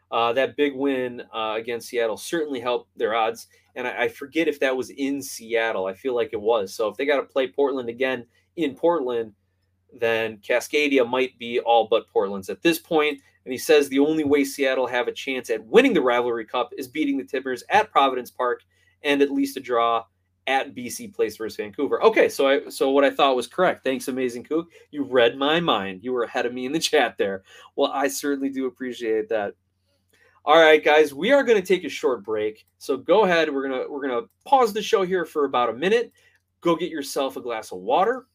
Uh, 0.10 0.34
that 0.34 0.58
big 0.58 0.76
win 0.76 1.22
uh, 1.34 1.54
against 1.58 1.88
Seattle 1.88 2.18
certainly 2.18 2.60
helped 2.60 2.90
their 2.98 3.16
odds. 3.16 3.48
And 3.76 3.88
I, 3.88 4.04
I, 4.04 4.08
forget 4.10 4.50
if 4.50 4.60
that 4.60 4.76
was 4.76 4.90
in 4.90 5.22
Seattle. 5.22 5.86
I 5.86 5.94
feel 5.94 6.14
like 6.14 6.32
it 6.34 6.42
was. 6.42 6.74
So 6.74 6.90
if 6.90 6.98
they 6.98 7.06
got 7.06 7.18
to 7.18 7.24
play 7.24 7.48
Portland 7.48 7.88
again 7.88 8.26
in 8.58 8.76
Portland, 8.76 9.34
then 9.98 10.38
Cascadia 10.38 11.10
might 11.10 11.38
be 11.40 11.60
all 11.62 11.88
but 11.88 12.10
Portland's 12.10 12.50
at 12.50 12.62
this 12.62 12.80
point. 12.80 13.22
And 13.46 13.52
he 13.52 13.58
says 13.58 13.90
the 13.90 14.00
only 14.00 14.24
way 14.24 14.44
Seattle 14.44 14.88
have 14.88 15.08
a 15.08 15.14
chance 15.14 15.50
at 15.50 15.66
winning 15.66 15.94
the 15.94 16.02
rivalry 16.02 16.46
cup 16.46 16.72
is 16.78 16.88
beating 16.88 17.18
the 17.18 17.24
Timbers 17.24 17.64
at 17.70 17.92
Providence 17.92 18.30
Park 18.30 18.62
and 19.04 19.22
at 19.22 19.32
least 19.32 19.58
a 19.58 19.60
draw 19.60 20.04
at 20.48 20.76
BC 20.76 21.14
Place 21.14 21.38
versus 21.38 21.58
Vancouver. 21.58 22.04
Okay, 22.04 22.30
so 22.30 22.48
I 22.48 22.70
so 22.70 22.90
what 22.92 23.04
I 23.04 23.12
thought 23.12 23.36
was 23.36 23.48
correct. 23.48 23.84
Thanks, 23.84 24.08
amazing 24.08 24.44
Kook. 24.44 24.68
You 24.92 25.04
read 25.04 25.38
my 25.38 25.60
mind. 25.60 26.04
You 26.04 26.14
were 26.14 26.24
ahead 26.24 26.46
of 26.46 26.54
me 26.54 26.66
in 26.66 26.72
the 26.72 26.80
chat 26.92 27.18
there. 27.18 27.44
Well, 27.76 27.92
I 27.92 28.08
certainly 28.08 28.50
do 28.50 28.66
appreciate 28.66 29.30
that. 29.30 29.54
All 30.44 30.60
right, 30.60 30.84
guys, 30.84 31.14
we 31.14 31.32
are 31.32 31.44
going 31.44 31.62
to 31.62 31.68
take 31.68 31.84
a 31.84 31.90
short 31.90 32.24
break. 32.24 32.66
So 32.80 32.98
go 32.98 33.26
ahead. 33.26 33.54
We're 33.54 33.68
gonna 33.68 33.86
we're 33.90 34.08
gonna 34.08 34.28
pause 34.46 34.74
the 34.74 34.82
show 34.82 35.04
here 35.04 35.26
for 35.26 35.46
about 35.46 35.70
a 35.70 35.74
minute. 35.74 36.12
Go 36.62 36.76
get 36.76 36.90
yourself 36.90 37.38
a 37.38 37.42
glass 37.42 37.72
of 37.72 37.80
water. 37.80 38.28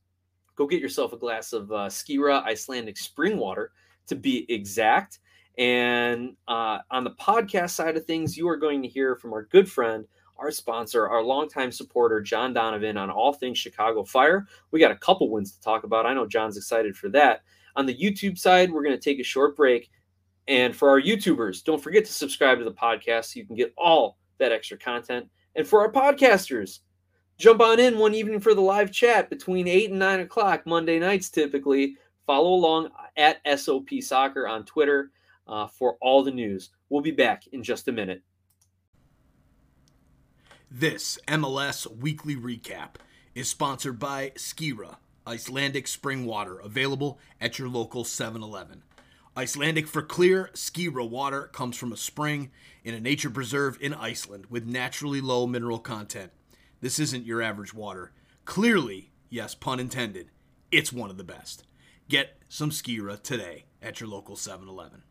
Go 0.54 0.66
get 0.66 0.80
yourself 0.80 1.12
a 1.12 1.16
glass 1.16 1.52
of 1.52 1.70
uh, 1.70 1.86
Skira 1.86 2.42
Icelandic 2.44 2.96
spring 2.96 3.36
water 3.36 3.72
to 4.08 4.16
be 4.16 4.50
exact. 4.52 5.18
And 5.58 6.36
uh, 6.48 6.78
on 6.90 7.04
the 7.04 7.12
podcast 7.12 7.70
side 7.70 7.96
of 7.96 8.04
things, 8.04 8.36
you 8.36 8.48
are 8.48 8.56
going 8.56 8.82
to 8.82 8.88
hear 8.88 9.16
from 9.16 9.32
our 9.32 9.44
good 9.44 9.70
friend, 9.70 10.04
our 10.38 10.50
sponsor, 10.50 11.08
our 11.08 11.22
longtime 11.22 11.72
supporter, 11.72 12.20
John 12.20 12.52
Donovan, 12.52 12.98
on 12.98 13.10
all 13.10 13.32
things 13.32 13.58
Chicago 13.58 14.04
Fire. 14.04 14.46
We 14.70 14.80
got 14.80 14.90
a 14.90 14.96
couple 14.96 15.30
wins 15.30 15.52
to 15.52 15.60
talk 15.60 15.84
about. 15.84 16.04
I 16.06 16.14
know 16.14 16.26
John's 16.26 16.56
excited 16.56 16.96
for 16.96 17.08
that. 17.10 17.40
On 17.74 17.86
the 17.86 17.96
YouTube 17.96 18.38
side, 18.38 18.70
we're 18.70 18.82
going 18.82 18.96
to 18.96 19.02
take 19.02 19.18
a 19.18 19.24
short 19.24 19.56
break. 19.56 19.90
And 20.48 20.76
for 20.76 20.90
our 20.90 21.00
YouTubers, 21.00 21.64
don't 21.64 21.82
forget 21.82 22.04
to 22.04 22.12
subscribe 22.12 22.58
to 22.58 22.64
the 22.64 22.72
podcast 22.72 23.26
so 23.26 23.40
you 23.40 23.46
can 23.46 23.56
get 23.56 23.74
all 23.76 24.18
that 24.38 24.52
extra 24.52 24.78
content. 24.78 25.26
And 25.56 25.66
for 25.66 25.80
our 25.80 25.90
podcasters, 25.90 26.80
jump 27.38 27.60
on 27.60 27.80
in 27.80 27.98
one 27.98 28.14
evening 28.14 28.40
for 28.40 28.54
the 28.54 28.60
live 28.60 28.92
chat 28.92 29.30
between 29.30 29.66
8 29.66 29.90
and 29.90 29.98
9 29.98 30.20
o'clock, 30.20 30.66
Monday 30.66 30.98
nights 30.98 31.30
typically. 31.30 31.96
Follow 32.26 32.54
along 32.54 32.90
at 33.16 33.40
SOP 33.58 33.88
Soccer 34.00 34.48
on 34.48 34.64
Twitter 34.64 35.10
uh, 35.46 35.66
for 35.68 35.96
all 36.00 36.22
the 36.24 36.30
news. 36.30 36.70
We'll 36.88 37.02
be 37.02 37.12
back 37.12 37.46
in 37.52 37.62
just 37.62 37.88
a 37.88 37.92
minute. 37.92 38.22
This 40.70 41.18
MLS 41.28 41.86
weekly 41.86 42.34
recap 42.34 42.96
is 43.34 43.48
sponsored 43.48 43.98
by 43.98 44.32
Skira, 44.34 44.96
Icelandic 45.26 45.86
spring 45.86 46.26
water, 46.26 46.58
available 46.58 47.18
at 47.40 47.58
your 47.58 47.68
local 47.68 48.02
7 48.02 48.42
Eleven. 48.42 48.82
Icelandic 49.36 49.86
for 49.86 50.02
clear, 50.02 50.50
Skira 50.54 51.08
water 51.08 51.44
comes 51.52 51.76
from 51.76 51.92
a 51.92 51.96
spring 51.96 52.50
in 52.82 52.94
a 52.94 53.00
nature 53.00 53.30
preserve 53.30 53.78
in 53.80 53.94
Iceland 53.94 54.46
with 54.48 54.66
naturally 54.66 55.20
low 55.20 55.46
mineral 55.46 55.78
content. 55.78 56.32
This 56.80 56.98
isn't 56.98 57.26
your 57.26 57.42
average 57.42 57.72
water. 57.72 58.12
Clearly, 58.44 59.10
yes, 59.28 59.54
pun 59.54 59.78
intended, 59.78 60.30
it's 60.72 60.92
one 60.92 61.10
of 61.10 61.16
the 61.16 61.24
best. 61.24 61.64
Get 62.08 62.38
some 62.48 62.70
Skira 62.70 63.20
today 63.20 63.64
at 63.82 64.00
your 64.00 64.08
local 64.08 64.36
7 64.36 64.68
Eleven. 64.68 65.02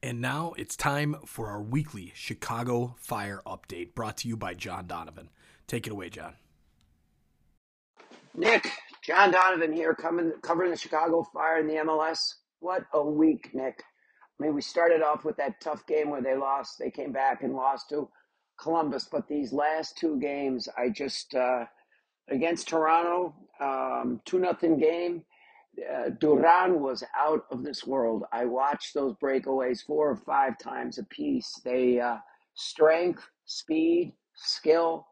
And 0.00 0.20
now 0.20 0.52
it's 0.56 0.76
time 0.76 1.16
for 1.26 1.48
our 1.48 1.60
weekly 1.60 2.12
Chicago 2.14 2.94
Fire 3.00 3.42
update 3.44 3.96
brought 3.96 4.18
to 4.18 4.28
you 4.28 4.36
by 4.36 4.54
John 4.54 4.86
Donovan. 4.86 5.30
Take 5.66 5.88
it 5.88 5.92
away, 5.92 6.08
John. 6.08 6.34
Nick, 8.32 8.70
John 9.02 9.32
Donovan 9.32 9.72
here, 9.72 9.92
coming 9.92 10.32
covering 10.40 10.70
the 10.70 10.76
Chicago 10.76 11.26
Fire 11.34 11.58
in 11.58 11.66
the 11.66 11.74
MLS. 11.74 12.34
What 12.60 12.84
a 12.94 13.02
week, 13.02 13.50
Nick. 13.52 13.82
I 14.38 14.44
mean, 14.44 14.54
we 14.54 14.62
started 14.62 15.02
off 15.02 15.24
with 15.24 15.36
that 15.38 15.60
tough 15.60 15.84
game 15.88 16.10
where 16.10 16.22
they 16.22 16.36
lost. 16.36 16.78
They 16.78 16.92
came 16.92 17.10
back 17.10 17.42
and 17.42 17.54
lost 17.54 17.88
to 17.88 18.08
Columbus, 18.60 19.08
but 19.10 19.26
these 19.26 19.52
last 19.52 19.98
two 19.98 20.20
games, 20.20 20.68
I 20.78 20.90
just 20.90 21.34
uh, 21.34 21.64
against 22.30 22.68
Toronto, 22.68 23.34
um, 23.60 24.20
two 24.24 24.38
nothing 24.38 24.78
game. 24.78 25.24
Uh, 25.78 26.10
Duran 26.20 26.80
was 26.80 27.04
out 27.16 27.44
of 27.50 27.62
this 27.62 27.86
world. 27.86 28.24
I 28.32 28.44
watched 28.46 28.94
those 28.94 29.14
breakaways 29.22 29.84
four 29.84 30.10
or 30.10 30.16
five 30.16 30.58
times 30.58 30.98
a 30.98 31.04
piece. 31.04 31.52
They 31.64 32.00
uh, 32.00 32.16
strength, 32.54 33.22
speed, 33.44 34.14
skill. 34.34 35.06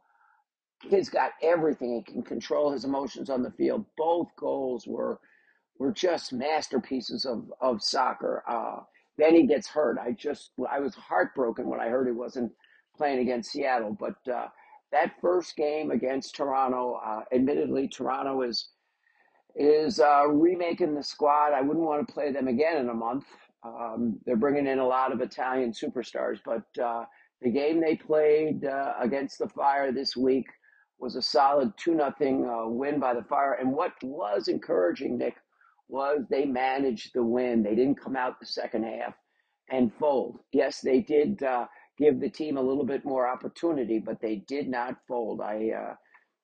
Kid's 0.88 1.08
got 1.08 1.32
everything. 1.42 2.02
He 2.06 2.12
can 2.12 2.22
control 2.22 2.70
his 2.70 2.84
emotions 2.84 3.30
on 3.30 3.42
the 3.42 3.50
field. 3.52 3.84
Both 3.96 4.28
goals 4.38 4.86
were 4.86 5.20
were 5.78 5.92
just 5.92 6.32
masterpieces 6.32 7.24
of 7.24 7.50
of 7.60 7.82
soccer. 7.82 8.42
Uh, 8.48 8.80
then 9.18 9.34
he 9.34 9.46
gets 9.46 9.68
hurt. 9.68 9.98
I 9.98 10.12
just 10.12 10.50
I 10.70 10.80
was 10.80 10.94
heartbroken 10.94 11.68
when 11.68 11.80
I 11.80 11.88
heard 11.88 12.06
he 12.06 12.12
wasn't 12.12 12.52
playing 12.96 13.20
against 13.20 13.52
Seattle. 13.52 13.96
But 13.98 14.16
uh, 14.32 14.48
that 14.92 15.12
first 15.20 15.56
game 15.56 15.90
against 15.90 16.36
Toronto, 16.36 17.00
uh, 17.04 17.22
admittedly, 17.32 17.88
Toronto 17.88 18.42
is 18.42 18.68
is 19.58 20.00
uh, 20.00 20.28
remaking 20.28 20.94
the 20.94 21.02
squad. 21.02 21.52
I 21.54 21.62
wouldn't 21.62 21.86
want 21.86 22.06
to 22.06 22.12
play 22.12 22.30
them 22.30 22.46
again 22.46 22.76
in 22.76 22.90
a 22.90 22.94
month. 22.94 23.24
Um, 23.64 24.18
they're 24.26 24.36
bringing 24.36 24.66
in 24.66 24.78
a 24.78 24.86
lot 24.86 25.12
of 25.12 25.20
Italian 25.22 25.72
superstars, 25.72 26.38
but 26.44 26.82
uh, 26.82 27.04
the 27.40 27.50
game 27.50 27.80
they 27.80 27.96
played 27.96 28.64
uh, 28.66 28.94
against 29.00 29.38
the 29.38 29.48
Fire 29.48 29.92
this 29.92 30.16
week 30.16 30.46
was 30.98 31.16
a 31.16 31.22
solid 31.22 31.72
two 31.76 31.94
nothing 31.94 32.46
uh, 32.46 32.68
win 32.68 33.00
by 33.00 33.14
the 33.14 33.24
Fire. 33.24 33.54
And 33.54 33.72
what 33.72 33.92
was 34.02 34.48
encouraging, 34.48 35.18
Nick, 35.18 35.36
was 35.88 36.20
they 36.30 36.44
managed 36.44 37.12
the 37.14 37.22
win. 37.22 37.62
They 37.62 37.74
didn't 37.74 38.02
come 38.02 38.16
out 38.16 38.38
the 38.40 38.46
second 38.46 38.84
half 38.84 39.14
and 39.70 39.92
fold. 39.94 40.40
Yes, 40.52 40.80
they 40.80 41.00
did 41.00 41.42
uh, 41.42 41.66
give 41.98 42.20
the 42.20 42.30
team 42.30 42.56
a 42.56 42.62
little 42.62 42.84
bit 42.84 43.04
more 43.04 43.28
opportunity, 43.28 43.98
but 43.98 44.20
they 44.20 44.36
did 44.48 44.68
not 44.68 44.96
fold. 45.08 45.40
I 45.40 45.70
uh, 45.70 45.94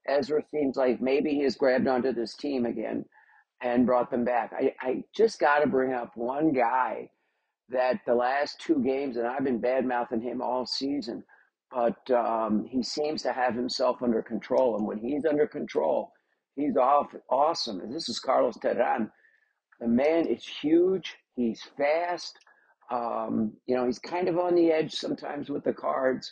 Ezra 0.08 0.42
seems 0.50 0.76
like 0.76 1.00
maybe 1.00 1.30
he 1.30 1.42
has 1.42 1.56
grabbed 1.56 1.86
onto 1.86 2.12
this 2.12 2.34
team 2.34 2.66
again 2.66 3.04
and 3.60 3.86
brought 3.86 4.10
them 4.10 4.24
back. 4.24 4.52
I, 4.58 4.74
I 4.80 5.04
just 5.14 5.38
got 5.38 5.60
to 5.60 5.66
bring 5.68 5.92
up 5.92 6.16
one 6.16 6.52
guy 6.52 7.10
that 7.68 8.00
the 8.06 8.14
last 8.14 8.60
two 8.60 8.82
games, 8.82 9.16
and 9.16 9.26
I've 9.26 9.44
been 9.44 9.60
bad 9.60 9.86
mouthing 9.86 10.20
him 10.20 10.42
all 10.42 10.66
season, 10.66 11.24
but 11.70 12.10
um, 12.10 12.66
he 12.68 12.82
seems 12.82 13.22
to 13.22 13.32
have 13.32 13.54
himself 13.54 14.02
under 14.02 14.22
control. 14.22 14.76
And 14.76 14.86
when 14.86 14.98
he's 14.98 15.24
under 15.24 15.46
control, 15.46 16.12
He's 16.56 16.76
off 16.76 17.14
awesome. 17.30 17.80
And 17.80 17.94
this 17.94 18.08
is 18.08 18.18
Carlos 18.18 18.58
Terán. 18.58 19.10
The 19.80 19.88
man 19.88 20.26
is 20.26 20.44
huge. 20.44 21.16
He's 21.34 21.62
fast. 21.76 22.38
Um, 22.92 23.54
you 23.66 23.74
know, 23.74 23.86
he's 23.86 23.98
kind 23.98 24.28
of 24.28 24.38
on 24.38 24.54
the 24.54 24.70
edge 24.70 24.92
sometimes 24.92 25.48
with 25.48 25.64
the 25.64 25.72
cards, 25.72 26.30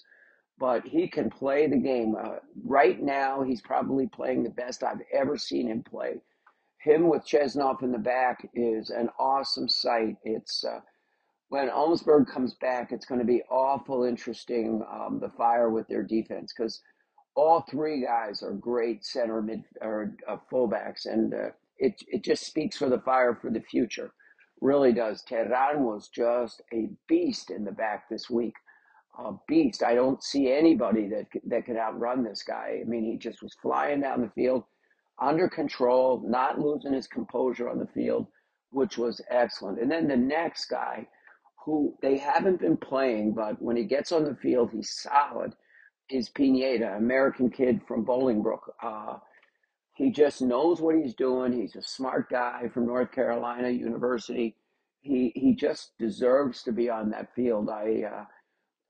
but 0.58 0.86
he 0.86 1.08
can 1.08 1.30
play 1.30 1.66
the 1.66 1.78
game. 1.78 2.14
Uh, 2.14 2.36
right 2.64 3.00
now, 3.00 3.42
he's 3.42 3.62
probably 3.62 4.06
playing 4.08 4.42
the 4.42 4.50
best 4.50 4.84
I've 4.84 5.00
ever 5.12 5.38
seen 5.38 5.68
him 5.68 5.82
play. 5.82 6.20
Him 6.82 7.08
with 7.08 7.26
Chesnov 7.26 7.82
in 7.82 7.92
the 7.92 7.98
back 7.98 8.46
is 8.54 8.90
an 8.90 9.08
awesome 9.18 9.68
sight. 9.68 10.16
It's 10.22 10.62
uh, 10.62 10.80
when 11.48 11.70
Omsberg 11.70 12.26
comes 12.30 12.54
back, 12.60 12.92
it's 12.92 13.06
going 13.06 13.20
to 13.20 13.26
be 13.26 13.42
awful 13.50 14.04
interesting 14.04 14.82
um, 14.92 15.18
the 15.20 15.30
fire 15.30 15.70
with 15.70 15.88
their 15.88 16.02
defense 16.02 16.52
because 16.56 16.80
all 17.34 17.64
three 17.70 18.04
guys 18.04 18.42
are 18.42 18.52
great 18.52 19.04
center 19.04 19.40
mid 19.40 19.62
or 19.80 20.14
uh, 20.28 20.36
fullbacks, 20.52 21.06
and 21.06 21.32
uh, 21.32 21.50
it 21.78 21.94
it 22.08 22.22
just 22.22 22.44
speaks 22.44 22.76
for 22.76 22.88
the 22.90 23.00
fire 23.00 23.34
for 23.40 23.50
the 23.50 23.60
future. 23.60 24.12
Really 24.60 24.92
does. 24.92 25.22
Terán 25.22 25.78
was 25.78 26.08
just 26.08 26.62
a 26.72 26.90
beast 27.08 27.50
in 27.50 27.64
the 27.64 27.72
back 27.72 28.08
this 28.08 28.28
week. 28.28 28.54
A 29.18 29.32
beast. 29.48 29.82
I 29.82 29.94
don't 29.94 30.22
see 30.22 30.50
anybody 30.52 31.08
that 31.08 31.26
that 31.46 31.66
could 31.66 31.76
outrun 31.76 32.22
this 32.24 32.42
guy. 32.42 32.80
I 32.80 32.84
mean, 32.84 33.04
he 33.04 33.16
just 33.16 33.42
was 33.42 33.54
flying 33.60 34.00
down 34.00 34.22
the 34.22 34.30
field, 34.30 34.64
under 35.20 35.48
control, 35.48 36.22
not 36.26 36.58
losing 36.60 36.92
his 36.92 37.06
composure 37.06 37.68
on 37.68 37.78
the 37.78 37.86
field, 37.88 38.26
which 38.70 38.98
was 38.98 39.20
excellent. 39.30 39.80
And 39.80 39.90
then 39.90 40.08
the 40.08 40.16
next 40.16 40.66
guy, 40.66 41.06
who 41.64 41.94
they 42.02 42.18
haven't 42.18 42.60
been 42.60 42.76
playing, 42.76 43.34
but 43.34 43.60
when 43.60 43.76
he 43.76 43.84
gets 43.84 44.12
on 44.12 44.24
the 44.24 44.36
field, 44.36 44.70
he's 44.72 44.90
solid 44.90 45.54
is 46.10 46.28
Pineda, 46.28 46.96
American 46.96 47.50
kid 47.50 47.80
from 47.86 48.04
Bolingbrook. 48.04 48.60
Uh, 48.82 49.18
he 50.00 50.10
just 50.10 50.40
knows 50.40 50.80
what 50.80 50.96
he's 50.96 51.14
doing. 51.14 51.52
He's 51.52 51.76
a 51.76 51.82
smart 51.82 52.30
guy 52.30 52.70
from 52.72 52.86
North 52.86 53.12
Carolina 53.12 53.68
University. 53.68 54.56
He 55.02 55.30
he 55.34 55.54
just 55.54 55.92
deserves 55.98 56.62
to 56.62 56.72
be 56.72 56.88
on 56.88 57.10
that 57.10 57.34
field. 57.34 57.68
I 57.68 58.04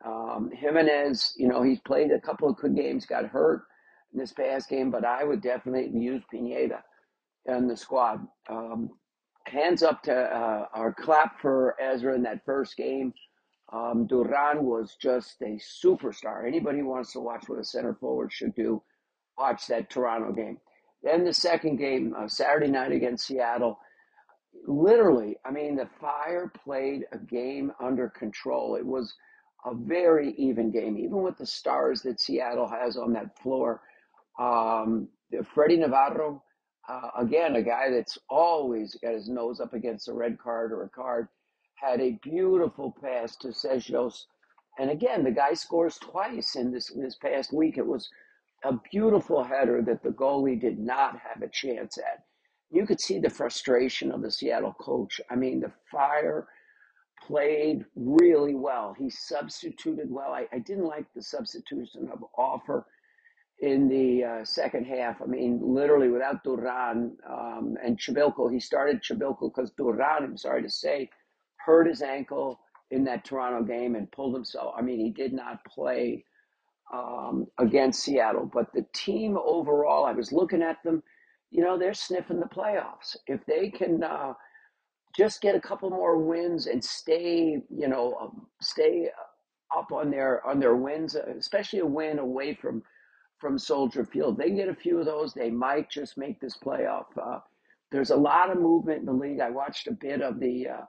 uh, 0.05 0.09
um, 0.09 0.51
Giménez, 0.55 1.33
you 1.37 1.49
know, 1.49 1.63
he's 1.63 1.81
played 1.81 2.13
a 2.13 2.21
couple 2.21 2.49
of 2.49 2.59
good 2.59 2.77
games, 2.77 3.07
got 3.07 3.25
hurt 3.25 3.63
in 4.13 4.21
this 4.21 4.33
past 4.33 4.69
game, 4.69 4.93
but 4.93 5.05
I 5.05 5.25
would 5.25 5.43
definitely 5.43 5.91
use 6.01 6.23
Pineda 6.31 6.85
in 7.47 7.67
the 7.67 7.77
squad. 7.77 8.21
Um, 8.49 8.91
hands 9.47 9.83
up 9.83 10.05
to 10.05 10.15
uh, 10.15 10.67
our 10.73 10.95
clap 10.95 11.41
for 11.41 11.75
Ezra 11.81 12.15
in 12.15 12.23
that 12.23 12.45
first 12.47 12.77
game. 12.77 13.13
Um, 13.73 14.07
Duran 14.07 14.65
was 14.65 14.97
just 15.03 15.43
a 15.43 15.59
superstar. 15.83 16.47
Anybody 16.47 16.79
who 16.79 16.87
wants 16.87 17.13
to 17.15 17.21
watch 17.21 17.49
what 17.49 17.59
a 17.59 17.65
center 17.65 17.95
forward 17.95 18.33
should 18.33 18.55
do, 18.55 18.81
watch 19.37 19.67
that 19.67 19.91
Toronto 19.91 20.33
game. 20.33 20.59
Then 21.03 21.25
the 21.25 21.33
second 21.33 21.77
game, 21.77 22.15
uh, 22.17 22.29
Saturday 22.29 22.69
night 22.69 22.93
against 22.93 23.27
Seattle. 23.27 23.79
Literally, 24.67 25.37
I 25.45 25.51
mean, 25.51 25.77
the 25.77 25.89
Fire 26.01 26.53
played 26.65 27.07
a 27.13 27.19
game 27.19 27.73
under 27.81 28.09
control. 28.09 28.77
It 28.77 28.85
was 28.85 29.15
a 29.65 29.75
very 29.75 30.33
even 30.33 30.71
game, 30.71 30.99
even 30.99 31.23
with 31.23 31.39
the 31.39 31.47
stars 31.47 32.03
that 32.03 32.21
Seattle 32.21 32.69
has 32.69 32.97
on 32.97 33.13
that 33.15 33.39
floor. 33.39 33.81
Um, 34.39 35.09
Freddie 35.55 35.77
Navarro, 35.77 36.43
uh, 36.89 37.11
again, 37.19 37.57
a 37.57 37.63
guy 37.63 37.91
that's 37.91 38.19
always 38.29 38.95
got 38.97 39.15
his 39.15 39.29
nose 39.29 39.61
up 39.61 39.75
against 39.75 40.09
a 40.09 40.13
red 40.13 40.39
card 40.39 40.73
or 40.73 40.85
a 40.85 40.89
card 40.89 41.29
had 41.75 42.01
a 42.01 42.19
beautiful 42.23 42.95
pass 43.03 43.37
to 43.37 43.49
Czichos. 43.49 44.25
And 44.79 44.91
again, 44.91 45.25
the 45.25 45.31
guy 45.31 45.55
scores 45.55 45.99
twice 45.99 46.57
in 46.57 46.73
this 46.73 46.91
in 46.91 47.03
this 47.03 47.17
past 47.17 47.53
week. 47.53 47.79
It 47.79 47.87
was 47.87 48.09
a 48.65 48.79
beautiful 48.91 49.43
header 49.43 49.83
that 49.83 50.03
the 50.03 50.11
goalie 50.11 50.61
did 50.61 50.79
not 50.79 51.19
have 51.19 51.43
a 51.43 51.49
chance 51.49 51.99
at. 51.99 52.25
You 52.71 52.87
could 52.87 53.01
see 53.01 53.19
the 53.19 53.31
frustration 53.31 54.13
of 54.13 54.23
the 54.23 54.31
Seattle 54.31 54.75
coach. 54.79 55.21
I 55.31 55.35
mean, 55.35 55.61
the 55.61 55.73
fire 55.91 56.47
played 57.27 57.85
really 57.97 58.55
well. 58.55 58.95
He 58.99 59.11
substituted 59.11 60.11
well. 60.11 60.33
I, 60.33 60.47
I 60.53 60.59
didn't 60.59 60.87
like 60.87 61.07
the 61.15 61.23
substitution 61.23 62.09
of 62.13 62.25
offer 62.37 62.87
in 63.61 63.89
the 63.89 64.25
uh, 64.25 64.45
second 64.45 64.87
half. 64.87 65.21
I 65.21 65.27
mean, 65.27 65.61
literally 65.63 66.09
without 66.09 66.43
Duran 66.45 67.17
um, 67.29 67.77
and 67.83 67.99
Przybyłko, 67.99 68.53
he 68.53 68.61
started 68.61 69.03
Przybyłko 69.03 69.53
because 69.53 69.71
Duran, 69.73 70.25
I'm 70.25 70.37
sorry 70.37 70.63
to 70.63 70.71
say, 70.71 71.11
hurt 71.57 71.87
his 71.87 72.03
ankle 72.03 72.61
in 72.91 73.05
that 73.05 73.25
Toronto 73.25 73.63
game 73.63 73.95
and 73.97 74.11
pulled 74.11 74.35
himself. 74.35 74.75
I 74.77 74.83
mean, 74.83 74.99
he 74.99 75.11
did 75.11 75.33
not 75.33 75.65
play 75.65 76.25
um, 76.93 77.47
against 77.59 78.03
Seattle, 78.03 78.51
but 78.53 78.73
the 78.73 78.87
team 78.95 79.39
overall, 79.43 80.05
I 80.05 80.13
was 80.13 80.33
looking 80.33 80.63
at 80.63 80.83
them, 80.85 81.03
you 81.51 81.63
know, 81.63 81.79
they're 81.79 81.95
sniffing 81.95 82.41
the 82.41 82.47
playoffs. 82.47 83.17
If 83.27 83.45
they 83.47 83.71
can 83.71 84.03
uh, 84.03 84.35
just 85.17 85.41
get 85.41 85.55
a 85.55 85.61
couple 85.61 85.91
more 85.91 86.19
wins 86.19 86.67
and 86.67 86.83
stay, 86.85 87.63
you 87.71 87.89
know, 87.89 88.17
um, 88.21 88.47
stay 88.61 89.11
up 89.77 89.93
on 89.93 90.11
their 90.11 90.47
on 90.47 90.61
their 90.61 90.77
wins, 90.77 91.15
especially 91.15 91.81
a 91.81 91.87
win 91.87 92.19
away 92.19 92.55
from 92.55 92.83
from 93.39 93.59
Soldier 93.59 94.05
Field, 94.05 94.37
they 94.37 94.51
get 94.51 94.69
a 94.69 94.75
few 94.75 94.99
of 94.99 95.07
those. 95.07 95.33
They 95.33 95.51
might 95.51 95.91
just 95.91 96.19
make 96.19 96.41
this 96.41 96.59
playoff. 96.59 97.07
Uh, 97.21 97.41
there's 97.91 98.11
a 98.11 98.17
lot 98.17 98.51
of 98.51 98.59
movement 98.61 99.01
in 99.01 99.07
the 99.07 99.13
league. 99.13 99.41
I 99.41 99.51
watched 99.51 99.87
a 99.89 99.93
bit 99.93 100.21
of 100.23 100.39
the 100.41 100.69
uh, 100.69 100.83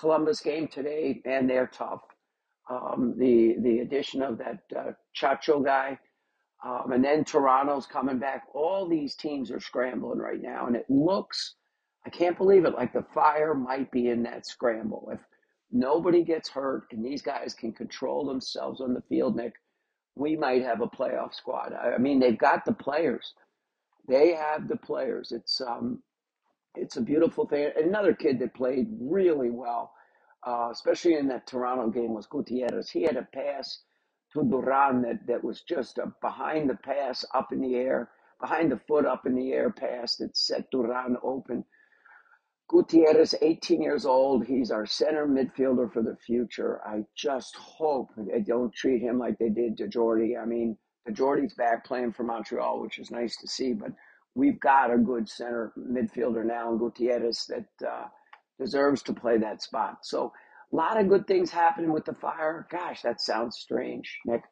Columbus 0.00 0.40
game 0.40 0.68
today, 0.68 1.20
and 1.26 1.48
they're 1.48 1.66
tough. 1.68 2.00
Um, 2.70 3.14
the 3.18 3.56
the 3.60 3.80
addition 3.80 4.22
of 4.22 4.38
that 4.38 4.60
uh, 4.76 4.92
Cucho 5.18 5.64
guy, 5.64 5.98
um, 6.64 6.92
and 6.92 7.04
then 7.04 7.24
Toronto's 7.24 7.86
coming 7.86 8.18
back. 8.18 8.44
All 8.54 8.88
these 8.88 9.14
teams 9.16 9.50
are 9.50 9.60
scrambling 9.60 10.18
right 10.18 10.42
now, 10.42 10.66
and 10.66 10.76
it 10.76 10.86
looks, 10.90 11.54
I 12.06 12.10
can't 12.10 12.36
believe 12.38 12.64
it, 12.64 12.74
like 12.74 12.92
the 12.92 13.06
Fire 13.14 13.54
might 13.54 13.90
be 13.90 14.08
in 14.08 14.22
that 14.24 14.46
scramble. 14.46 15.10
If 15.12 15.20
nobody 15.72 16.24
gets 16.24 16.48
hurt 16.50 16.84
and 16.92 17.04
these 17.04 17.22
guys 17.22 17.54
can 17.54 17.72
control 17.72 18.26
themselves 18.26 18.80
on 18.80 18.94
the 18.94 19.02
field, 19.08 19.36
Nick, 19.36 19.54
we 20.16 20.36
might 20.36 20.62
have 20.62 20.80
a 20.80 20.88
playoff 20.88 21.34
squad. 21.34 21.72
I, 21.72 21.92
I 21.94 21.98
mean, 21.98 22.20
they've 22.20 22.38
got 22.38 22.64
the 22.64 22.72
players. 22.72 23.34
They 24.08 24.34
have 24.34 24.68
the 24.68 24.76
players. 24.76 25.32
It's 25.32 25.60
um, 25.60 26.02
it's 26.74 26.96
a 26.96 27.02
beautiful 27.02 27.46
thing. 27.46 27.70
Another 27.76 28.14
kid 28.14 28.38
that 28.40 28.54
played 28.54 28.88
really 29.00 29.50
well, 29.50 29.92
uh, 30.46 30.68
especially 30.70 31.14
in 31.14 31.28
that 31.28 31.46
Toronto 31.46 31.88
game, 31.88 32.14
was 32.14 32.26
Gutierrez. 32.26 32.90
He 32.90 33.02
had 33.02 33.16
a 33.16 33.28
pass 33.34 33.82
to 34.32 34.42
Duran 34.42 35.02
that, 35.02 35.26
that 35.26 35.42
was 35.42 35.62
just 35.62 35.98
a 35.98 36.12
behind 36.20 36.70
the 36.70 36.76
pass 36.76 37.24
up 37.34 37.52
in 37.52 37.60
the 37.60 37.76
air, 37.76 38.10
behind 38.40 38.70
the 38.70 38.80
foot 38.86 39.06
up 39.06 39.26
in 39.26 39.34
the 39.34 39.52
air 39.52 39.70
pass 39.70 40.16
that 40.16 40.36
set 40.36 40.70
Duran 40.70 41.16
open. 41.22 41.64
Gutierrez, 42.68 43.34
18 43.40 43.80
years 43.80 44.04
old. 44.04 44.44
He's 44.44 44.70
our 44.70 44.84
center 44.84 45.26
midfielder 45.26 45.90
for 45.90 46.02
the 46.02 46.16
future. 46.16 46.80
I 46.86 47.04
just 47.16 47.56
hope 47.56 48.10
they 48.16 48.40
don't 48.40 48.74
treat 48.74 49.00
him 49.00 49.18
like 49.18 49.38
they 49.38 49.48
did 49.48 49.78
to 49.78 49.88
Jordy. 49.88 50.36
I 50.36 50.44
mean, 50.44 50.76
Jordy's 51.12 51.54
back 51.54 51.86
playing 51.86 52.12
for 52.12 52.24
Montreal, 52.24 52.82
which 52.82 52.98
is 52.98 53.10
nice 53.10 53.36
to 53.38 53.48
see, 53.48 53.72
but 53.72 53.92
we've 54.34 54.60
got 54.60 54.92
a 54.92 54.98
good 54.98 55.26
center 55.28 55.72
midfielder 55.78 56.44
now 56.44 56.70
in 56.70 56.78
Gutierrez 56.78 57.46
that 57.48 57.86
uh, 57.88 58.08
deserves 58.58 59.02
to 59.02 59.12
play 59.12 59.38
that 59.38 59.62
spot. 59.62 59.98
So 60.02 60.32
a 60.72 60.76
lot 60.76 61.00
of 61.00 61.08
good 61.08 61.26
things 61.26 61.50
happening 61.50 61.92
with 61.92 62.04
the 62.04 62.14
Fire. 62.14 62.66
Gosh, 62.70 63.02
that 63.02 63.20
sounds 63.20 63.56
strange, 63.58 64.18
Nick, 64.26 64.42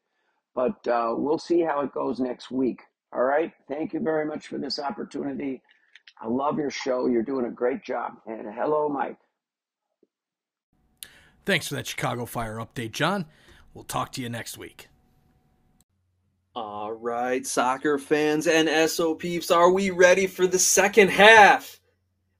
but 0.54 0.86
uh, 0.88 1.14
we'll 1.16 1.38
see 1.38 1.60
how 1.60 1.80
it 1.80 1.92
goes 1.92 2.20
next 2.20 2.50
week. 2.50 2.80
All 3.12 3.24
right. 3.24 3.52
Thank 3.68 3.92
you 3.92 4.00
very 4.00 4.26
much 4.26 4.46
for 4.46 4.58
this 4.58 4.78
opportunity. 4.78 5.62
I 6.20 6.28
love 6.28 6.58
your 6.58 6.70
show. 6.70 7.06
You're 7.06 7.22
doing 7.22 7.46
a 7.46 7.50
great 7.50 7.84
job. 7.84 8.14
And 8.26 8.46
hello, 8.52 8.88
Mike. 8.88 9.18
Thanks 11.44 11.68
for 11.68 11.74
that 11.76 11.86
Chicago 11.86 12.26
Fire 12.26 12.56
update, 12.56 12.92
John. 12.92 13.26
We'll 13.72 13.84
talk 13.84 14.12
to 14.12 14.22
you 14.22 14.28
next 14.28 14.58
week. 14.58 14.88
All 16.56 16.92
right, 16.92 17.46
soccer 17.46 17.98
fans 17.98 18.46
and 18.46 18.90
SOPs, 18.90 19.50
are 19.50 19.70
we 19.70 19.90
ready 19.90 20.26
for 20.26 20.46
the 20.46 20.58
second 20.58 21.10
half? 21.10 21.78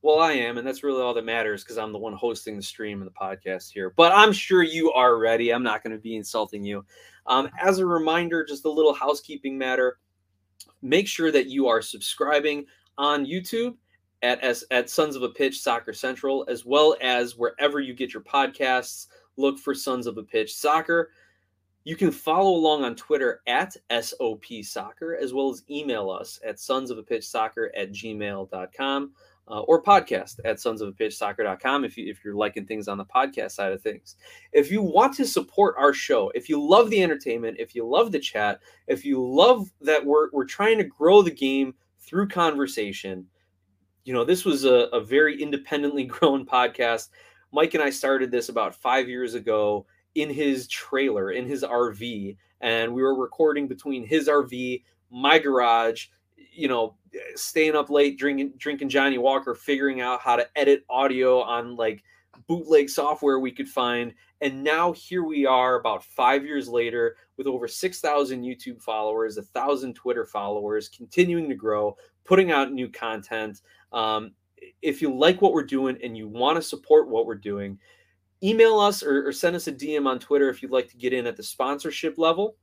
Well, 0.06 0.20
I 0.20 0.34
am, 0.34 0.56
and 0.56 0.64
that's 0.64 0.84
really 0.84 1.02
all 1.02 1.14
that 1.14 1.24
matters 1.24 1.64
because 1.64 1.78
I'm 1.78 1.90
the 1.90 1.98
one 1.98 2.12
hosting 2.12 2.54
the 2.54 2.62
stream 2.62 3.02
and 3.02 3.10
the 3.10 3.12
podcast 3.12 3.72
here. 3.72 3.92
But 3.96 4.12
I'm 4.12 4.32
sure 4.32 4.62
you 4.62 4.92
are 4.92 5.18
ready. 5.18 5.52
I'm 5.52 5.64
not 5.64 5.82
going 5.82 5.96
to 5.96 6.00
be 6.00 6.14
insulting 6.14 6.62
you. 6.62 6.84
Um, 7.26 7.50
as 7.60 7.80
a 7.80 7.86
reminder, 7.86 8.44
just 8.44 8.66
a 8.66 8.70
little 8.70 8.94
housekeeping 8.94 9.58
matter 9.58 9.98
make 10.80 11.08
sure 11.08 11.32
that 11.32 11.48
you 11.48 11.66
are 11.66 11.82
subscribing 11.82 12.66
on 12.96 13.26
YouTube 13.26 13.74
at, 14.22 14.44
at 14.70 14.88
Sons 14.88 15.16
of 15.16 15.24
a 15.24 15.28
Pitch 15.30 15.60
Soccer 15.60 15.92
Central, 15.92 16.46
as 16.48 16.64
well 16.64 16.94
as 17.00 17.36
wherever 17.36 17.80
you 17.80 17.92
get 17.92 18.14
your 18.14 18.22
podcasts. 18.22 19.08
Look 19.36 19.58
for 19.58 19.74
Sons 19.74 20.06
of 20.06 20.18
a 20.18 20.22
Pitch 20.22 20.54
Soccer. 20.54 21.10
You 21.82 21.96
can 21.96 22.12
follow 22.12 22.52
along 22.52 22.84
on 22.84 22.94
Twitter 22.94 23.40
at 23.48 23.76
SOP 24.00 24.44
Soccer, 24.62 25.16
as 25.16 25.34
well 25.34 25.50
as 25.50 25.64
email 25.68 26.10
us 26.10 26.38
at 26.46 26.60
sons 26.60 26.92
of 26.92 26.98
a 26.98 27.02
pitch 27.02 27.26
soccer 27.26 27.72
at 27.76 27.90
gmail.com 27.90 29.12
uh, 29.48 29.60
or 29.60 29.82
podcast 29.82 30.40
at 30.44 30.60
sons 30.60 30.80
of 30.80 30.88
a 30.88 30.92
pitch 30.92 31.16
soccer.com 31.16 31.84
if, 31.84 31.96
you, 31.96 32.10
if 32.10 32.24
you're 32.24 32.34
liking 32.34 32.66
things 32.66 32.88
on 32.88 32.98
the 32.98 33.04
podcast 33.04 33.52
side 33.52 33.72
of 33.72 33.80
things. 33.80 34.16
If 34.52 34.70
you 34.70 34.82
want 34.82 35.14
to 35.14 35.26
support 35.26 35.76
our 35.78 35.92
show, 35.92 36.30
if 36.34 36.48
you 36.48 36.60
love 36.60 36.90
the 36.90 37.02
entertainment, 37.02 37.58
if 37.60 37.74
you 37.74 37.86
love 37.86 38.12
the 38.12 38.18
chat, 38.18 38.60
if 38.88 39.04
you 39.04 39.24
love 39.24 39.70
that 39.80 40.04
we're, 40.04 40.30
we're 40.32 40.44
trying 40.44 40.78
to 40.78 40.84
grow 40.84 41.22
the 41.22 41.30
game 41.30 41.74
through 42.00 42.28
conversation. 42.28 43.26
You 44.04 44.14
know, 44.14 44.24
this 44.24 44.44
was 44.44 44.64
a, 44.64 44.88
a 44.92 45.00
very 45.00 45.40
independently 45.40 46.04
grown 46.06 46.46
podcast. 46.46 47.08
Mike 47.52 47.74
and 47.74 47.82
I 47.82 47.90
started 47.90 48.30
this 48.30 48.48
about 48.48 48.74
five 48.74 49.08
years 49.08 49.34
ago 49.34 49.86
in 50.16 50.30
his 50.30 50.66
trailer, 50.68 51.30
in 51.30 51.46
his 51.46 51.62
RV, 51.62 52.36
and 52.60 52.92
we 52.92 53.02
were 53.02 53.14
recording 53.14 53.68
between 53.68 54.04
his 54.06 54.28
RV, 54.28 54.82
my 55.10 55.38
garage, 55.38 56.06
you 56.56 56.68
know, 56.68 56.94
staying 57.34 57.76
up 57.76 57.90
late 57.90 58.18
drinking 58.18 58.54
drinking 58.56 58.88
Johnnie 58.88 59.18
Walker, 59.18 59.54
figuring 59.54 60.00
out 60.00 60.20
how 60.20 60.36
to 60.36 60.48
edit 60.56 60.84
audio 60.88 61.40
on 61.40 61.76
like 61.76 62.02
bootleg 62.46 62.88
software 62.88 63.38
we 63.38 63.50
could 63.50 63.68
find. 63.68 64.14
And 64.40 64.62
now 64.62 64.92
here 64.92 65.24
we 65.24 65.46
are 65.46 65.80
about 65.80 66.04
five 66.04 66.44
years 66.44 66.68
later 66.68 67.16
with 67.36 67.46
over 67.46 67.66
6,000 67.66 68.42
YouTube 68.42 68.82
followers, 68.82 69.38
a 69.38 69.42
thousand 69.42 69.94
Twitter 69.94 70.26
followers, 70.26 70.88
continuing 70.88 71.48
to 71.48 71.54
grow, 71.54 71.96
putting 72.24 72.50
out 72.50 72.72
new 72.72 72.88
content. 72.88 73.62
Um, 73.92 74.32
if 74.82 75.00
you 75.00 75.14
like 75.14 75.40
what 75.40 75.52
we're 75.52 75.62
doing 75.62 75.96
and 76.02 76.16
you 76.16 76.28
want 76.28 76.56
to 76.56 76.62
support 76.62 77.08
what 77.08 77.26
we're 77.26 77.34
doing, 77.34 77.78
email 78.42 78.78
us 78.78 79.02
or, 79.02 79.26
or, 79.26 79.32
send 79.32 79.56
us 79.56 79.66
a 79.66 79.72
DM 79.72 80.06
on 80.06 80.18
Twitter 80.18 80.50
if 80.50 80.62
you'd 80.62 80.70
like 80.70 80.90
to 80.90 80.96
get 80.96 81.12
in 81.12 81.26
at 81.26 81.36
the 81.36 81.42
sponsorship 81.42 82.18
level. 82.18 82.56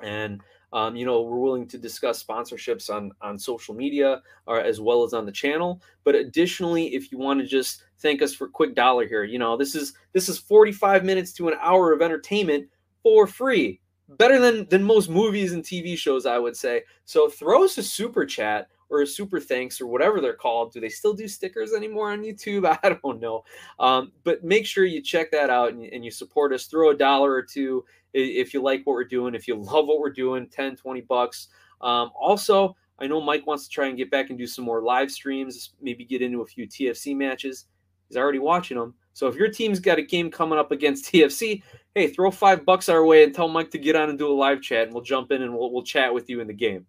And 0.00 0.40
um, 0.72 0.96
you 0.96 1.06
know, 1.06 1.22
we're 1.22 1.38
willing 1.38 1.66
to 1.68 1.78
discuss 1.78 2.22
sponsorships 2.22 2.90
on 2.90 3.12
on 3.20 3.38
social 3.38 3.74
media 3.74 4.22
or 4.46 4.60
as 4.60 4.80
well 4.80 5.02
as 5.02 5.14
on 5.14 5.24
the 5.24 5.32
channel. 5.32 5.80
But 6.04 6.14
additionally, 6.14 6.94
if 6.94 7.10
you 7.10 7.18
want 7.18 7.40
to 7.40 7.46
just 7.46 7.82
thank 8.00 8.22
us 8.22 8.34
for 8.34 8.46
a 8.46 8.50
quick 8.50 8.74
dollar 8.74 9.06
here, 9.06 9.24
you 9.24 9.38
know, 9.38 9.56
this 9.56 9.74
is 9.74 9.94
this 10.12 10.28
is 10.28 10.38
45 10.38 11.04
minutes 11.04 11.32
to 11.34 11.48
an 11.48 11.54
hour 11.60 11.92
of 11.92 12.02
entertainment 12.02 12.68
for 13.02 13.26
free. 13.26 13.80
Better 14.10 14.38
than 14.38 14.68
than 14.68 14.82
most 14.82 15.08
movies 15.08 15.52
and 15.52 15.64
TV 15.64 15.96
shows, 15.96 16.26
I 16.26 16.38
would 16.38 16.56
say. 16.56 16.82
So 17.04 17.28
throw 17.28 17.64
us 17.64 17.78
a 17.78 17.82
super 17.82 18.26
chat 18.26 18.68
or 18.90 19.02
a 19.02 19.06
super 19.06 19.38
thanks 19.38 19.80
or 19.80 19.86
whatever 19.86 20.20
they're 20.20 20.32
called. 20.32 20.72
Do 20.72 20.80
they 20.80 20.88
still 20.88 21.12
do 21.12 21.28
stickers 21.28 21.72
anymore 21.72 22.10
on 22.10 22.22
YouTube? 22.22 22.64
I 22.82 22.98
don't 23.02 23.20
know. 23.20 23.44
Um, 23.78 24.12
but 24.24 24.44
make 24.44 24.66
sure 24.66 24.84
you 24.84 25.02
check 25.02 25.30
that 25.32 25.50
out 25.50 25.72
and, 25.72 25.84
and, 25.84 26.04
you 26.04 26.10
support 26.10 26.52
us. 26.52 26.66
Throw 26.66 26.90
a 26.90 26.96
dollar 26.96 27.32
or 27.32 27.42
two 27.42 27.84
if 28.14 28.54
you 28.54 28.62
like 28.62 28.82
what 28.84 28.94
we're 28.94 29.04
doing. 29.04 29.34
If 29.34 29.48
you 29.48 29.56
love 29.62 29.86
what 29.86 30.00
we're 30.00 30.10
doing, 30.10 30.48
10, 30.48 30.76
20 30.76 31.00
bucks. 31.02 31.48
Um, 31.80 32.10
also, 32.18 32.76
I 32.98 33.06
know 33.06 33.20
Mike 33.20 33.46
wants 33.46 33.64
to 33.64 33.70
try 33.70 33.86
and 33.86 33.96
get 33.96 34.10
back 34.10 34.30
and 34.30 34.38
do 34.38 34.46
some 34.46 34.64
more 34.64 34.82
live 34.82 35.10
streams, 35.10 35.70
maybe 35.80 36.04
get 36.04 36.22
into 36.22 36.42
a 36.42 36.46
few 36.46 36.66
TFC 36.66 37.16
matches. 37.16 37.66
He's 38.08 38.16
already 38.16 38.38
watching 38.38 38.78
them. 38.78 38.94
So 39.12 39.28
if 39.28 39.36
your 39.36 39.48
team's 39.48 39.80
got 39.80 39.98
a 39.98 40.02
game 40.02 40.30
coming 40.30 40.58
up 40.58 40.72
against 40.72 41.04
TFC, 41.12 41.62
hey, 41.94 42.08
throw 42.08 42.30
five 42.30 42.64
bucks 42.64 42.88
our 42.88 43.04
way 43.04 43.24
and 43.24 43.34
tell 43.34 43.48
Mike 43.48 43.70
to 43.72 43.78
get 43.78 43.96
on 43.96 44.10
and 44.10 44.18
do 44.18 44.30
a 44.30 44.32
live 44.32 44.62
chat, 44.62 44.84
and 44.84 44.94
we'll 44.94 45.02
jump 45.02 45.30
in 45.30 45.42
and 45.42 45.52
we'll, 45.52 45.72
we'll 45.72 45.82
chat 45.82 46.12
with 46.12 46.28
you 46.28 46.40
in 46.40 46.46
the 46.46 46.54
game. 46.54 46.86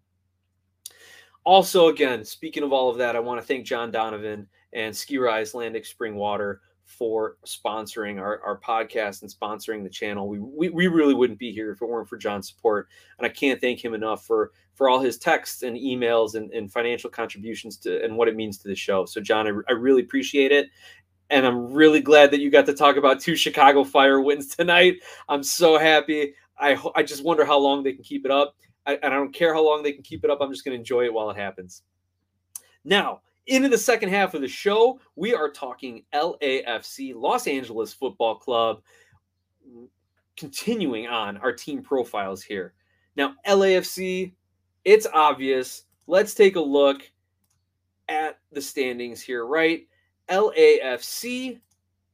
Also, 1.44 1.88
again, 1.88 2.24
speaking 2.24 2.62
of 2.62 2.72
all 2.72 2.90
of 2.90 2.98
that, 2.98 3.16
I 3.16 3.20
want 3.20 3.40
to 3.40 3.46
thank 3.46 3.66
John 3.66 3.90
Donovan 3.90 4.46
and 4.72 4.94
Skira 4.94 5.32
Icelandic 5.32 5.86
Spring 5.86 6.14
Water 6.16 6.60
for 6.90 7.36
sponsoring 7.46 8.18
our, 8.20 8.42
our 8.42 8.58
podcast 8.58 9.22
and 9.22 9.32
sponsoring 9.32 9.84
the 9.84 9.88
channel. 9.88 10.28
We, 10.28 10.40
we, 10.40 10.68
we 10.70 10.86
really 10.88 11.14
wouldn't 11.14 11.38
be 11.38 11.52
here 11.52 11.70
if 11.70 11.80
it 11.80 11.88
weren't 11.88 12.08
for 12.08 12.16
John's 12.16 12.48
support. 12.48 12.88
And 13.18 13.24
I 13.24 13.28
can't 13.28 13.60
thank 13.60 13.82
him 13.82 13.94
enough 13.94 14.26
for, 14.26 14.50
for 14.74 14.88
all 14.88 14.98
his 14.98 15.16
texts 15.16 15.62
and 15.62 15.76
emails 15.76 16.34
and, 16.34 16.50
and 16.52 16.70
financial 16.70 17.08
contributions 17.08 17.76
to 17.78 18.02
and 18.04 18.16
what 18.16 18.26
it 18.26 18.34
means 18.34 18.58
to 18.58 18.68
the 18.68 18.74
show. 18.74 19.04
So, 19.04 19.20
John, 19.20 19.46
I, 19.46 19.52
I 19.68 19.72
really 19.72 20.02
appreciate 20.02 20.50
it. 20.50 20.68
And 21.30 21.46
I'm 21.46 21.72
really 21.72 22.00
glad 22.00 22.32
that 22.32 22.40
you 22.40 22.50
got 22.50 22.66
to 22.66 22.74
talk 22.74 22.96
about 22.96 23.20
two 23.20 23.36
Chicago 23.36 23.84
Fire 23.84 24.20
wins 24.20 24.48
tonight. 24.56 24.96
I'm 25.28 25.44
so 25.44 25.78
happy. 25.78 26.34
I, 26.58 26.76
I 26.96 27.04
just 27.04 27.22
wonder 27.22 27.44
how 27.44 27.58
long 27.58 27.84
they 27.84 27.92
can 27.92 28.02
keep 28.02 28.24
it 28.24 28.32
up. 28.32 28.56
I, 28.84 28.94
and 28.94 29.14
I 29.14 29.16
don't 29.16 29.32
care 29.32 29.54
how 29.54 29.64
long 29.64 29.84
they 29.84 29.92
can 29.92 30.02
keep 30.02 30.24
it 30.24 30.30
up. 30.30 30.38
I'm 30.40 30.50
just 30.50 30.64
going 30.64 30.74
to 30.74 30.78
enjoy 30.78 31.04
it 31.04 31.14
while 31.14 31.30
it 31.30 31.36
happens. 31.36 31.82
Now, 32.84 33.20
into 33.46 33.68
the 33.68 33.78
second 33.78 34.10
half 34.10 34.34
of 34.34 34.40
the 34.40 34.48
show, 34.48 35.00
we 35.16 35.34
are 35.34 35.50
talking 35.50 36.04
LAFC, 36.14 37.14
Los 37.14 37.46
Angeles 37.46 37.92
Football 37.92 38.36
Club, 38.36 38.82
continuing 40.36 41.06
on 41.06 41.36
our 41.38 41.52
team 41.52 41.82
profiles 41.82 42.42
here. 42.42 42.74
Now, 43.16 43.34
LAFC, 43.46 44.32
it's 44.84 45.06
obvious. 45.12 45.84
Let's 46.06 46.34
take 46.34 46.56
a 46.56 46.60
look 46.60 47.02
at 48.08 48.38
the 48.52 48.60
standings 48.60 49.20
here, 49.20 49.46
right? 49.46 49.86
LAFC 50.28 51.60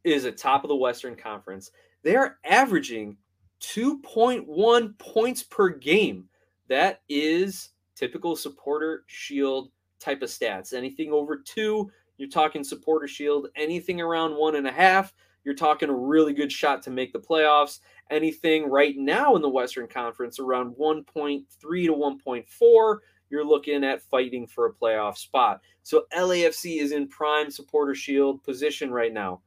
is 0.05 0.25
at 0.25 0.37
top 0.37 0.65
of 0.65 0.69
the 0.69 0.77
Western 0.77 1.17
Conference. 1.17 1.71
They 2.03 2.17
are 2.17 2.39
averaging 2.45 3.17
2.1 3.61 4.99
points 4.99 5.43
per 5.43 5.69
game. 5.71 6.29
That 6.69 7.03
is 7.09 7.71
typical 7.95 8.37
supporter 8.37 9.05
shield 9.07 9.71
type 10.01 10.23
of 10.23 10.29
stats. 10.29 10.73
Anything 10.73 11.13
over 11.13 11.37
two, 11.37 11.91
you're 12.19 12.29
talking 12.29 12.65
supporter 12.65 13.09
shield. 13.09 13.49
Anything 13.57 14.01
around 14.01 14.35
one 14.35 14.57
and 14.57 14.67
a 14.67 14.73
half, 14.73 15.13
you're 15.45 15.55
talking 15.55 15.89
a 15.89 15.95
really 15.95 16.33
good 16.33 16.51
shot 16.51 16.83
to 16.83 16.91
make 16.91 17.13
the 17.13 17.21
playoffs. 17.21 17.81
Anything 18.11 18.69
right 18.71 18.97
now 18.97 19.37
in 19.37 19.43
the 19.43 19.49
Western 19.49 19.87
Conference 19.89 20.39
around 20.39 20.75
1.3 20.77 21.45
to 21.61 21.93
1.4, 21.93 22.99
you're 23.31 23.45
looking 23.45 23.85
at 23.85 24.03
fighting 24.03 24.47
for 24.47 24.67
a 24.67 24.73
playoff 24.73 25.17
spot. 25.17 25.61
So 25.83 26.05
LAFC 26.17 26.81
is 26.81 26.93
in 26.93 27.09
prime 27.09 27.51
supporter 27.51 27.95
shield 27.95 28.43
position 28.45 28.91
right 28.91 29.13
now, 29.13 29.41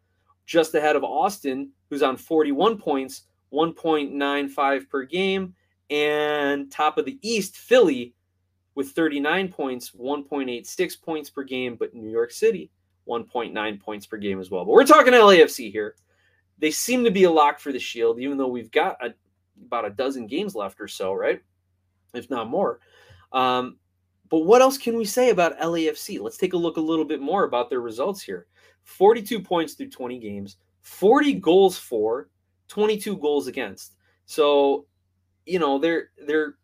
just 0.45 0.75
ahead 0.75 0.95
of 0.95 1.03
Austin, 1.03 1.71
who's 1.89 2.03
on 2.03 2.17
41 2.17 2.77
points, 2.77 3.23
1.95 3.53 4.89
per 4.89 5.03
game. 5.03 5.53
And 5.89 6.71
top 6.71 6.97
of 6.97 7.05
the 7.05 7.17
East, 7.21 7.57
Philly 7.57 8.13
with 8.79 8.91
39 8.91 9.51
points, 9.51 9.91
1.86 9.91 11.01
points 11.01 11.29
per 11.29 11.43
game, 11.43 11.75
but 11.75 11.93
New 11.93 12.09
York 12.09 12.31
City, 12.31 12.71
1.9 13.09 13.79
points 13.81 14.05
per 14.05 14.15
game 14.15 14.39
as 14.39 14.49
well. 14.49 14.63
But 14.63 14.71
we're 14.71 14.85
talking 14.85 15.11
LAFC 15.11 15.69
here. 15.69 15.95
They 16.59 16.71
seem 16.71 17.03
to 17.03 17.11
be 17.11 17.25
a 17.25 17.29
lock 17.29 17.59
for 17.59 17.73
the 17.73 17.79
Shield, 17.79 18.21
even 18.21 18.37
though 18.37 18.47
we've 18.47 18.71
got 18.71 18.95
a, 19.05 19.13
about 19.65 19.83
a 19.83 19.89
dozen 19.89 20.27
games 20.27 20.55
left 20.55 20.79
or 20.79 20.87
so, 20.87 21.13
right? 21.13 21.41
If 22.13 22.29
not 22.29 22.49
more. 22.49 22.79
Um, 23.33 23.79
but 24.29 24.45
what 24.45 24.61
else 24.61 24.77
can 24.77 24.95
we 24.95 25.03
say 25.03 25.31
about 25.31 25.59
LAFC? 25.59 26.21
Let's 26.21 26.37
take 26.37 26.53
a 26.53 26.57
look 26.57 26.77
a 26.77 26.81
little 26.81 27.03
bit 27.03 27.19
more 27.19 27.43
about 27.43 27.69
their 27.69 27.81
results 27.81 28.21
here 28.21 28.47
42 28.85 29.41
points 29.41 29.73
through 29.73 29.89
20 29.89 30.19
games, 30.19 30.55
40 30.83 31.33
goals 31.33 31.77
for, 31.77 32.29
22 32.69 33.17
goals 33.17 33.47
against. 33.47 33.97
So 34.25 34.85
you 35.45 35.59
know 35.59 35.79
they're 35.79 36.11
they're 36.25 36.58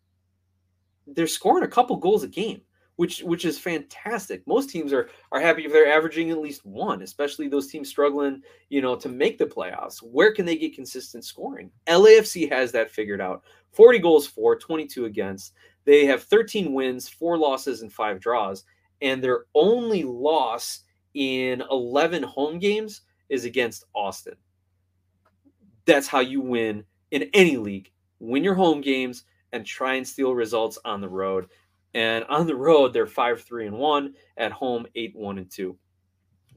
they're 1.06 1.26
scoring 1.26 1.64
a 1.64 1.68
couple 1.68 1.96
goals 1.96 2.22
a 2.22 2.28
game 2.28 2.60
which 2.96 3.22
which 3.22 3.44
is 3.44 3.58
fantastic. 3.58 4.46
Most 4.46 4.70
teams 4.70 4.92
are 4.92 5.08
are 5.30 5.40
happy 5.40 5.64
if 5.64 5.72
they're 5.72 5.92
averaging 5.92 6.30
at 6.30 6.40
least 6.40 6.64
one 6.66 7.02
especially 7.02 7.48
those 7.48 7.68
teams 7.68 7.88
struggling 7.88 8.42
you 8.70 8.82
know 8.82 8.96
to 8.96 9.08
make 9.08 9.38
the 9.38 9.46
playoffs. 9.46 9.98
Where 9.98 10.32
can 10.32 10.44
they 10.44 10.56
get 10.56 10.74
consistent 10.74 11.24
scoring? 11.24 11.70
Lafc 11.86 12.50
has 12.50 12.72
that 12.72 12.90
figured 12.90 13.20
out. 13.20 13.42
40 13.72 13.98
goals 13.98 14.26
for 14.26 14.56
22 14.56 15.04
against. 15.04 15.52
They 15.84 16.06
have 16.06 16.22
13 16.24 16.72
wins 16.72 17.08
four 17.08 17.38
losses 17.38 17.82
and 17.82 17.92
five 17.92 18.20
draws. 18.20 18.64
And 19.02 19.22
their 19.22 19.44
only 19.54 20.02
loss 20.02 20.80
in 21.12 21.62
11 21.70 22.22
home 22.22 22.58
games 22.58 23.02
is 23.28 23.44
against 23.44 23.84
austin. 23.94 24.36
That's 25.84 26.08
how 26.08 26.20
you 26.20 26.40
win 26.40 26.84
in 27.10 27.28
any 27.34 27.58
league. 27.58 27.90
Win 28.18 28.42
your 28.42 28.54
home 28.54 28.80
games, 28.80 29.24
and 29.52 29.64
try 29.64 29.94
and 29.94 30.06
steal 30.06 30.34
results 30.34 30.78
on 30.84 31.00
the 31.00 31.08
road. 31.08 31.48
And 31.94 32.24
on 32.24 32.46
the 32.46 32.54
road, 32.54 32.92
they're 32.92 33.06
5 33.06 33.42
3 33.42 33.68
and 33.68 33.78
1, 33.78 34.14
at 34.36 34.52
home, 34.52 34.86
8 34.94 35.16
1 35.16 35.38
and 35.38 35.50
2. 35.50 35.76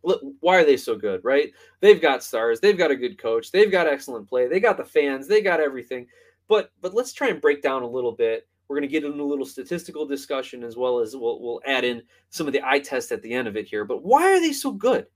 Why 0.02 0.58
are 0.58 0.66
they 0.66 0.78
so 0.78 0.96
good, 0.96 1.24
right? 1.24 1.52
They've 1.82 2.02
got 2.02 2.24
stars, 2.24 2.60
they've 2.60 2.78
got 2.78 2.92
a 2.92 2.96
good 2.96 3.18
coach, 3.18 3.52
they've 3.52 3.72
got 3.72 3.88
excellent 3.88 4.30
play, 4.30 4.48
they 4.48 4.60
got 4.60 4.78
the 4.78 4.86
fans, 4.86 5.28
they 5.28 5.42
got 5.42 5.60
everything. 5.60 6.08
But 6.48 6.72
but 6.82 6.94
let's 6.94 7.14
try 7.14 7.30
and 7.30 7.42
break 7.42 7.62
down 7.62 7.84
a 7.84 7.88
little 7.88 8.14
bit. 8.14 8.48
We're 8.68 8.78
going 8.78 8.88
to 8.88 8.92
get 8.92 9.04
into 9.04 9.22
a 9.22 9.26
little 9.26 9.46
statistical 9.46 10.06
discussion 10.06 10.64
as 10.64 10.78
well 10.78 11.00
as 11.00 11.16
we'll, 11.16 11.42
we'll 11.42 11.62
add 11.66 11.84
in 11.84 12.04
some 12.30 12.46
of 12.46 12.54
the 12.54 12.62
eye 12.64 12.80
test 12.80 13.12
at 13.12 13.22
the 13.24 13.34
end 13.34 13.48
of 13.48 13.58
it 13.58 13.68
here. 13.68 13.84
But 13.84 14.04
why 14.04 14.32
are 14.32 14.40
they 14.40 14.54
so 14.54 14.72
good? 14.72 15.08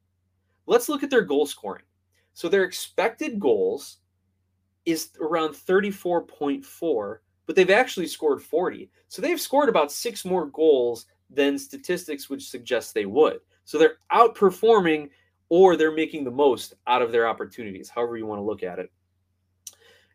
Let's 0.65 0.89
look 0.89 1.03
at 1.03 1.11
their 1.11 1.21
goal 1.21 1.45
scoring. 1.45 1.84
So 2.34 2.49
their 2.49 2.63
expected 2.63 3.39
goals 3.39 3.97
is 4.86 5.11
around 5.21 5.53
34.4, 5.53 7.17
but 7.45 7.55
they've 7.55 7.69
actually 7.69 8.07
scored 8.07 8.41
40. 8.41 8.89
So 9.07 9.21
they've 9.21 9.39
scored 9.39 9.69
about 9.69 9.91
six 9.91 10.25
more 10.25 10.47
goals 10.47 11.05
than 11.29 11.57
statistics 11.57 12.29
would 12.29 12.41
suggest 12.41 12.93
they 12.93 13.05
would. 13.05 13.39
So 13.65 13.77
they're 13.77 13.97
outperforming 14.11 15.09
or 15.49 15.75
they're 15.75 15.91
making 15.91 16.23
the 16.23 16.31
most 16.31 16.73
out 16.87 17.01
of 17.01 17.11
their 17.11 17.27
opportunities, 17.27 17.89
however 17.89 18.17
you 18.17 18.25
want 18.25 18.39
to 18.39 18.43
look 18.45 18.63
at 18.63 18.79
it. 18.79 18.91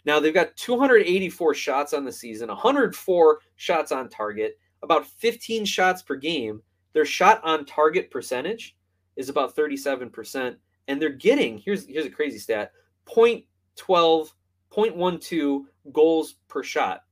Now 0.04 0.20
they've 0.20 0.34
got 0.34 0.56
284 0.56 1.54
shots 1.54 1.92
on 1.92 2.04
the 2.04 2.12
season, 2.12 2.48
104 2.48 3.40
shots 3.56 3.92
on 3.92 4.08
target, 4.08 4.58
about 4.82 5.06
15 5.06 5.64
shots 5.64 6.02
per 6.02 6.16
game. 6.16 6.62
Their 6.92 7.04
shot 7.04 7.40
on 7.44 7.66
target 7.66 8.10
percentage 8.10 8.76
is 9.16 9.28
about 9.28 9.54
37%. 9.54 10.56
And 10.86 11.02
they're 11.02 11.10
getting, 11.10 11.58
here's 11.58 11.86
here's 11.86 12.06
a 12.06 12.10
crazy 12.10 12.38
stat, 12.38 12.72
0.12 13.06 14.30
0.12 14.70 15.64
goals 15.92 16.34
per 16.48 16.62
shot. 16.62 17.02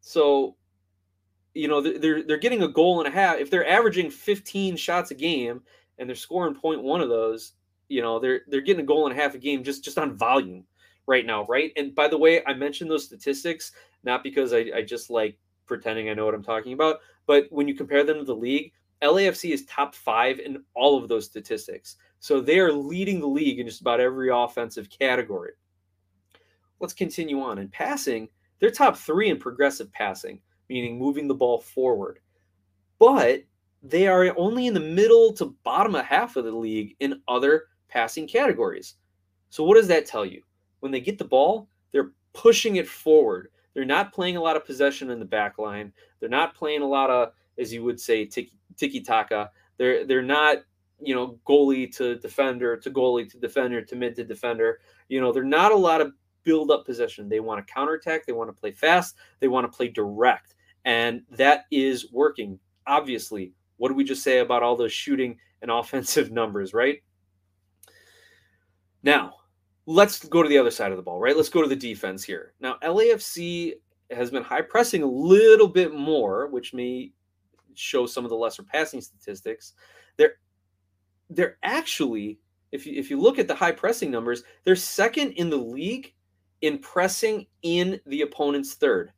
So 0.00 0.56
you 1.54 1.66
know, 1.66 1.80
they're 1.80 2.22
they're 2.22 2.36
getting 2.36 2.62
a 2.62 2.68
goal 2.68 3.00
and 3.00 3.08
a 3.08 3.10
half. 3.10 3.38
If 3.38 3.50
they're 3.50 3.68
averaging 3.68 4.10
15 4.10 4.76
shots 4.76 5.10
a 5.10 5.14
game 5.14 5.60
and 5.98 6.08
they're 6.08 6.16
scoring 6.16 6.54
point 6.54 6.82
one 6.82 7.00
of 7.00 7.08
those, 7.08 7.54
you 7.88 8.00
know, 8.00 8.20
they're 8.20 8.42
they're 8.46 8.60
getting 8.60 8.82
a 8.82 8.86
goal 8.86 9.08
and 9.08 9.18
a 9.18 9.20
half 9.20 9.34
a 9.34 9.38
game 9.38 9.64
just 9.64 9.82
just 9.82 9.98
on 9.98 10.16
volume 10.16 10.64
right 11.06 11.26
now, 11.26 11.44
right? 11.46 11.72
And 11.76 11.94
by 11.94 12.06
the 12.06 12.18
way, 12.18 12.44
I 12.46 12.54
mentioned 12.54 12.90
those 12.90 13.04
statistics 13.04 13.72
not 14.04 14.22
because 14.22 14.52
I, 14.52 14.70
I 14.74 14.82
just 14.82 15.10
like 15.10 15.36
pretending 15.66 16.08
I 16.08 16.14
know 16.14 16.24
what 16.24 16.34
I'm 16.34 16.44
talking 16.44 16.74
about, 16.74 17.00
but 17.26 17.46
when 17.50 17.66
you 17.66 17.74
compare 17.74 18.04
them 18.04 18.18
to 18.18 18.24
the 18.24 18.34
league, 18.34 18.72
LAFC 19.02 19.52
is 19.52 19.64
top 19.64 19.94
five 19.94 20.38
in 20.38 20.62
all 20.74 20.96
of 20.96 21.08
those 21.08 21.26
statistics. 21.26 21.96
So 22.20 22.40
they 22.40 22.58
are 22.60 22.72
leading 22.72 23.20
the 23.20 23.26
league 23.26 23.58
in 23.58 23.66
just 23.66 23.80
about 23.80 24.00
every 24.00 24.30
offensive 24.30 24.88
category. 24.90 25.52
Let's 26.80 26.94
continue 26.94 27.40
on. 27.40 27.58
In 27.58 27.68
passing, 27.68 28.28
they're 28.58 28.70
top 28.70 28.96
three 28.96 29.28
in 29.28 29.38
progressive 29.38 29.92
passing, 29.92 30.40
meaning 30.68 30.98
moving 30.98 31.28
the 31.28 31.34
ball 31.34 31.58
forward. 31.58 32.20
But 32.98 33.44
they 33.82 34.08
are 34.08 34.34
only 34.36 34.66
in 34.66 34.74
the 34.74 34.80
middle 34.80 35.32
to 35.34 35.56
bottom 35.64 35.94
of 35.94 36.04
half 36.04 36.36
of 36.36 36.44
the 36.44 36.52
league 36.52 36.96
in 37.00 37.22
other 37.28 37.64
passing 37.88 38.26
categories. 38.26 38.94
So, 39.50 39.64
what 39.64 39.76
does 39.76 39.88
that 39.88 40.06
tell 40.06 40.26
you? 40.26 40.42
When 40.80 40.92
they 40.92 41.00
get 41.00 41.18
the 41.18 41.24
ball, 41.24 41.68
they're 41.92 42.12
pushing 42.32 42.76
it 42.76 42.88
forward. 42.88 43.48
They're 43.74 43.84
not 43.84 44.12
playing 44.12 44.36
a 44.36 44.42
lot 44.42 44.56
of 44.56 44.64
possession 44.64 45.10
in 45.10 45.18
the 45.18 45.24
back 45.24 45.58
line. 45.58 45.92
They're 46.20 46.28
not 46.28 46.54
playing 46.54 46.82
a 46.82 46.88
lot 46.88 47.10
of, 47.10 47.32
as 47.58 47.72
you 47.72 47.84
would 47.84 48.00
say, 48.00 48.24
tiki 48.24 49.00
taka. 49.00 49.50
They're 49.76 50.04
they're 50.04 50.22
not 50.22 50.58
you 51.00 51.14
know, 51.14 51.38
goalie 51.46 51.94
to 51.96 52.16
defender 52.16 52.76
to 52.76 52.90
goalie 52.90 53.30
to 53.30 53.38
defender 53.38 53.82
to 53.82 53.96
mid 53.96 54.16
to 54.16 54.24
defender. 54.24 54.80
You 55.08 55.20
know, 55.20 55.32
they're 55.32 55.44
not 55.44 55.72
a 55.72 55.76
lot 55.76 56.00
of 56.00 56.12
build 56.48 56.70
up 56.70 56.86
possession. 56.86 57.28
They 57.28 57.40
want 57.40 57.64
to 57.64 57.70
counterattack, 57.70 58.24
they 58.24 58.32
want 58.32 58.48
to 58.48 58.58
play 58.58 58.72
fast, 58.72 59.16
they 59.38 59.48
want 59.48 59.70
to 59.70 59.76
play 59.76 59.88
direct. 59.88 60.54
And 60.86 61.20
that 61.30 61.66
is 61.70 62.10
working. 62.10 62.58
Obviously, 62.86 63.52
what 63.76 63.88
did 63.88 63.98
we 63.98 64.04
just 64.04 64.22
say 64.22 64.38
about 64.38 64.62
all 64.62 64.74
those 64.74 64.92
shooting 64.92 65.36
and 65.60 65.70
offensive 65.70 66.32
numbers, 66.32 66.72
right? 66.72 67.02
Now, 69.02 69.34
let's 69.84 70.24
go 70.24 70.42
to 70.42 70.48
the 70.48 70.56
other 70.56 70.70
side 70.70 70.90
of 70.90 70.96
the 70.96 71.02
ball, 71.02 71.20
right? 71.20 71.36
Let's 71.36 71.50
go 71.50 71.60
to 71.60 71.68
the 71.68 71.76
defense 71.76 72.24
here. 72.24 72.54
Now, 72.60 72.78
LAFC 72.82 73.74
has 74.10 74.30
been 74.30 74.42
high 74.42 74.62
pressing 74.62 75.02
a 75.02 75.06
little 75.06 75.68
bit 75.68 75.94
more, 75.94 76.46
which 76.46 76.72
may 76.72 77.12
show 77.74 78.06
some 78.06 78.24
of 78.24 78.30
the 78.30 78.36
lesser 78.36 78.62
passing 78.62 79.02
statistics. 79.02 79.74
They're 80.16 80.36
they're 81.28 81.58
actually, 81.62 82.38
if 82.72 82.86
you 82.86 82.98
if 82.98 83.10
you 83.10 83.20
look 83.20 83.38
at 83.38 83.48
the 83.48 83.54
high 83.54 83.72
pressing 83.72 84.10
numbers, 84.10 84.44
they're 84.64 84.76
second 84.76 85.32
in 85.32 85.50
the 85.50 85.58
league 85.58 86.14
in 86.62 86.78
pressing 86.78 87.46
in 87.62 88.00
the 88.06 88.22
opponent's 88.22 88.74
third. 88.74 89.12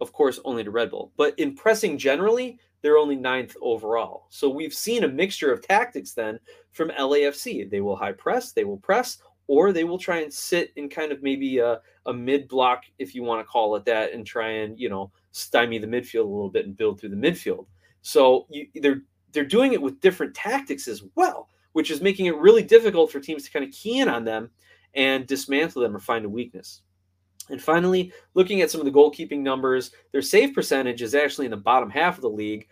Of 0.00 0.12
course, 0.12 0.40
only 0.44 0.64
to 0.64 0.70
Red 0.70 0.90
Bull, 0.90 1.12
but 1.16 1.38
in 1.38 1.54
pressing 1.54 1.96
generally, 1.96 2.58
they're 2.82 2.98
only 2.98 3.16
ninth 3.16 3.56
overall. 3.62 4.26
So 4.28 4.50
we've 4.50 4.74
seen 4.74 5.04
a 5.04 5.08
mixture 5.08 5.50
of 5.52 5.66
tactics 5.66 6.12
then 6.12 6.38
from 6.72 6.90
LAFC. 6.90 7.70
They 7.70 7.80
will 7.80 7.96
high 7.96 8.12
press, 8.12 8.52
they 8.52 8.64
will 8.64 8.76
press, 8.76 9.18
or 9.46 9.72
they 9.72 9.84
will 9.84 9.98
try 9.98 10.18
and 10.18 10.32
sit 10.32 10.72
in 10.76 10.88
kind 10.88 11.12
of 11.12 11.22
maybe 11.22 11.58
a, 11.58 11.80
a 12.06 12.12
mid 12.12 12.48
block, 12.48 12.84
if 12.98 13.14
you 13.14 13.22
want 13.22 13.40
to 13.40 13.50
call 13.50 13.76
it 13.76 13.84
that, 13.86 14.12
and 14.12 14.26
try 14.26 14.50
and 14.50 14.78
you 14.78 14.88
know 14.88 15.10
stymie 15.30 15.78
the 15.78 15.86
midfield 15.86 16.24
a 16.24 16.28
little 16.28 16.50
bit 16.50 16.66
and 16.66 16.76
build 16.76 17.00
through 17.00 17.10
the 17.10 17.16
midfield. 17.16 17.66
So 18.02 18.46
you, 18.50 18.66
they're 18.74 19.02
they're 19.32 19.44
doing 19.44 19.72
it 19.72 19.80
with 19.80 20.00
different 20.00 20.34
tactics 20.34 20.86
as 20.88 21.02
well, 21.14 21.48
which 21.72 21.90
is 21.90 22.00
making 22.00 22.26
it 22.26 22.36
really 22.36 22.62
difficult 22.62 23.10
for 23.10 23.20
teams 23.20 23.44
to 23.44 23.50
kind 23.50 23.64
of 23.64 23.70
key 23.72 24.00
in 24.00 24.08
on 24.08 24.24
them 24.24 24.50
and 24.94 25.26
dismantle 25.26 25.82
them 25.82 25.96
or 25.96 26.00
find 26.00 26.24
a 26.24 26.28
weakness. 26.28 26.82
And 27.50 27.60
finally, 27.60 28.12
looking 28.34 28.62
at 28.62 28.70
some 28.70 28.80
of 28.80 28.86
the 28.86 28.92
goalkeeping 28.92 29.40
numbers, 29.40 29.90
their 30.12 30.22
save 30.22 30.54
percentage 30.54 31.02
is 31.02 31.14
actually 31.14 31.44
in 31.44 31.50
the 31.50 31.56
bottom 31.56 31.90
half 31.90 32.16
of 32.16 32.22
the 32.22 32.28
league, 32.30 32.68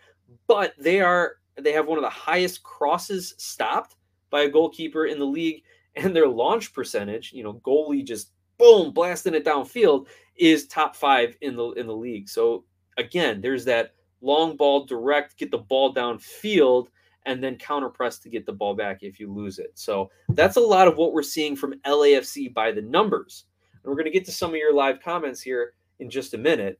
but 0.47 0.73
they 0.79 0.99
are 0.99 1.35
they 1.61 1.71
have 1.71 1.87
one 1.87 1.99
of 1.99 2.03
the 2.03 2.09
highest 2.09 2.63
crosses 2.63 3.35
stopped 3.37 3.95
by 4.31 4.41
a 4.41 4.49
goalkeeper 4.49 5.05
in 5.05 5.19
the 5.19 5.25
league, 5.25 5.63
and 5.95 6.15
their 6.15 6.27
launch 6.27 6.73
percentage, 6.73 7.31
you 7.33 7.43
know, 7.43 7.61
goalie 7.65 8.03
just 8.03 8.31
boom 8.57 8.91
blasting 8.91 9.35
it 9.35 9.45
downfield, 9.45 10.07
is 10.35 10.67
top 10.67 10.95
five 10.95 11.37
in 11.41 11.55
the 11.55 11.71
in 11.73 11.85
the 11.85 11.95
league. 11.95 12.27
So 12.27 12.65
again, 12.97 13.41
there's 13.41 13.65
that 13.65 13.93
long 14.21 14.57
ball 14.57 14.85
direct, 14.85 15.37
get 15.37 15.51
the 15.51 15.59
ball 15.59 15.93
downfield, 15.93 16.87
and 17.25 17.43
then 17.43 17.55
counter 17.57 17.89
press 17.89 18.19
to 18.19 18.29
get 18.29 18.45
the 18.45 18.53
ball 18.53 18.73
back 18.73 18.99
if 19.01 19.19
you 19.19 19.31
lose 19.31 19.59
it. 19.59 19.71
So 19.75 20.09
that's 20.29 20.57
a 20.57 20.61
lot 20.61 20.87
of 20.87 20.97
what 20.97 21.13
we're 21.13 21.23
seeing 21.23 21.55
from 21.55 21.73
LAFC 21.85 22.53
by 22.53 22.71
the 22.71 22.81
numbers. 22.81 23.45
And 23.83 23.89
we're 23.89 23.95
going 23.95 24.05
to 24.05 24.11
get 24.11 24.25
to 24.25 24.31
some 24.31 24.51
of 24.51 24.57
your 24.57 24.73
live 24.73 25.01
comments 25.01 25.41
here 25.41 25.73
in 25.99 26.09
just 26.09 26.33
a 26.33 26.37
minute 26.37 26.79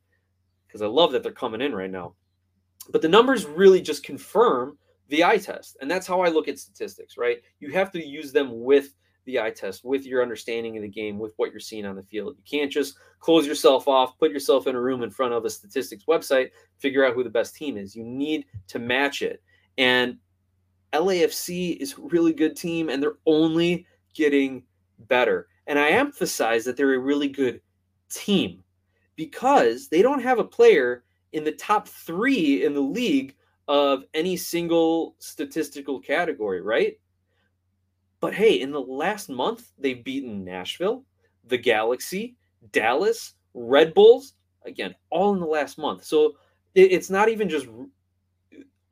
because 0.67 0.81
I 0.81 0.87
love 0.87 1.11
that 1.11 1.23
they're 1.23 1.31
coming 1.31 1.61
in 1.61 1.73
right 1.73 1.91
now. 1.91 2.15
But 2.91 3.01
the 3.01 3.09
numbers 3.09 3.45
really 3.45 3.81
just 3.81 4.03
confirm 4.03 4.77
the 5.09 5.23
eye 5.23 5.37
test. 5.37 5.77
And 5.81 5.89
that's 5.89 6.07
how 6.07 6.21
I 6.21 6.29
look 6.29 6.47
at 6.47 6.59
statistics, 6.59 7.17
right? 7.17 7.37
You 7.59 7.71
have 7.71 7.91
to 7.91 8.05
use 8.05 8.31
them 8.31 8.63
with 8.63 8.95
the 9.25 9.39
eye 9.39 9.51
test 9.51 9.85
with 9.85 10.05
your 10.05 10.21
understanding 10.21 10.75
of 10.75 10.83
the 10.83 10.89
game, 10.89 11.17
with 11.17 11.33
what 11.37 11.51
you're 11.51 11.59
seeing 11.59 11.85
on 11.85 11.95
the 11.95 12.03
field. 12.03 12.35
You 12.37 12.43
can't 12.59 12.71
just 12.71 12.95
close 13.19 13.47
yourself 13.47 13.87
off, 13.87 14.17
put 14.17 14.31
yourself 14.31 14.67
in 14.67 14.75
a 14.75 14.81
room 14.81 15.03
in 15.03 15.09
front 15.09 15.33
of 15.33 15.45
a 15.45 15.49
statistics 15.49 16.05
website, 16.05 16.49
figure 16.77 17.05
out 17.05 17.13
who 17.13 17.23
the 17.23 17.29
best 17.29 17.55
team 17.55 17.77
is. 17.77 17.95
You 17.95 18.03
need 18.03 18.45
to 18.67 18.79
match 18.79 19.21
it. 19.21 19.41
And 19.77 20.17
LAFC 20.93 21.77
is 21.77 21.93
a 21.93 22.01
really 22.01 22.33
good 22.33 22.55
team, 22.55 22.89
and 22.89 23.01
they're 23.01 23.17
only 23.25 23.85
getting 24.13 24.63
better. 25.07 25.47
And 25.67 25.79
I 25.79 25.89
emphasize 25.89 26.65
that 26.65 26.77
they're 26.77 26.93
a 26.93 26.99
really 26.99 27.29
good 27.29 27.61
team 28.09 28.63
because 29.15 29.87
they 29.87 30.01
don't 30.01 30.21
have 30.21 30.39
a 30.39 30.43
player 30.43 31.03
in 31.31 31.43
the 31.43 31.51
top 31.51 31.87
three 31.87 32.63
in 32.65 32.73
the 32.73 32.81
league 32.81 33.35
of 33.67 34.03
any 34.13 34.35
single 34.35 35.15
statistical 35.19 35.99
category, 35.99 36.61
right? 36.61 36.99
But 38.19 38.33
hey, 38.33 38.61
in 38.61 38.71
the 38.71 38.81
last 38.81 39.29
month, 39.29 39.71
they've 39.77 40.03
beaten 40.03 40.43
Nashville, 40.43 41.03
the 41.45 41.57
Galaxy, 41.57 42.35
Dallas, 42.71 43.33
Red 43.53 43.93
Bulls, 43.93 44.33
again, 44.65 44.95
all 45.09 45.33
in 45.33 45.39
the 45.39 45.45
last 45.45 45.77
month. 45.77 46.03
So 46.03 46.35
it's 46.75 47.09
not 47.09 47.29
even 47.29 47.49
just 47.49 47.67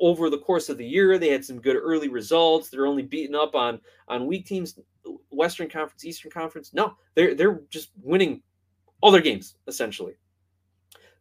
over 0.01 0.29
the 0.29 0.39
course 0.39 0.67
of 0.67 0.77
the 0.77 0.85
year. 0.85 1.17
They 1.17 1.29
had 1.29 1.45
some 1.45 1.61
good 1.61 1.77
early 1.77 2.09
results. 2.09 2.69
They're 2.69 2.87
only 2.87 3.03
beating 3.03 3.35
up 3.35 3.55
on 3.55 3.79
on 4.07 4.25
weak 4.25 4.45
teams, 4.45 4.77
Western 5.29 5.69
Conference, 5.69 6.03
Eastern 6.03 6.31
Conference. 6.31 6.73
No, 6.73 6.95
they're 7.15 7.35
they're 7.35 7.61
just 7.69 7.91
winning 8.01 8.41
all 8.99 9.11
their 9.11 9.21
games 9.21 9.55
essentially. 9.67 10.15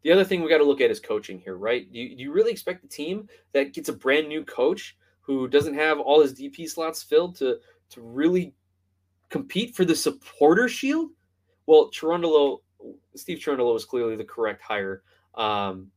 The 0.02 0.12
other 0.12 0.24
thing 0.24 0.42
we 0.42 0.48
got 0.48 0.58
to 0.58 0.64
look 0.64 0.80
at 0.80 0.90
is 0.90 0.98
coaching 0.98 1.38
here, 1.38 1.56
right? 1.56 1.90
Do 1.92 1.98
you, 1.98 2.16
you 2.16 2.32
really 2.32 2.52
expect 2.52 2.84
a 2.84 2.88
team 2.88 3.28
that 3.52 3.74
gets 3.74 3.90
a 3.90 3.92
brand 3.92 4.28
new 4.28 4.44
coach 4.44 4.96
who 5.20 5.46
doesn't 5.46 5.74
have 5.74 6.00
all 6.00 6.22
his 6.22 6.32
DP 6.32 6.68
slots 6.68 7.02
filled 7.02 7.36
to 7.36 7.58
to 7.90 8.00
really 8.00 8.54
compete 9.28 9.74
for 9.74 9.84
the 9.84 9.94
supporter 9.94 10.68
shield? 10.68 11.10
Well, 11.66 11.90
Cherundolo, 11.90 12.58
Steve 13.14 13.38
Cherundolo 13.38 13.74
was 13.74 13.84
clearly 13.84 14.16
the 14.16 14.24
correct 14.24 14.62
hire 14.62 15.02
um, 15.34 15.90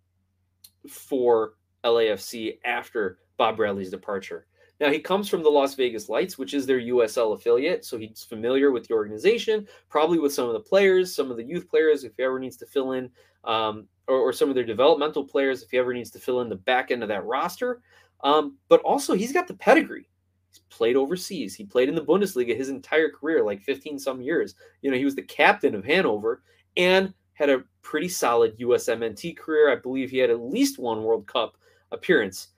for 0.88 1.54
LAFC 1.84 2.60
after 2.66 3.20
Bob 3.38 3.58
Bradley's 3.58 3.90
departure. 3.90 4.46
Now, 4.80 4.92
he 4.92 5.00
comes 5.00 5.30
from 5.30 5.44
the 5.44 5.50
Las 5.50 5.76
Vegas 5.76 6.10
Lights, 6.10 6.38
which 6.38 6.54
is 6.54 6.66
their 6.66 6.80
USL 6.80 7.36
affiliate. 7.36 7.86
So 7.86 7.98
he's 7.98 8.24
familiar 8.24 8.72
with 8.72 8.88
the 8.88 8.94
organization, 8.94 9.68
probably 9.90 10.20
with 10.20 10.34
some 10.34 10.48
of 10.48 10.54
the 10.54 10.60
players, 10.60 11.16
some 11.16 11.32
of 11.32 11.38
the 11.38 11.44
youth 11.44 11.70
players, 11.70 12.04
if 12.04 12.14
he 12.18 12.24
ever 12.24 12.40
needs 12.40 12.58
to 12.58 12.66
fill 12.66 12.94
in, 12.94 13.10
um, 13.44 13.88
or, 14.08 14.18
or, 14.18 14.34
some 14.34 14.50
of 14.50 14.56
their 14.56 14.64
developmental 14.64 15.24
players, 15.24 15.64
if 15.64 15.72
he 15.72 15.78
ever 15.78 15.94
needs 15.94 16.10
to 16.12 16.20
fill 16.20 16.42
in 16.42 16.50
the 16.50 16.56
back 16.56 16.92
end 16.92 17.04
of 17.04 17.10
that 17.10 17.26
roster. 17.26 17.82
Um, 18.24 18.58
but 18.68 18.82
also, 18.82 19.14
he's 19.14 19.32
got 19.32 19.48
the 19.48 19.54
pedigree. 19.54 20.10
He's 20.50 20.60
played 20.70 20.96
overseas. 20.96 21.56
He 21.56 21.66
played 21.66 21.90
in 21.90 21.96
the 21.96 22.04
Bundesliga 22.04 22.56
his 22.56 22.70
entire 22.70 23.10
career, 23.10 23.44
like 23.44 23.62
15 23.62 24.00
some 24.00 24.22
years. 24.22 24.56
You 24.82 24.92
know, 24.92 24.98
he 24.98 25.06
was 25.06 25.16
the 25.16 25.22
captain 25.22 25.76
of 25.76 25.86
Hanover 25.86 26.42
and 26.78 27.14
had 27.34 27.50
a 27.50 27.64
pretty 27.82 28.10
solid 28.10 28.58
USMNT 28.60 29.38
career. 29.38 29.72
I 29.72 29.76
believe 29.76 30.10
he 30.10 30.18
had 30.18 30.30
at 30.30 30.42
least 30.42 30.80
one 30.80 31.04
World 31.04 31.28
Cup 31.28 31.58
appearance. 31.94 32.50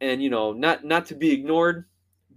And 0.00 0.22
you 0.22 0.30
know, 0.30 0.52
not 0.52 0.84
not 0.84 1.06
to 1.06 1.14
be 1.14 1.32
ignored, 1.32 1.86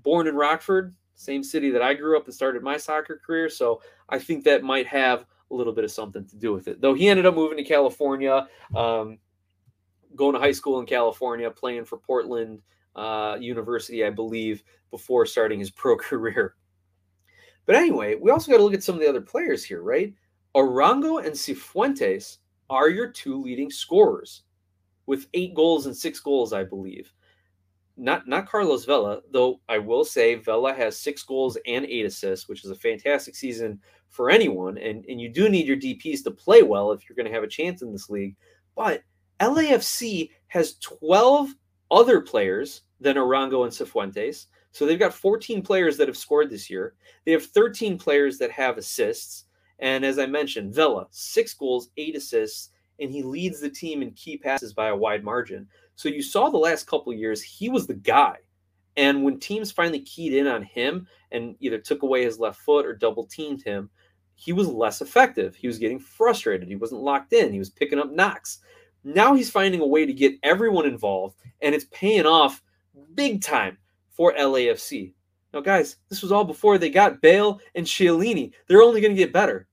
born 0.04 0.28
in 0.28 0.36
Rockford, 0.36 0.96
same 1.16 1.44
city 1.44 1.70
that 1.72 1.82
I 1.82 1.94
grew 1.94 2.18
up 2.18 2.26
and 2.26 2.34
started 2.34 2.64
my 2.64 2.78
soccer 2.78 3.22
career, 3.24 3.50
so 3.50 3.82
I 4.10 4.18
think 4.18 4.44
that 4.46 4.64
might 4.64 4.88
have 4.88 5.26
a 5.52 5.54
little 5.54 5.74
bit 5.74 5.84
of 5.84 5.92
something 5.92 6.26
to 6.26 6.36
do 6.36 6.54
with 6.54 6.68
it. 6.68 6.82
Though 6.82 6.94
he 6.94 7.10
ended 7.10 7.26
up 7.26 7.36
moving 7.36 7.58
to 7.58 7.64
California, 7.64 8.48
um, 8.76 9.20
going 10.16 10.34
to 10.34 10.40
high 10.40 10.52
school 10.52 10.80
in 10.80 10.86
California, 10.86 11.50
playing 11.52 11.86
for 11.86 11.98
Portland 11.98 12.62
uh, 12.96 13.38
University, 13.40 14.04
I 14.04 14.10
believe, 14.10 14.64
before 14.90 15.26
starting 15.26 15.60
his 15.60 15.72
pro 15.72 15.96
career. 15.98 16.56
But 17.66 17.76
anyway, 17.76 18.16
we 18.16 18.32
also 18.32 18.52
got 18.52 18.58
to 18.58 18.64
look 18.64 18.74
at 18.74 18.84
some 18.84 18.96
of 18.96 19.02
the 19.02 19.10
other 19.10 19.22
players 19.22 19.64
here, 19.64 19.84
right? 19.84 20.14
Arango 20.56 21.24
and 21.24 21.34
Cifuentes 21.34 22.38
are 22.70 22.90
your 22.90 23.08
two 23.08 23.42
leading 23.42 23.70
scorers 23.70 24.44
with 25.12 25.28
eight 25.34 25.54
goals 25.54 25.88
and 25.88 25.98
six 25.98 26.22
goals, 26.22 26.54
I 26.54 26.64
believe. 26.64 27.12
Not 27.98 28.30
not 28.30 28.48
Carlos 28.48 28.86
Vela, 28.86 29.20
though 29.30 29.60
I 29.68 29.78
will 29.78 30.06
say 30.06 30.36
Vela 30.36 30.74
has 30.74 30.98
six 30.98 31.22
goals 31.22 31.58
and 31.68 31.86
eight 31.86 32.06
assists, 32.06 32.48
which 32.48 32.64
is 32.64 32.72
a 32.72 32.76
fantastic 32.76 33.36
season 33.36 33.82
for 34.08 34.30
anyone. 34.30 34.78
And, 34.78 35.04
and 35.10 35.20
you 35.20 35.28
do 35.28 35.50
need 35.50 35.68
your 35.68 35.76
DPs 35.76 36.24
to 36.24 36.32
play 36.32 36.64
well 36.64 36.94
if 36.94 37.10
you're 37.10 37.18
going 37.18 37.28
to 37.28 37.34
have 37.34 37.44
a 37.44 37.48
chance 37.48 37.82
in 37.82 37.92
this 37.92 38.10
league. 38.10 38.38
But 38.74 39.04
LAFC 39.42 40.30
has 40.48 40.78
12 40.78 41.56
other 41.92 42.22
players 42.22 42.84
than 43.02 43.18
Arango 43.18 43.66
and 43.66 43.74
Cifuentes. 43.74 44.46
So 44.72 44.86
they've 44.86 44.98
got 44.98 45.14
14 45.14 45.62
players 45.62 45.98
that 45.98 46.08
have 46.08 46.16
scored 46.16 46.50
this 46.50 46.70
year. 46.70 46.96
They 47.26 47.34
have 47.34 47.46
13 47.48 47.98
players 47.98 48.38
that 48.38 48.52
have 48.52 48.78
assists. 48.78 49.44
And 49.80 50.06
as 50.06 50.20
I 50.20 50.26
mentioned, 50.26 50.74
Vela, 50.74 51.08
six 51.12 51.54
goals, 51.54 51.90
eight 51.98 52.16
assists, 52.16 52.70
and 53.02 53.12
he 53.12 53.24
leads 53.24 53.60
the 53.60 53.70
team 53.70 54.02
in 54.02 54.12
key 54.12 54.38
passes 54.38 54.74
by 54.74 54.90
a 54.90 54.96
wide 54.96 55.24
margin. 55.24 55.68
So 55.96 56.10
you 56.10 56.22
saw 56.22 56.50
the 56.50 56.58
last 56.58 56.88
couple 56.88 57.14
years, 57.14 57.42
he 57.42 57.70
was 57.70 57.88
the 57.88 57.94
guy. 57.94 58.38
And 58.98 59.24
when 59.24 59.40
teams 59.40 59.72
finally 59.72 60.02
keyed 60.02 60.34
in 60.34 60.48
on 60.48 60.64
him 60.64 61.08
and 61.32 61.56
either 61.60 61.78
took 61.78 62.04
away 62.04 62.24
his 62.24 62.40
left 62.40 62.60
foot 62.60 62.86
or 62.86 62.94
double 62.94 63.26
teamed 63.26 63.64
him, 63.64 63.90
he 64.36 64.54
was 64.54 64.68
less 64.68 65.02
effective. 65.02 65.56
He 65.56 65.68
was 65.68 65.78
getting 65.78 66.00
frustrated. 66.00 66.68
He 66.68 66.76
wasn't 66.76 67.02
locked 67.02 67.34
in. 67.34 67.54
He 67.54 67.60
was 67.60 67.70
picking 67.70 68.00
up 68.00 68.12
knocks. 68.12 68.60
Now 69.04 69.34
he's 69.34 69.52
finding 69.52 69.82
a 69.82 69.88
way 69.88 70.06
to 70.06 70.14
get 70.14 70.36
everyone 70.44 70.86
involved, 70.86 71.38
and 71.62 71.74
it's 71.74 71.86
paying 71.92 72.26
off 72.26 72.62
big 73.16 73.42
time 73.42 73.78
for 74.10 74.34
LAFC. 74.34 75.14
Now, 75.54 75.62
guys, 75.62 75.98
this 76.10 76.22
was 76.22 76.32
all 76.32 76.44
before 76.44 76.78
they 76.78 76.90
got 76.90 77.22
Bale 77.22 77.60
and 77.76 77.86
Chiellini. 77.86 78.54
They're 78.68 78.82
only 78.82 79.02
going 79.02 79.14
to 79.14 79.22
get 79.22 79.34
better. 79.34 79.68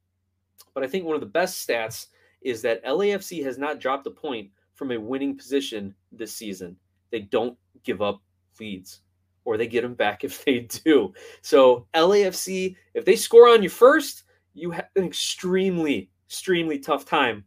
But 0.75 0.83
I 0.83 0.87
think 0.87 1.05
one 1.05 1.15
of 1.15 1.21
the 1.21 1.27
best 1.27 1.67
stats 1.67 2.07
is 2.43 2.63
that 2.63 2.85
LAFC 2.85 3.43
has 3.45 3.59
not 3.59 3.81
dropped 3.81 4.07
a 4.07 4.11
point 4.11 4.51
from 4.75 4.93
a 4.93 5.01
winning 5.01 5.37
position 5.37 5.95
this 6.13 6.33
season. 6.33 6.77
They 7.11 7.21
don't 7.21 7.57
give 7.85 8.03
up 8.03 8.23
leads, 8.61 9.01
or 9.45 9.57
they 9.57 9.67
get 9.67 9.83
them 9.83 9.95
back 9.95 10.25
if 10.25 10.45
they 10.45 10.61
do. 10.61 11.13
So, 11.43 11.87
LAFC, 11.95 12.77
if 12.95 13.05
they 13.05 13.17
score 13.17 13.49
on 13.49 13.63
you 13.63 13.69
first, 13.69 14.25
you 14.55 14.71
have 14.71 14.89
an 14.97 15.05
extremely, 15.05 16.11
extremely 16.27 16.79
tough 16.79 17.05
time 17.05 17.45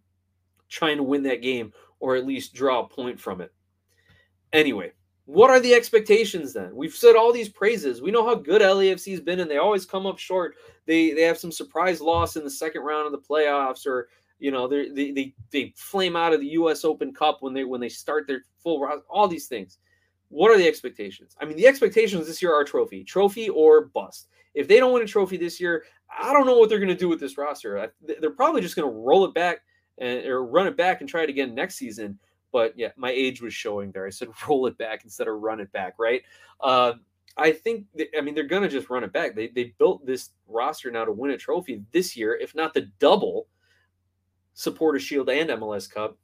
trying 0.70 0.98
to 0.98 1.04
win 1.04 1.24
that 1.24 1.42
game 1.42 1.74
or 2.00 2.16
at 2.16 2.26
least 2.26 2.54
draw 2.54 2.80
a 2.82 2.88
point 2.88 3.20
from 3.20 3.42
it. 3.42 3.54
Anyway, 4.54 4.92
what 5.26 5.50
are 5.50 5.60
the 5.60 5.74
expectations 5.74 6.52
then? 6.52 6.76
We've 6.76 6.94
said 6.94 7.16
all 7.16 7.32
these 7.32 7.48
praises. 7.48 8.02
We 8.02 8.12
know 8.12 8.26
how 8.26 8.36
good 8.36 8.62
LAFC's 8.62 9.22
been, 9.22 9.40
and 9.40 9.50
they 9.50 9.58
always 9.58 9.86
come 9.86 10.06
up 10.06 10.18
short. 10.18 10.56
They 10.86 11.12
they 11.12 11.22
have 11.22 11.38
some 11.38 11.52
surprise 11.52 12.02
loss 12.02 12.36
in 12.36 12.44
the 12.44 12.50
second 12.50 12.82
round 12.82 13.06
of 13.06 13.12
the 13.12 13.28
playoffs, 13.28 13.86
or 13.86 14.10
you 14.42 14.50
know 14.50 14.68
they 14.68 15.12
they 15.12 15.34
they 15.52 15.74
flame 15.78 16.16
out 16.16 16.34
of 16.34 16.42
the 16.42 16.48
U.S. 16.48 16.84
Open 16.84 17.14
Cup 17.14 17.38
when 17.42 17.54
they 17.54 17.64
when 17.64 17.80
they 17.80 17.90
start 17.90 18.28
their 18.28 18.44
full. 18.62 18.86
All 19.10 19.28
these 19.28 19.48
things. 19.48 19.78
What 20.30 20.50
are 20.50 20.58
the 20.58 20.68
expectations? 20.68 21.36
I 21.40 21.46
mean, 21.46 21.58
the 21.58 21.68
expectations 21.68 22.26
this 22.26 22.42
year 22.42 22.54
are 22.54 22.64
trophy, 22.64 23.04
trophy 23.04 23.50
or 23.50 23.86
bust. 23.86 24.30
If 24.54 24.68
they 24.68 24.80
don't 24.80 24.94
win 24.94 25.04
a 25.04 25.08
trophy 25.08 25.38
this 25.38 25.60
year, 25.60 25.84
I 26.10 26.34
don't 26.34 26.46
know 26.46 26.58
what 26.58 26.70
they're 26.70 26.80
going 26.80 26.90
to 26.90 26.96
do 26.96 27.10
with 27.10 27.20
this 27.20 27.38
roster. 27.38 27.92
They're 28.02 28.32
probably 28.32 28.62
just 28.62 28.76
going 28.76 28.90
to 28.90 28.98
roll 28.98 29.26
it 29.26 29.34
back 29.34 29.60
and 30.00 30.26
or 30.26 30.44
run 30.46 30.68
it 30.68 30.76
back 30.76 31.02
and 31.02 31.10
try 31.10 31.24
it 31.24 31.30
again 31.30 31.54
next 31.54 31.76
season. 31.76 32.18
But 32.52 32.74
yeah, 32.78 32.90
my 32.96 33.12
age 33.12 33.42
was 33.42 33.54
showing 33.54 33.92
there. 33.92 34.08
I 34.08 34.10
said 34.10 34.30
roll 34.48 34.66
it 34.66 34.78
back 34.78 35.04
instead 35.04 35.28
of 35.28 35.40
run 35.40 35.60
it 35.60 35.72
back, 35.72 35.96
right? 36.00 36.24
Uh, 36.60 36.94
I 37.38 37.52
think, 37.52 37.86
I 38.18 38.22
mean, 38.22 38.36
they're 38.36 38.44
going 38.44 38.64
to 38.64 38.70
just 38.70 38.90
run 38.90 39.04
it 39.04 39.14
back. 39.14 39.36
They, 39.36 39.50
they 39.50 39.74
built 39.78 40.06
this 40.06 40.32
roster 40.48 40.92
now 40.92 41.06
to 41.06 41.12
win 41.12 41.32
a 41.32 41.38
trophy 41.38 41.84
this 41.92 42.18
year, 42.18 42.36
if 42.36 42.56
not 42.56 42.74
the 42.74 42.90
double 43.00 43.48
Supporter 44.54 45.00
Shield 45.00 45.30
and 45.30 45.50
MLS 45.50 45.90
Cup, 45.90 46.18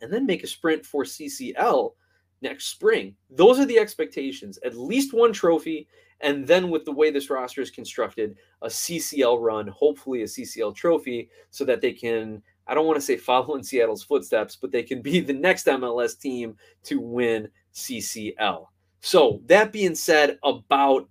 and 0.00 0.12
then 0.12 0.26
make 0.26 0.44
a 0.44 0.48
sprint 0.48 0.84
for 0.84 1.04
CCL 1.04 1.92
next 2.40 2.66
spring. 2.66 3.14
Those 3.30 3.58
are 3.58 3.66
the 3.66 3.78
expectations. 3.78 4.58
At 4.64 4.76
least 4.76 5.14
one 5.14 5.32
trophy, 5.32 5.88
and 6.20 6.46
then 6.46 6.70
with 6.70 6.84
the 6.84 6.92
way 6.92 7.10
this 7.10 7.30
roster 7.30 7.60
is 7.60 7.70
constructed, 7.70 8.36
a 8.62 8.68
CCL 8.68 9.40
run, 9.40 9.68
hopefully 9.68 10.22
a 10.22 10.26
CCL 10.26 10.74
trophy, 10.74 11.30
so 11.50 11.64
that 11.64 11.80
they 11.80 11.92
can 11.92 12.42
I 12.66 12.74
don't 12.74 12.86
want 12.86 12.96
to 12.96 13.02
say 13.02 13.16
follow 13.16 13.56
in 13.56 13.64
Seattle's 13.64 14.04
footsteps, 14.04 14.56
but 14.56 14.70
they 14.70 14.82
can 14.82 15.02
be 15.02 15.20
the 15.20 15.32
next 15.32 15.66
MLS 15.66 16.18
team 16.18 16.56
to 16.84 17.00
win 17.00 17.48
CCL. 17.74 18.66
So, 19.00 19.42
that 19.46 19.72
being 19.72 19.96
said 19.96 20.38
about 20.44 21.08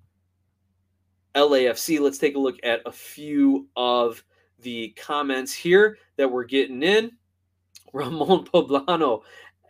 LAFC, 1.36 2.00
let's 2.00 2.18
take 2.18 2.36
a 2.36 2.40
look 2.40 2.58
at 2.64 2.80
a 2.86 2.92
few 2.92 3.68
of 3.76 4.24
the 4.62 4.90
comments 4.90 5.54
here 5.54 5.98
that 6.18 6.32
we're 6.32 6.44
getting 6.44 6.84
in. 6.84 7.12
Ramon 7.94 8.46
Poblano, 8.46 9.22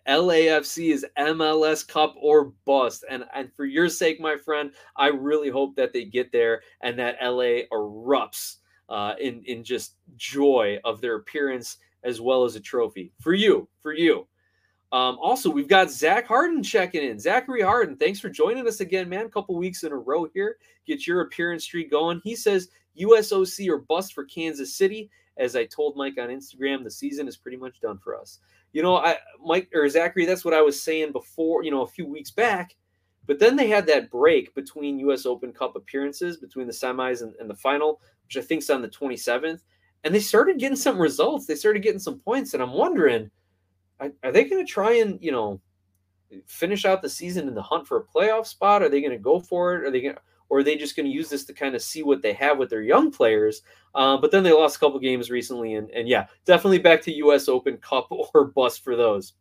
LAFC 0.07 0.93
is 0.93 1.05
MLS 1.17 1.87
Cup 1.87 2.15
or 2.19 2.53
bust. 2.65 3.03
And, 3.09 3.25
and 3.33 3.51
for 3.53 3.65
your 3.65 3.89
sake, 3.89 4.19
my 4.19 4.35
friend, 4.35 4.71
I 4.95 5.07
really 5.07 5.49
hope 5.49 5.75
that 5.75 5.93
they 5.93 6.05
get 6.05 6.31
there 6.31 6.61
and 6.81 6.97
that 6.99 7.17
LA 7.21 7.65
erupts 7.71 8.57
uh, 8.89 9.13
in 9.19 9.41
in 9.45 9.63
just 9.63 9.95
joy 10.17 10.77
of 10.83 10.99
their 11.01 11.15
appearance 11.15 11.77
as 12.03 12.19
well 12.19 12.43
as 12.43 12.55
a 12.55 12.59
trophy 12.59 13.13
for 13.19 13.33
you, 13.33 13.67
for 13.79 13.93
you. 13.93 14.27
Um, 14.91 15.17
also, 15.21 15.49
we've 15.49 15.69
got 15.69 15.89
Zach 15.89 16.27
Harden 16.27 16.61
checking 16.61 17.01
in. 17.01 17.17
Zachary 17.17 17.61
Harden, 17.61 17.95
thanks 17.95 18.19
for 18.19 18.27
joining 18.27 18.67
us 18.67 18.81
again, 18.81 19.07
man. 19.07 19.25
A 19.25 19.29
couple 19.29 19.55
weeks 19.55 19.83
in 19.83 19.93
a 19.93 19.97
row 19.97 20.27
here. 20.33 20.57
Get 20.85 21.07
your 21.07 21.21
appearance 21.21 21.63
streak 21.63 21.89
going. 21.89 22.19
He 22.25 22.35
says 22.35 22.67
USOC 22.99 23.67
or 23.69 23.79
bust 23.79 24.13
for 24.13 24.25
Kansas 24.25 24.75
City. 24.75 25.09
As 25.37 25.55
I 25.55 25.65
told 25.65 25.95
Mike 25.95 26.17
on 26.19 26.29
Instagram, 26.29 26.83
the 26.83 26.91
season 26.91 27.27
is 27.27 27.37
pretty 27.37 27.57
much 27.57 27.79
done 27.79 27.97
for 27.97 28.19
us. 28.19 28.39
You 28.73 28.81
know, 28.81 28.97
I 28.97 29.17
Mike 29.43 29.69
or 29.73 29.87
Zachary, 29.89 30.25
that's 30.25 30.45
what 30.45 30.53
I 30.53 30.61
was 30.61 30.81
saying 30.81 31.13
before. 31.13 31.63
You 31.63 31.71
know, 31.71 31.81
a 31.81 31.87
few 31.87 32.05
weeks 32.05 32.31
back. 32.31 32.75
But 33.27 33.39
then 33.39 33.55
they 33.55 33.67
had 33.67 33.85
that 33.87 34.09
break 34.09 34.53
between 34.55 34.99
U.S. 34.99 35.25
Open 35.25 35.53
Cup 35.53 35.75
appearances, 35.75 36.37
between 36.37 36.67
the 36.67 36.73
semis 36.73 37.21
and, 37.21 37.33
and 37.39 37.49
the 37.49 37.55
final, 37.55 38.01
which 38.25 38.37
I 38.37 38.41
think 38.41 38.61
is 38.61 38.69
on 38.69 38.81
the 38.81 38.89
27th. 38.89 39.61
And 40.03 40.13
they 40.13 40.19
started 40.19 40.57
getting 40.57 40.75
some 40.75 40.99
results. 40.99 41.45
They 41.45 41.55
started 41.55 41.83
getting 41.83 41.99
some 41.99 42.19
points. 42.19 42.53
And 42.53 42.63
I'm 42.63 42.73
wondering, 42.73 43.29
are, 43.99 44.11
are 44.23 44.31
they 44.31 44.45
going 44.45 44.65
to 44.65 44.71
try 44.71 44.93
and, 44.93 45.19
you 45.21 45.31
know, 45.31 45.61
finish 46.47 46.85
out 46.85 47.01
the 47.01 47.09
season 47.09 47.47
in 47.47 47.53
the 47.53 47.61
hunt 47.61 47.87
for 47.87 47.97
a 47.97 48.03
playoff 48.03 48.47
spot? 48.47 48.81
Are 48.81 48.89
they 48.89 49.01
going 49.01 49.11
to 49.11 49.19
go 49.19 49.39
for 49.39 49.75
it? 49.75 49.85
Are 49.85 49.91
they 49.91 50.01
going 50.01 50.15
to, 50.15 50.21
or 50.51 50.57
are 50.57 50.63
they 50.63 50.75
just 50.75 50.97
going 50.97 51.05
to 51.05 51.11
use 51.11 51.29
this 51.29 51.45
to 51.45 51.53
kind 51.53 51.75
of 51.75 51.81
see 51.81 52.03
what 52.03 52.21
they 52.21 52.33
have 52.33 52.57
with 52.57 52.69
their 52.69 52.81
young 52.81 53.09
players? 53.09 53.61
Uh, 53.95 54.17
but 54.17 54.31
then 54.31 54.43
they 54.43 54.51
lost 54.51 54.75
a 54.75 54.79
couple 54.79 54.99
games 54.99 55.31
recently, 55.31 55.75
and, 55.75 55.89
and 55.91 56.09
yeah, 56.09 56.25
definitely 56.45 56.77
back 56.77 57.01
to 57.01 57.13
U.S. 57.13 57.47
Open 57.47 57.77
Cup 57.77 58.07
or 58.33 58.43
bust 58.47 58.83
for 58.83 58.97
those. 58.97 59.31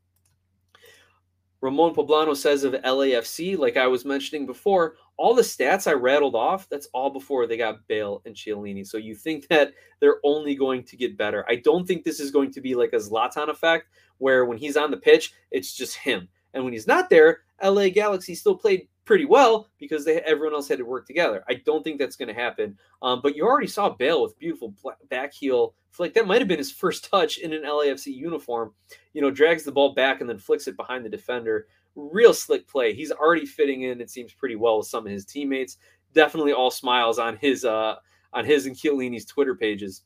Ramon 1.62 1.96
Poblano 1.96 2.36
says 2.36 2.62
of 2.62 2.74
LAFC, 2.74 3.58
like 3.58 3.76
I 3.76 3.88
was 3.88 4.04
mentioning 4.04 4.46
before, 4.46 4.94
all 5.16 5.34
the 5.34 5.42
stats 5.42 5.88
I 5.88 5.94
rattled 5.94 6.36
off, 6.36 6.68
that's 6.68 6.86
all 6.94 7.10
before 7.10 7.48
they 7.48 7.56
got 7.56 7.84
Bale 7.88 8.22
and 8.24 8.34
Chiellini. 8.36 8.86
So 8.86 8.96
you 8.96 9.16
think 9.16 9.48
that 9.48 9.72
they're 9.98 10.20
only 10.22 10.54
going 10.54 10.84
to 10.84 10.96
get 10.96 11.18
better. 11.18 11.44
I 11.48 11.56
don't 11.56 11.88
think 11.88 12.04
this 12.04 12.20
is 12.20 12.30
going 12.30 12.52
to 12.52 12.60
be 12.60 12.76
like 12.76 12.92
a 12.92 12.98
Zlatan 12.98 13.48
effect 13.48 13.88
where 14.18 14.44
when 14.44 14.58
he's 14.58 14.76
on 14.76 14.92
the 14.92 14.96
pitch, 14.96 15.34
it's 15.50 15.74
just 15.74 15.96
him. 15.96 16.28
And 16.54 16.62
when 16.62 16.72
he's 16.72 16.86
not 16.86 17.10
there, 17.10 17.40
LA 17.62 17.88
Galaxy 17.88 18.36
still 18.36 18.56
played 18.56 18.86
pretty 19.04 19.24
well 19.24 19.70
because 19.78 20.04
they 20.04 20.20
everyone 20.20 20.54
else 20.54 20.68
had 20.68 20.78
to 20.78 20.84
work 20.84 21.06
together. 21.06 21.42
I 21.48 21.54
don't 21.54 21.82
think 21.82 21.98
that's 21.98 22.16
going 22.16 22.28
to 22.28 22.34
happen. 22.34 22.78
Um, 23.02 23.20
but 23.22 23.34
you 23.34 23.44
already 23.44 23.66
saw 23.66 23.90
Bale 23.90 24.22
with 24.22 24.38
beautiful 24.38 24.74
back 25.08 25.32
heel 25.32 25.74
flick. 25.90 26.14
That 26.14 26.26
might 26.26 26.40
have 26.40 26.48
been 26.48 26.58
his 26.58 26.72
first 26.72 27.10
touch 27.10 27.38
in 27.38 27.52
an 27.52 27.62
LAFC 27.62 28.14
uniform. 28.14 28.72
You 29.12 29.22
know, 29.22 29.30
drags 29.30 29.64
the 29.64 29.72
ball 29.72 29.94
back 29.94 30.20
and 30.20 30.28
then 30.28 30.38
flicks 30.38 30.68
it 30.68 30.76
behind 30.76 31.04
the 31.04 31.10
defender. 31.10 31.66
Real 31.96 32.32
slick 32.32 32.68
play. 32.68 32.94
He's 32.94 33.10
already 33.10 33.46
fitting 33.46 33.82
in. 33.82 34.00
It 34.00 34.10
seems 34.10 34.32
pretty 34.32 34.56
well 34.56 34.78
with 34.78 34.86
some 34.86 35.06
of 35.06 35.12
his 35.12 35.24
teammates. 35.24 35.78
Definitely 36.14 36.52
all 36.52 36.70
smiles 36.70 37.18
on 37.18 37.36
his 37.36 37.64
uh, 37.64 37.96
on 38.32 38.44
his 38.44 38.66
and 38.66 38.76
Chiellini's 38.76 39.26
Twitter 39.26 39.54
pages. 39.54 40.02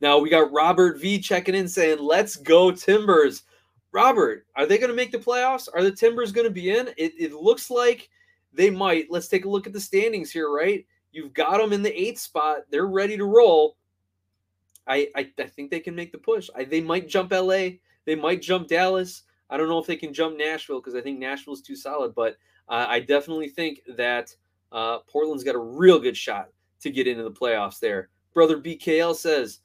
Now 0.00 0.18
we 0.18 0.30
got 0.30 0.52
Robert 0.52 1.00
V 1.00 1.20
checking 1.20 1.54
in 1.54 1.68
saying, 1.68 1.98
"Let's 2.00 2.36
go 2.36 2.70
Timbers." 2.70 3.42
Robert, 3.98 4.46
are 4.54 4.64
they 4.64 4.78
going 4.78 4.90
to 4.90 4.94
make 4.94 5.10
the 5.10 5.18
playoffs? 5.18 5.68
Are 5.74 5.82
the 5.82 5.90
Timbers 5.90 6.30
going 6.30 6.46
to 6.46 6.52
be 6.52 6.70
in? 6.70 6.86
It, 6.96 7.14
it 7.18 7.32
looks 7.32 7.68
like 7.68 8.08
they 8.52 8.70
might. 8.70 9.10
Let's 9.10 9.26
take 9.26 9.44
a 9.44 9.48
look 9.48 9.66
at 9.66 9.72
the 9.72 9.80
standings 9.80 10.30
here, 10.30 10.52
right? 10.52 10.86
You've 11.10 11.32
got 11.32 11.58
them 11.58 11.72
in 11.72 11.82
the 11.82 12.00
eighth 12.00 12.20
spot. 12.20 12.58
They're 12.70 12.86
ready 12.86 13.16
to 13.16 13.24
roll. 13.24 13.76
I, 14.86 15.08
I, 15.16 15.28
I 15.36 15.46
think 15.48 15.72
they 15.72 15.80
can 15.80 15.96
make 15.96 16.12
the 16.12 16.18
push. 16.18 16.48
I, 16.54 16.62
they 16.62 16.80
might 16.80 17.08
jump 17.08 17.32
LA. 17.32 17.70
They 18.04 18.14
might 18.14 18.40
jump 18.40 18.68
Dallas. 18.68 19.24
I 19.50 19.56
don't 19.56 19.68
know 19.68 19.80
if 19.80 19.86
they 19.88 19.96
can 19.96 20.14
jump 20.14 20.38
Nashville 20.38 20.80
because 20.80 20.94
I 20.94 21.00
think 21.00 21.18
Nashville's 21.18 21.60
too 21.60 21.74
solid, 21.74 22.14
but 22.14 22.36
uh, 22.68 22.86
I 22.88 23.00
definitely 23.00 23.48
think 23.48 23.80
that 23.96 24.32
uh, 24.70 25.00
Portland's 25.10 25.42
got 25.42 25.56
a 25.56 25.58
real 25.58 25.98
good 25.98 26.16
shot 26.16 26.50
to 26.82 26.90
get 26.92 27.08
into 27.08 27.24
the 27.24 27.32
playoffs 27.32 27.80
there. 27.80 28.10
Brother 28.32 28.60
BKL 28.60 29.16
says, 29.16 29.58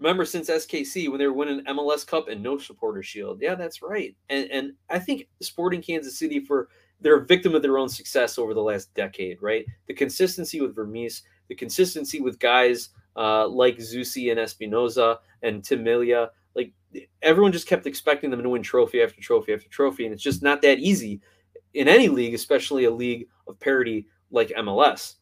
Remember 0.00 0.24
since 0.24 0.48
SKC 0.48 1.08
when 1.10 1.18
they 1.18 1.26
were 1.26 1.34
winning 1.34 1.64
MLS 1.66 2.06
Cup 2.06 2.28
and 2.28 2.42
no 2.42 2.56
supporter 2.56 3.02
shield. 3.02 3.38
Yeah, 3.40 3.54
that's 3.54 3.82
right. 3.82 4.16
And 4.30 4.50
and 4.50 4.72
I 4.88 4.98
think 4.98 5.28
Sporting 5.42 5.82
Kansas 5.82 6.18
City 6.18 6.40
for 6.40 6.68
they're 7.00 7.18
a 7.18 7.26
victim 7.26 7.54
of 7.54 7.62
their 7.62 7.78
own 7.78 7.88
success 7.88 8.38
over 8.38 8.54
the 8.54 8.62
last 8.62 8.92
decade, 8.94 9.40
right? 9.40 9.64
The 9.88 9.94
consistency 9.94 10.60
with 10.60 10.74
Vermes, 10.74 11.22
the 11.48 11.54
consistency 11.54 12.20
with 12.20 12.38
guys 12.38 12.90
uh, 13.16 13.46
like 13.48 13.78
Zusi 13.78 14.30
and 14.30 14.40
Espinoza 14.40 15.18
and 15.42 15.62
Tim 15.62 15.82
Melia, 15.82 16.30
like 16.54 16.72
everyone 17.22 17.52
just 17.52 17.66
kept 17.66 17.86
expecting 17.86 18.30
them 18.30 18.42
to 18.42 18.48
win 18.48 18.62
trophy 18.62 19.02
after 19.02 19.20
trophy 19.20 19.52
after 19.52 19.68
trophy, 19.68 20.04
and 20.04 20.14
it's 20.14 20.22
just 20.22 20.42
not 20.42 20.62
that 20.62 20.78
easy 20.78 21.20
in 21.74 21.88
any 21.88 22.08
league, 22.08 22.34
especially 22.34 22.84
a 22.84 22.90
league 22.90 23.28
of 23.46 23.60
parity 23.60 24.06
like 24.30 24.48
MLS. 24.50 25.16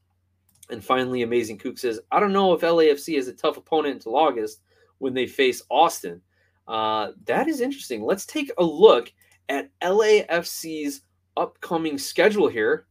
And 0.70 0.84
finally, 0.84 1.22
Amazing 1.22 1.58
Kook 1.58 1.78
says, 1.78 2.00
I 2.10 2.20
don't 2.20 2.32
know 2.32 2.52
if 2.52 2.60
LAFC 2.60 3.16
is 3.16 3.28
a 3.28 3.32
tough 3.32 3.56
opponent 3.56 3.94
until 3.94 4.16
August, 4.16 4.60
when 4.98 5.14
they 5.14 5.26
face 5.26 5.62
Austin. 5.70 6.20
Uh, 6.66 7.12
that 7.24 7.48
is 7.48 7.60
interesting. 7.60 8.02
Let's 8.02 8.26
take 8.26 8.52
a 8.58 8.64
look 8.64 9.12
at 9.48 9.70
LAFC's 9.80 11.02
upcoming 11.36 11.96
schedule 11.98 12.48
here, 12.48 12.86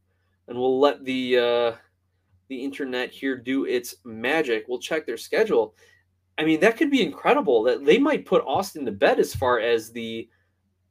and 0.48 0.58
we'll 0.58 0.80
let 0.80 1.04
the 1.04 1.38
uh, 1.38 1.72
the 2.48 2.64
internet 2.64 3.10
here 3.10 3.36
do 3.36 3.66
its 3.66 3.96
magic. 4.04 4.64
We'll 4.68 4.80
check 4.80 5.06
their 5.06 5.16
schedule. 5.16 5.74
I 6.38 6.44
mean, 6.44 6.60
that 6.60 6.76
could 6.76 6.90
be 6.90 7.02
incredible. 7.02 7.62
That 7.62 7.84
they 7.84 7.98
might 7.98 8.26
put 8.26 8.44
Austin 8.46 8.84
to 8.86 8.92
bed 8.92 9.20
as 9.20 9.34
far 9.34 9.60
as 9.60 9.90
the 9.90 10.28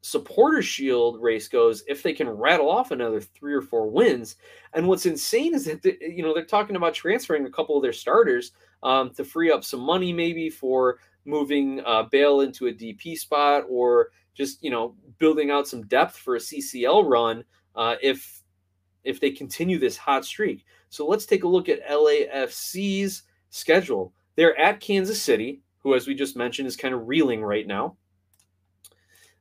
supporter 0.01 0.61
shield 0.61 1.21
race 1.21 1.49
goes 1.49 1.83
if 1.87 2.01
they 2.01 2.13
can 2.13 2.29
rattle 2.29 2.69
off 2.69 2.91
another 2.91 3.19
three 3.19 3.53
or 3.53 3.61
four 3.61 3.89
wins. 3.89 4.35
And 4.73 4.87
what's 4.87 5.05
insane 5.05 5.53
is 5.53 5.65
that 5.65 5.83
you 5.83 6.23
know 6.23 6.33
they're 6.33 6.45
talking 6.45 6.75
about 6.75 6.93
transferring 6.93 7.45
a 7.45 7.51
couple 7.51 7.75
of 7.75 7.83
their 7.83 7.93
starters 7.93 8.51
um, 8.83 9.11
to 9.15 9.23
free 9.23 9.51
up 9.51 9.63
some 9.63 9.81
money, 9.81 10.13
maybe 10.13 10.49
for 10.49 10.99
moving 11.25 11.81
uh, 11.85 12.03
Bale 12.03 12.41
into 12.41 12.67
a 12.67 12.73
DP 12.73 13.17
spot 13.17 13.63
or 13.69 14.09
just 14.33 14.63
you 14.63 14.69
know 14.69 14.95
building 15.19 15.51
out 15.51 15.67
some 15.67 15.85
depth 15.87 16.17
for 16.17 16.35
a 16.35 16.39
CCL 16.39 17.09
run 17.09 17.43
uh, 17.75 17.95
if 18.01 18.43
if 19.03 19.19
they 19.19 19.31
continue 19.31 19.79
this 19.79 19.97
hot 19.97 20.25
streak. 20.25 20.65
So 20.89 21.07
let's 21.07 21.25
take 21.25 21.43
a 21.43 21.47
look 21.47 21.69
at 21.69 21.85
LAFC's 21.87 23.23
schedule. 23.49 24.13
They're 24.35 24.57
at 24.59 24.79
Kansas 24.79 25.21
City, 25.21 25.61
who, 25.79 25.95
as 25.95 26.07
we 26.07 26.13
just 26.13 26.35
mentioned, 26.35 26.67
is 26.67 26.75
kind 26.75 26.93
of 26.93 27.07
reeling 27.07 27.43
right 27.43 27.65
now. 27.65 27.95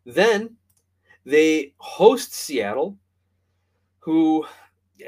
Then 0.04 0.56
they 1.24 1.74
host 1.78 2.32
Seattle, 2.32 2.96
who 3.98 4.46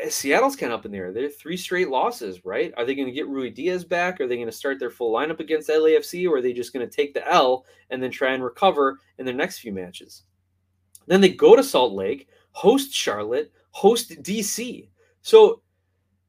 Seattle's 0.09 0.57
kind 0.57 0.73
of 0.73 0.81
up 0.81 0.87
in 0.87 0.93
there. 0.93 1.13
They're 1.13 1.29
three 1.29 1.57
straight 1.57 1.89
losses, 1.89 2.45
right? 2.45 2.73
Are 2.77 2.85
they 2.85 2.95
going 2.95 3.09
to 3.09 3.13
get 3.13 3.29
Ruidiaz 3.29 3.89
back? 3.89 4.21
Are 4.21 4.27
they 4.27 4.37
going 4.37 4.47
to 4.47 4.53
start 4.53 4.79
their 4.79 4.91
full 4.91 5.15
lineup 5.15 5.41
against 5.41 5.71
LAFC, 5.71 6.29
or 6.29 6.37
are 6.37 6.43
they 6.43 6.53
just 6.53 6.73
going 6.73 6.89
to 6.89 6.95
take 6.95 7.15
the 7.15 7.27
L 7.31 7.65
and 7.91 8.03
then 8.03 8.11
try 8.11 8.33
and 8.33 8.45
recover 8.45 8.99
in 9.19 9.25
their 9.25 9.35
next 9.35 9.59
few 9.59 9.73
matches? 9.73 10.25
Then 11.07 11.21
they 11.21 11.31
go 11.31 11.57
to 11.57 11.65
Salt 11.65 11.95
Lake, 11.95 12.29
host 12.53 12.93
Charlotte, 12.93 13.51
host 13.71 14.23
DC. 14.23 14.89
So 15.23 15.63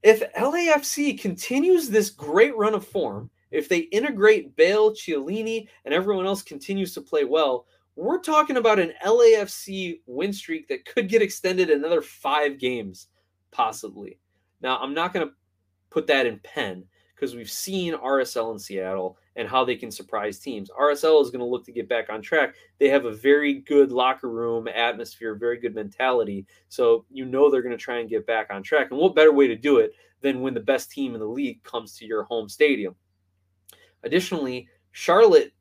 if 0.04 0.22
LAFC 0.34 1.20
continues 1.20 1.90
this 1.90 2.10
great 2.10 2.56
run 2.56 2.74
of 2.74 2.88
form, 2.88 3.30
if 3.52 3.68
they 3.68 3.80
integrate 3.80 4.56
Bale, 4.56 4.92
Chiellini, 4.92 5.68
and 5.84 5.94
everyone 5.94 6.26
else 6.26 6.44
continues 6.44 6.94
to 6.94 7.02
play 7.02 7.26
well, 7.26 7.66
we're 7.96 8.22
talking 8.22 8.58
about 8.58 8.80
an 8.80 8.94
LAFC 9.04 10.00
win 10.06 10.32
streak 10.32 10.68
that 10.70 10.86
could 10.86 11.10
get 11.10 11.22
extended 11.22 11.70
another 11.70 12.02
five 12.02 12.58
games, 12.58 13.08
possibly. 13.52 14.20
Now, 14.62 14.78
I'm 14.78 14.94
not 14.94 15.14
going 15.14 15.28
to 15.28 15.34
put 15.90 16.08
that 16.08 16.26
in 16.26 16.40
pen 16.40 16.84
because 17.16 17.36
we've 17.36 17.52
seen 17.52 17.94
RSL 17.96 18.54
in 18.54 18.60
Seattle 18.60 19.18
and 19.36 19.48
how 19.48 19.66
they 19.66 19.76
can 19.76 19.92
surprise 19.92 20.40
teams. 20.40 20.70
RSL 20.70 21.22
is 21.22 21.30
going 21.30 21.40
to 21.40 21.46
look 21.46 21.66
to 21.66 21.72
get 21.72 21.90
back 21.90 22.10
on 22.10 22.22
track. 22.22 22.56
They 22.78 22.90
have 22.90 23.06
a 23.06 23.14
very 23.14 23.56
good 23.56 23.92
locker 23.92 24.30
room 24.30 24.68
atmosphere, 24.68 25.36
very 25.36 25.60
good 25.60 25.76
mentality. 25.76 26.46
So 26.70 27.06
you 27.10 27.26
know 27.26 27.50
they're 27.50 27.62
going 27.62 27.78
to 27.78 27.84
try 27.84 28.00
and 28.00 28.10
get 28.10 28.26
back 28.26 28.48
on 28.52 28.64
track. 28.64 28.88
And 28.92 29.00
what 29.00 29.16
better 29.16 29.34
way 29.34 29.48
to 29.48 29.56
do 29.56 29.78
it 29.78 29.94
than 30.22 30.42
when 30.42 30.54
the 30.54 30.60
best 30.60 30.92
team 30.92 31.14
in 31.14 31.20
the 31.20 31.26
league 31.26 31.62
comes 31.64 31.96
to 31.98 32.06
your 32.06 32.24
home 32.24 32.48
stadium? 32.48 32.96
Additionally, 34.04 34.68
Charlotte 34.92 35.54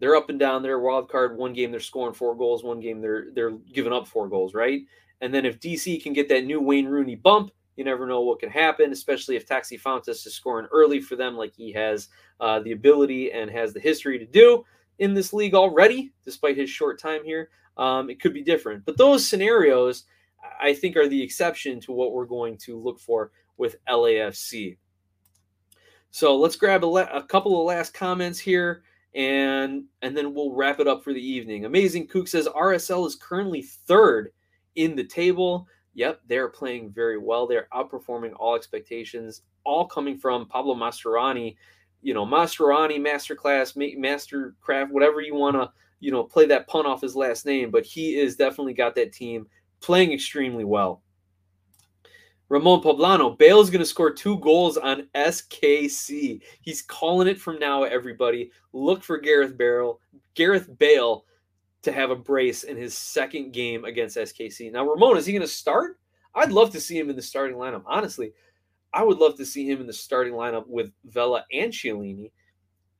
they're 0.00 0.16
up 0.16 0.30
and 0.30 0.38
down 0.38 0.62
They're 0.62 0.78
Wild 0.78 1.08
card, 1.08 1.36
one 1.36 1.52
game 1.52 1.70
they're 1.70 1.80
scoring 1.80 2.14
four 2.14 2.36
goals, 2.36 2.62
one 2.62 2.80
game 2.80 3.00
they're 3.00 3.26
they're 3.34 3.52
giving 3.72 3.92
up 3.92 4.06
four 4.06 4.28
goals, 4.28 4.54
right? 4.54 4.82
And 5.20 5.32
then 5.32 5.44
if 5.44 5.60
DC 5.60 6.02
can 6.02 6.12
get 6.12 6.28
that 6.28 6.44
new 6.44 6.60
Wayne 6.60 6.86
Rooney 6.86 7.16
bump, 7.16 7.50
you 7.76 7.84
never 7.84 8.06
know 8.06 8.22
what 8.22 8.40
can 8.40 8.50
happen, 8.50 8.92
especially 8.92 9.36
if 9.36 9.46
Taxi 9.46 9.78
Fountas 9.78 10.26
is 10.26 10.34
scoring 10.34 10.66
early 10.72 11.00
for 11.00 11.16
them, 11.16 11.36
like 11.36 11.54
he 11.54 11.72
has 11.72 12.08
uh, 12.40 12.58
the 12.60 12.72
ability 12.72 13.30
and 13.32 13.50
has 13.50 13.72
the 13.72 13.80
history 13.80 14.18
to 14.18 14.26
do 14.26 14.64
in 14.98 15.14
this 15.14 15.32
league 15.32 15.54
already, 15.54 16.12
despite 16.24 16.56
his 16.56 16.68
short 16.68 16.98
time 16.98 17.24
here. 17.24 17.50
Um, 17.76 18.10
it 18.10 18.20
could 18.20 18.34
be 18.34 18.42
different, 18.42 18.84
but 18.84 18.96
those 18.96 19.24
scenarios, 19.24 20.04
I 20.60 20.74
think, 20.74 20.96
are 20.96 21.06
the 21.06 21.22
exception 21.22 21.78
to 21.82 21.92
what 21.92 22.12
we're 22.12 22.26
going 22.26 22.56
to 22.58 22.76
look 22.76 22.98
for 22.98 23.30
with 23.56 23.76
LAFC. 23.88 24.76
So 26.10 26.36
let's 26.36 26.56
grab 26.56 26.84
a, 26.84 26.88
a 26.88 27.22
couple 27.22 27.60
of 27.60 27.66
last 27.66 27.94
comments 27.94 28.40
here 28.40 28.82
and 29.14 29.84
and 30.02 30.16
then 30.16 30.34
we'll 30.34 30.54
wrap 30.54 30.80
it 30.80 30.86
up 30.86 31.02
for 31.02 31.12
the 31.12 31.24
evening. 31.24 31.64
Amazing 31.64 32.08
Kook 32.08 32.28
says 32.28 32.48
RSL 32.48 33.06
is 33.06 33.16
currently 33.16 33.62
third 33.62 34.32
in 34.78 34.94
the 34.94 35.04
table. 35.04 35.68
Yep, 35.94 36.20
they're 36.28 36.48
playing 36.48 36.90
very 36.90 37.18
well. 37.18 37.46
They're 37.46 37.68
outperforming 37.74 38.32
all 38.38 38.54
expectations, 38.54 39.42
all 39.64 39.86
coming 39.86 40.16
from 40.16 40.46
Pablo 40.46 40.74
Mastroeni. 40.74 41.56
You 42.00 42.14
know, 42.14 42.24
Mastroeni, 42.24 43.00
Masterclass, 43.00 43.76
Mastercraft, 43.76 44.90
whatever 44.90 45.20
you 45.20 45.34
want 45.34 45.56
to, 45.56 45.70
you 45.98 46.12
know, 46.12 46.22
play 46.22 46.46
that 46.46 46.68
pun 46.68 46.86
off 46.86 47.00
his 47.00 47.16
last 47.16 47.44
name, 47.44 47.72
but 47.72 47.84
he 47.84 48.16
is 48.16 48.36
definitely 48.36 48.74
got 48.74 48.94
that 48.94 49.12
team 49.12 49.48
playing 49.80 50.12
extremely 50.12 50.64
well. 50.64 51.02
Ramon 52.48 52.80
Poblano, 52.80 53.36
Bale's 53.36 53.68
going 53.68 53.80
to 53.80 53.84
score 53.84 54.12
two 54.12 54.38
goals 54.38 54.78
on 54.78 55.08
SKC. 55.14 56.40
He's 56.62 56.82
calling 56.82 57.28
it 57.28 57.40
from 57.40 57.58
now, 57.58 57.82
everybody. 57.82 58.52
Look 58.72 59.02
for 59.02 59.18
Gareth 59.18 59.58
Bale, 59.58 60.00
Gareth 60.34 60.70
Bale 60.78 61.24
to 61.82 61.92
have 61.92 62.10
a 62.10 62.16
brace 62.16 62.64
in 62.64 62.76
his 62.76 62.96
second 62.96 63.52
game 63.52 63.84
against 63.84 64.16
SKC. 64.16 64.72
Now, 64.72 64.86
Ramon, 64.86 65.16
is 65.16 65.26
he 65.26 65.32
going 65.32 65.42
to 65.42 65.48
start? 65.48 65.98
I'd 66.34 66.52
love 66.52 66.70
to 66.72 66.80
see 66.80 66.98
him 66.98 67.10
in 67.10 67.16
the 67.16 67.22
starting 67.22 67.56
lineup. 67.56 67.82
Honestly, 67.86 68.32
I 68.92 69.02
would 69.04 69.18
love 69.18 69.36
to 69.36 69.46
see 69.46 69.68
him 69.68 69.80
in 69.80 69.86
the 69.86 69.92
starting 69.92 70.34
lineup 70.34 70.66
with 70.66 70.92
Vela 71.04 71.44
and 71.52 71.72
Chiellini 71.72 72.30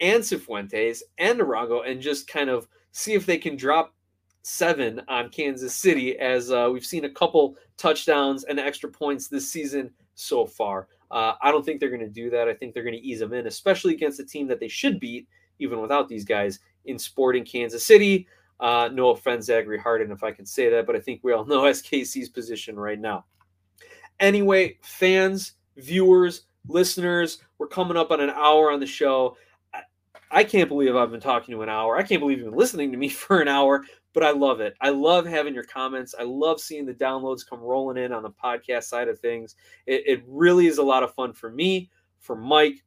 and 0.00 0.22
Cifuentes 0.22 1.02
and 1.18 1.40
Arango 1.40 1.88
and 1.88 2.00
just 2.00 2.28
kind 2.28 2.50
of 2.50 2.68
see 2.92 3.14
if 3.14 3.26
they 3.26 3.38
can 3.38 3.56
drop 3.56 3.94
seven 4.42 5.02
on 5.08 5.28
Kansas 5.28 5.74
City, 5.74 6.18
as 6.18 6.50
uh, 6.50 6.70
we've 6.72 6.86
seen 6.86 7.04
a 7.04 7.10
couple 7.10 7.56
touchdowns 7.76 8.44
and 8.44 8.58
extra 8.58 8.90
points 8.90 9.28
this 9.28 9.50
season 9.50 9.90
so 10.14 10.46
far. 10.46 10.88
Uh, 11.10 11.34
I 11.42 11.50
don't 11.50 11.64
think 11.64 11.80
they're 11.80 11.88
going 11.90 12.00
to 12.00 12.08
do 12.08 12.30
that. 12.30 12.48
I 12.48 12.54
think 12.54 12.74
they're 12.74 12.82
going 12.82 12.96
to 12.96 13.06
ease 13.06 13.20
them 13.20 13.32
in, 13.32 13.46
especially 13.46 13.94
against 13.94 14.20
a 14.20 14.24
team 14.24 14.46
that 14.48 14.60
they 14.60 14.68
should 14.68 15.00
beat, 15.00 15.26
even 15.58 15.80
without 15.80 16.08
these 16.08 16.24
guys 16.24 16.60
in 16.84 16.98
Sporting 16.98 17.44
Kansas 17.44 17.84
City. 17.84 18.26
Uh, 18.60 18.88
no 18.92 19.10
offense, 19.10 19.46
Zachary 19.46 19.78
Harden, 19.78 20.10
if 20.10 20.24
I 20.24 20.32
can 20.32 20.44
say 20.44 20.68
that, 20.70 20.86
but 20.86 20.96
I 20.96 21.00
think 21.00 21.20
we 21.22 21.32
all 21.32 21.44
know 21.46 21.62
SKC's 21.62 22.28
position 22.28 22.78
right 22.78 22.98
now. 22.98 23.24
Anyway, 24.20 24.78
fans, 24.82 25.52
viewers, 25.76 26.46
listeners, 26.66 27.38
we're 27.58 27.68
coming 27.68 27.96
up 27.96 28.10
on 28.10 28.20
an 28.20 28.30
hour 28.30 28.72
on 28.72 28.80
the 28.80 28.86
show. 28.86 29.36
I 30.30 30.44
can't 30.44 30.68
believe 30.68 30.94
I've 30.94 31.10
been 31.10 31.20
talking 31.20 31.54
to 31.54 31.62
an 31.62 31.68
hour. 31.68 31.96
I 31.96 32.02
can't 32.02 32.20
believe 32.20 32.38
you've 32.38 32.50
been 32.50 32.58
listening 32.58 32.90
to 32.92 32.98
me 32.98 33.08
for 33.08 33.40
an 33.40 33.48
hour 33.48 33.84
but 34.18 34.26
I 34.26 34.30
love 34.30 34.60
it. 34.60 34.74
I 34.80 34.90
love 34.90 35.26
having 35.26 35.54
your 35.54 35.62
comments. 35.62 36.12
I 36.18 36.24
love 36.24 36.60
seeing 36.60 36.86
the 36.86 36.92
downloads 36.92 37.48
come 37.48 37.60
rolling 37.60 38.02
in 38.02 38.12
on 38.12 38.24
the 38.24 38.30
podcast 38.30 38.84
side 38.84 39.06
of 39.06 39.20
things. 39.20 39.54
It, 39.86 40.02
it 40.06 40.24
really 40.26 40.66
is 40.66 40.78
a 40.78 40.82
lot 40.82 41.02
of 41.04 41.14
fun 41.14 41.32
for 41.32 41.50
me, 41.50 41.90
for 42.18 42.34
Mike. 42.34 42.84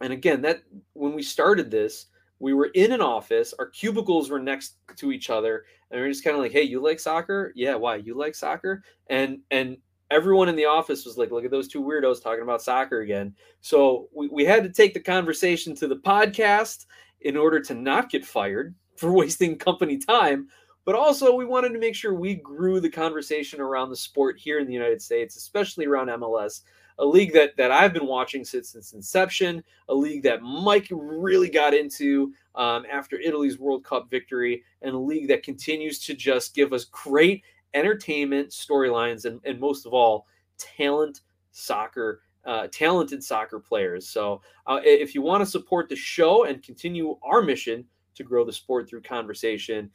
And 0.00 0.14
again, 0.14 0.40
that 0.42 0.62
when 0.94 1.12
we 1.12 1.22
started 1.22 1.70
this, 1.70 2.06
we 2.42 2.54
were 2.54 2.70
in 2.74 2.90
an 2.90 3.00
office, 3.00 3.54
our 3.60 3.66
cubicles 3.66 4.28
were 4.28 4.40
next 4.40 4.74
to 4.96 5.12
each 5.12 5.30
other, 5.30 5.64
and 5.90 6.00
we 6.00 6.04
are 6.04 6.10
just 6.10 6.24
kind 6.24 6.34
of 6.34 6.42
like, 6.42 6.50
hey, 6.50 6.64
you 6.64 6.82
like 6.82 6.98
soccer? 6.98 7.52
Yeah, 7.54 7.76
why? 7.76 7.96
You 7.96 8.14
like 8.14 8.34
soccer? 8.34 8.82
And 9.08 9.38
and 9.52 9.76
everyone 10.10 10.48
in 10.48 10.56
the 10.56 10.64
office 10.64 11.06
was 11.06 11.16
like, 11.16 11.30
look 11.30 11.44
at 11.44 11.52
those 11.52 11.68
two 11.68 11.80
weirdos 11.80 12.20
talking 12.20 12.42
about 12.42 12.60
soccer 12.60 13.00
again. 13.02 13.32
So 13.60 14.08
we, 14.12 14.26
we 14.26 14.44
had 14.44 14.64
to 14.64 14.70
take 14.70 14.92
the 14.92 15.00
conversation 15.00 15.76
to 15.76 15.86
the 15.86 15.96
podcast 15.96 16.86
in 17.20 17.36
order 17.36 17.60
to 17.60 17.74
not 17.74 18.10
get 18.10 18.26
fired 18.26 18.74
for 18.96 19.12
wasting 19.12 19.56
company 19.56 19.96
time, 19.96 20.48
but 20.84 20.96
also 20.96 21.36
we 21.36 21.44
wanted 21.44 21.72
to 21.74 21.78
make 21.78 21.94
sure 21.94 22.12
we 22.12 22.34
grew 22.34 22.80
the 22.80 22.90
conversation 22.90 23.60
around 23.60 23.90
the 23.90 23.96
sport 23.96 24.36
here 24.36 24.58
in 24.58 24.66
the 24.66 24.72
United 24.72 25.00
States, 25.00 25.36
especially 25.36 25.86
around 25.86 26.08
MLS, 26.08 26.62
a 26.98 27.04
league 27.04 27.32
that 27.32 27.56
that 27.56 27.70
I've 27.70 27.92
been 27.92 28.06
watching 28.06 28.44
since 28.44 28.74
its 28.74 28.92
inception, 28.92 29.62
a 29.88 29.94
league 29.94 30.22
that 30.24 30.42
Mike 30.42 30.88
really 30.90 31.50
got 31.50 31.74
into 31.74 32.32
um, 32.54 32.84
after 32.90 33.18
Italy's 33.18 33.58
World 33.58 33.84
Cup 33.84 34.10
victory, 34.10 34.62
and 34.82 34.94
a 34.94 34.98
league 34.98 35.28
that 35.28 35.42
continues 35.42 35.98
to 36.06 36.14
just 36.14 36.54
give 36.54 36.72
us 36.72 36.84
great 36.84 37.42
entertainment, 37.74 38.50
storylines, 38.50 39.24
and, 39.24 39.40
and 39.44 39.58
most 39.58 39.86
of 39.86 39.94
all, 39.94 40.26
talent 40.58 41.20
soccer 41.52 42.20
uh, 42.44 42.66
talented 42.72 43.22
soccer 43.22 43.60
players. 43.60 44.08
So, 44.08 44.42
uh, 44.66 44.80
if 44.82 45.14
you 45.14 45.22
want 45.22 45.42
to 45.42 45.50
support 45.50 45.88
the 45.88 45.96
show 45.96 46.44
and 46.44 46.62
continue 46.62 47.16
our 47.22 47.42
mission 47.42 47.84
to 48.14 48.24
grow 48.24 48.44
the 48.44 48.52
sport 48.52 48.88
through 48.88 49.02
conversation, 49.02 49.90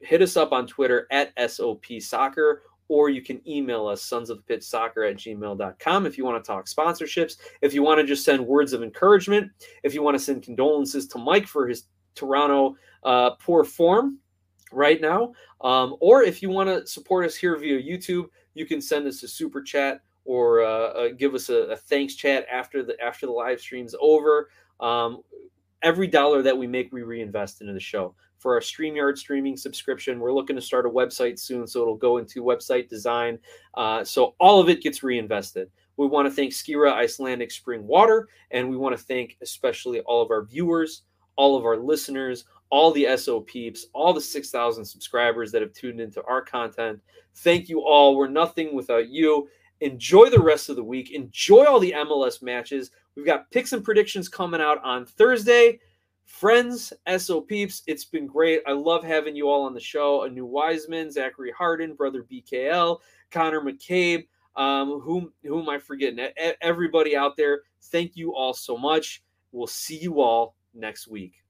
hit 0.00 0.22
us 0.22 0.36
up 0.36 0.52
on 0.52 0.66
Twitter 0.66 1.06
at 1.10 1.32
SOP 1.50 1.84
Soccer, 2.00 2.62
or 2.88 3.08
you 3.08 3.22
can 3.22 3.40
email 3.48 3.86
us 3.86 4.02
sons 4.02 4.30
of 4.30 4.46
pitch 4.46 4.62
soccer 4.62 5.04
at 5.04 5.16
gmail.com 5.16 6.06
if 6.06 6.18
you 6.18 6.24
want 6.24 6.42
to 6.42 6.46
talk 6.46 6.66
sponsorships, 6.66 7.36
if 7.62 7.72
you 7.74 7.82
want 7.82 7.98
to 7.98 8.06
just 8.06 8.24
send 8.24 8.46
words 8.46 8.72
of 8.72 8.82
encouragement, 8.82 9.50
if 9.82 9.94
you 9.94 10.02
want 10.02 10.16
to 10.16 10.22
send 10.22 10.42
condolences 10.42 11.06
to 11.08 11.18
Mike 11.18 11.46
for 11.46 11.66
his 11.66 11.84
Toronto 12.14 12.76
uh, 13.02 13.30
poor 13.40 13.64
form 13.64 14.18
right 14.72 15.00
now, 15.00 15.32
um, 15.62 15.96
or 16.00 16.22
if 16.22 16.42
you 16.42 16.50
want 16.50 16.68
to 16.68 16.86
support 16.86 17.24
us 17.24 17.34
here 17.34 17.56
via 17.56 17.80
YouTube, 17.80 18.26
you 18.54 18.66
can 18.66 18.80
send 18.80 19.06
us 19.06 19.22
a 19.22 19.28
super 19.28 19.62
chat 19.62 20.00
or 20.24 20.62
uh, 20.62 20.68
uh, 20.68 21.08
give 21.16 21.34
us 21.34 21.48
a, 21.48 21.54
a, 21.54 21.76
thanks 21.76 22.14
chat 22.14 22.46
after 22.50 22.82
the 22.82 22.98
after 23.02 23.26
the 23.26 23.32
live 23.32 23.60
stream's 23.60 23.94
over. 24.00 24.48
Um, 24.80 25.22
every 25.82 26.06
dollar 26.06 26.42
that 26.42 26.56
we 26.56 26.66
make, 26.66 26.92
we 26.92 27.02
reinvest 27.02 27.60
into 27.60 27.72
the 27.72 27.80
show 27.80 28.14
for 28.44 28.52
our 28.52 28.60
StreamYard 28.60 29.16
streaming 29.16 29.56
subscription. 29.56 30.20
We're 30.20 30.34
looking 30.34 30.54
to 30.54 30.60
start 30.60 30.84
a 30.84 30.90
website 30.90 31.38
soon, 31.38 31.66
so 31.66 31.80
it'll 31.80 31.96
go 31.96 32.18
into 32.18 32.44
website 32.44 32.90
design. 32.90 33.38
Uh, 33.72 34.04
so 34.04 34.34
all 34.38 34.60
of 34.60 34.68
it 34.68 34.82
gets 34.82 35.02
reinvested. 35.02 35.70
We 35.96 36.08
want 36.08 36.28
to 36.28 36.30
thank 36.30 36.52
Skira 36.52 36.92
Icelandic 36.92 37.50
Spring 37.50 37.86
Water, 37.86 38.28
and 38.50 38.68
we 38.68 38.76
want 38.76 38.94
to 38.94 39.02
thank 39.02 39.38
especially 39.40 40.00
all 40.00 40.20
of 40.20 40.30
our 40.30 40.44
viewers, 40.44 41.04
all 41.36 41.56
of 41.56 41.64
our 41.64 41.78
listeners, 41.78 42.44
all 42.68 42.92
the 42.92 43.16
SO 43.16 43.40
peeps, 43.40 43.86
all 43.94 44.12
the 44.12 44.20
6,000 44.20 44.84
subscribers 44.84 45.50
that 45.50 45.62
have 45.62 45.72
tuned 45.72 45.98
into 45.98 46.22
our 46.24 46.42
content. 46.42 47.00
Thank 47.36 47.70
you 47.70 47.80
all. 47.80 48.14
We're 48.14 48.28
nothing 48.28 48.74
without 48.74 49.08
you. 49.08 49.48
Enjoy 49.80 50.28
the 50.28 50.38
rest 50.38 50.68
of 50.68 50.76
the 50.76 50.84
week. 50.84 51.12
Enjoy 51.12 51.64
all 51.64 51.80
the 51.80 51.94
MLS 51.96 52.42
matches. 52.42 52.90
We've 53.16 53.24
got 53.24 53.50
picks 53.50 53.72
and 53.72 53.82
predictions 53.82 54.28
coming 54.28 54.60
out 54.60 54.84
on 54.84 55.06
Thursday. 55.06 55.80
Friends, 56.24 56.92
SO 57.18 57.40
peeps, 57.40 57.82
it's 57.86 58.04
been 58.04 58.26
great. 58.26 58.62
I 58.66 58.72
love 58.72 59.04
having 59.04 59.36
you 59.36 59.48
all 59.48 59.62
on 59.62 59.74
the 59.74 59.80
show. 59.80 60.24
A 60.24 60.30
new 60.30 60.46
Wiseman, 60.46 61.10
Zachary 61.10 61.52
Harden, 61.52 61.94
brother 61.94 62.24
BKL, 62.30 62.98
Connor 63.30 63.60
McCabe, 63.60 64.26
um, 64.56 65.00
whom 65.00 65.32
whom 65.42 65.62
am 65.62 65.68
I 65.68 65.78
forgetting. 65.78 66.26
Everybody 66.60 67.16
out 67.16 67.36
there, 67.36 67.60
thank 67.84 68.16
you 68.16 68.34
all 68.34 68.54
so 68.54 68.76
much. 68.76 69.22
We'll 69.52 69.66
see 69.66 69.98
you 69.98 70.20
all 70.20 70.56
next 70.74 71.08
week. 71.08 71.43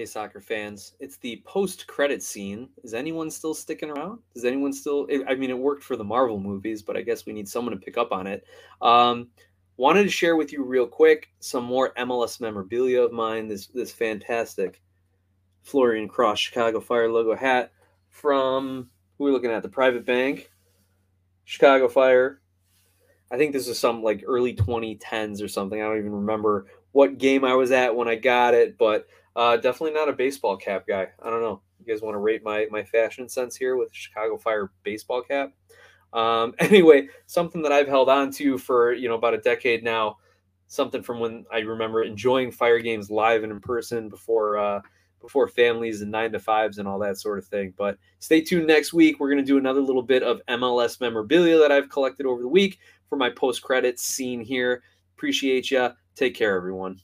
Hey, 0.00 0.06
soccer 0.06 0.40
fans, 0.40 0.94
it's 0.98 1.18
the 1.18 1.42
post 1.44 1.86
credit 1.86 2.22
scene. 2.22 2.70
Is 2.82 2.94
anyone 2.94 3.30
still 3.30 3.52
sticking 3.52 3.90
around? 3.90 4.20
Does 4.32 4.46
anyone 4.46 4.72
still? 4.72 5.06
I 5.28 5.34
mean, 5.34 5.50
it 5.50 5.58
worked 5.58 5.84
for 5.84 5.94
the 5.94 6.02
Marvel 6.02 6.40
movies, 6.40 6.80
but 6.80 6.96
I 6.96 7.02
guess 7.02 7.26
we 7.26 7.34
need 7.34 7.46
someone 7.46 7.74
to 7.74 7.84
pick 7.84 7.98
up 7.98 8.10
on 8.10 8.26
it. 8.26 8.46
Um, 8.80 9.28
wanted 9.76 10.04
to 10.04 10.08
share 10.08 10.36
with 10.36 10.54
you 10.54 10.64
real 10.64 10.86
quick 10.86 11.28
some 11.40 11.64
more 11.64 11.92
MLS 11.98 12.40
memorabilia 12.40 13.02
of 13.02 13.12
mine. 13.12 13.46
This 13.46 13.66
this 13.66 13.92
fantastic 13.92 14.80
Florian 15.64 16.08
Cross 16.08 16.38
Chicago 16.38 16.80
Fire 16.80 17.12
logo 17.12 17.36
hat 17.36 17.70
from 18.08 18.88
who 19.18 19.26
are 19.26 19.32
looking 19.32 19.50
at? 19.50 19.62
The 19.62 19.68
Private 19.68 20.06
Bank, 20.06 20.50
Chicago 21.44 21.88
Fire. 21.88 22.40
I 23.30 23.36
think 23.36 23.52
this 23.52 23.68
is 23.68 23.78
some 23.78 24.02
like 24.02 24.24
early 24.26 24.54
2010s 24.54 25.44
or 25.44 25.48
something. 25.48 25.78
I 25.78 25.84
don't 25.84 25.98
even 25.98 26.12
remember 26.12 26.68
what 26.92 27.18
game 27.18 27.44
I 27.44 27.52
was 27.52 27.70
at 27.70 27.94
when 27.94 28.08
I 28.08 28.14
got 28.14 28.54
it, 28.54 28.78
but 28.78 29.06
uh, 29.40 29.56
definitely 29.56 29.94
not 29.94 30.10
a 30.10 30.12
baseball 30.12 30.54
cap 30.54 30.86
guy. 30.86 31.08
I 31.22 31.30
don't 31.30 31.40
know. 31.40 31.62
You 31.78 31.86
guys 31.86 32.02
want 32.02 32.12
to 32.12 32.18
rate 32.18 32.44
my 32.44 32.66
my 32.70 32.84
fashion 32.84 33.26
sense 33.26 33.56
here 33.56 33.74
with 33.76 33.88
Chicago 33.90 34.36
Fire 34.36 34.70
baseball 34.82 35.22
cap? 35.22 35.52
Um, 36.12 36.52
anyway, 36.58 37.08
something 37.24 37.62
that 37.62 37.72
I've 37.72 37.88
held 37.88 38.10
on 38.10 38.30
to 38.32 38.58
for 38.58 38.92
you 38.92 39.08
know 39.08 39.14
about 39.14 39.32
a 39.32 39.38
decade 39.38 39.82
now. 39.82 40.18
Something 40.66 41.02
from 41.02 41.20
when 41.20 41.46
I 41.50 41.60
remember 41.60 42.02
enjoying 42.02 42.52
fire 42.52 42.80
games 42.80 43.10
live 43.10 43.42
and 43.42 43.50
in 43.50 43.60
person 43.60 44.10
before 44.10 44.58
uh, 44.58 44.82
before 45.22 45.48
families 45.48 46.02
and 46.02 46.10
nine 46.10 46.32
to 46.32 46.38
fives 46.38 46.76
and 46.76 46.86
all 46.86 46.98
that 46.98 47.16
sort 47.16 47.38
of 47.38 47.46
thing. 47.46 47.72
But 47.78 47.96
stay 48.18 48.42
tuned 48.42 48.66
next 48.66 48.92
week. 48.92 49.20
We're 49.20 49.30
going 49.30 49.42
to 49.42 49.52
do 49.52 49.56
another 49.56 49.80
little 49.80 50.02
bit 50.02 50.22
of 50.22 50.42
MLS 50.50 51.00
memorabilia 51.00 51.58
that 51.58 51.72
I've 51.72 51.88
collected 51.88 52.26
over 52.26 52.42
the 52.42 52.48
week 52.48 52.78
for 53.08 53.16
my 53.16 53.30
post 53.30 53.62
credits 53.62 54.02
scene 54.02 54.42
here. 54.42 54.82
Appreciate 55.16 55.70
you. 55.70 55.88
Take 56.14 56.34
care, 56.34 56.54
everyone. 56.54 57.00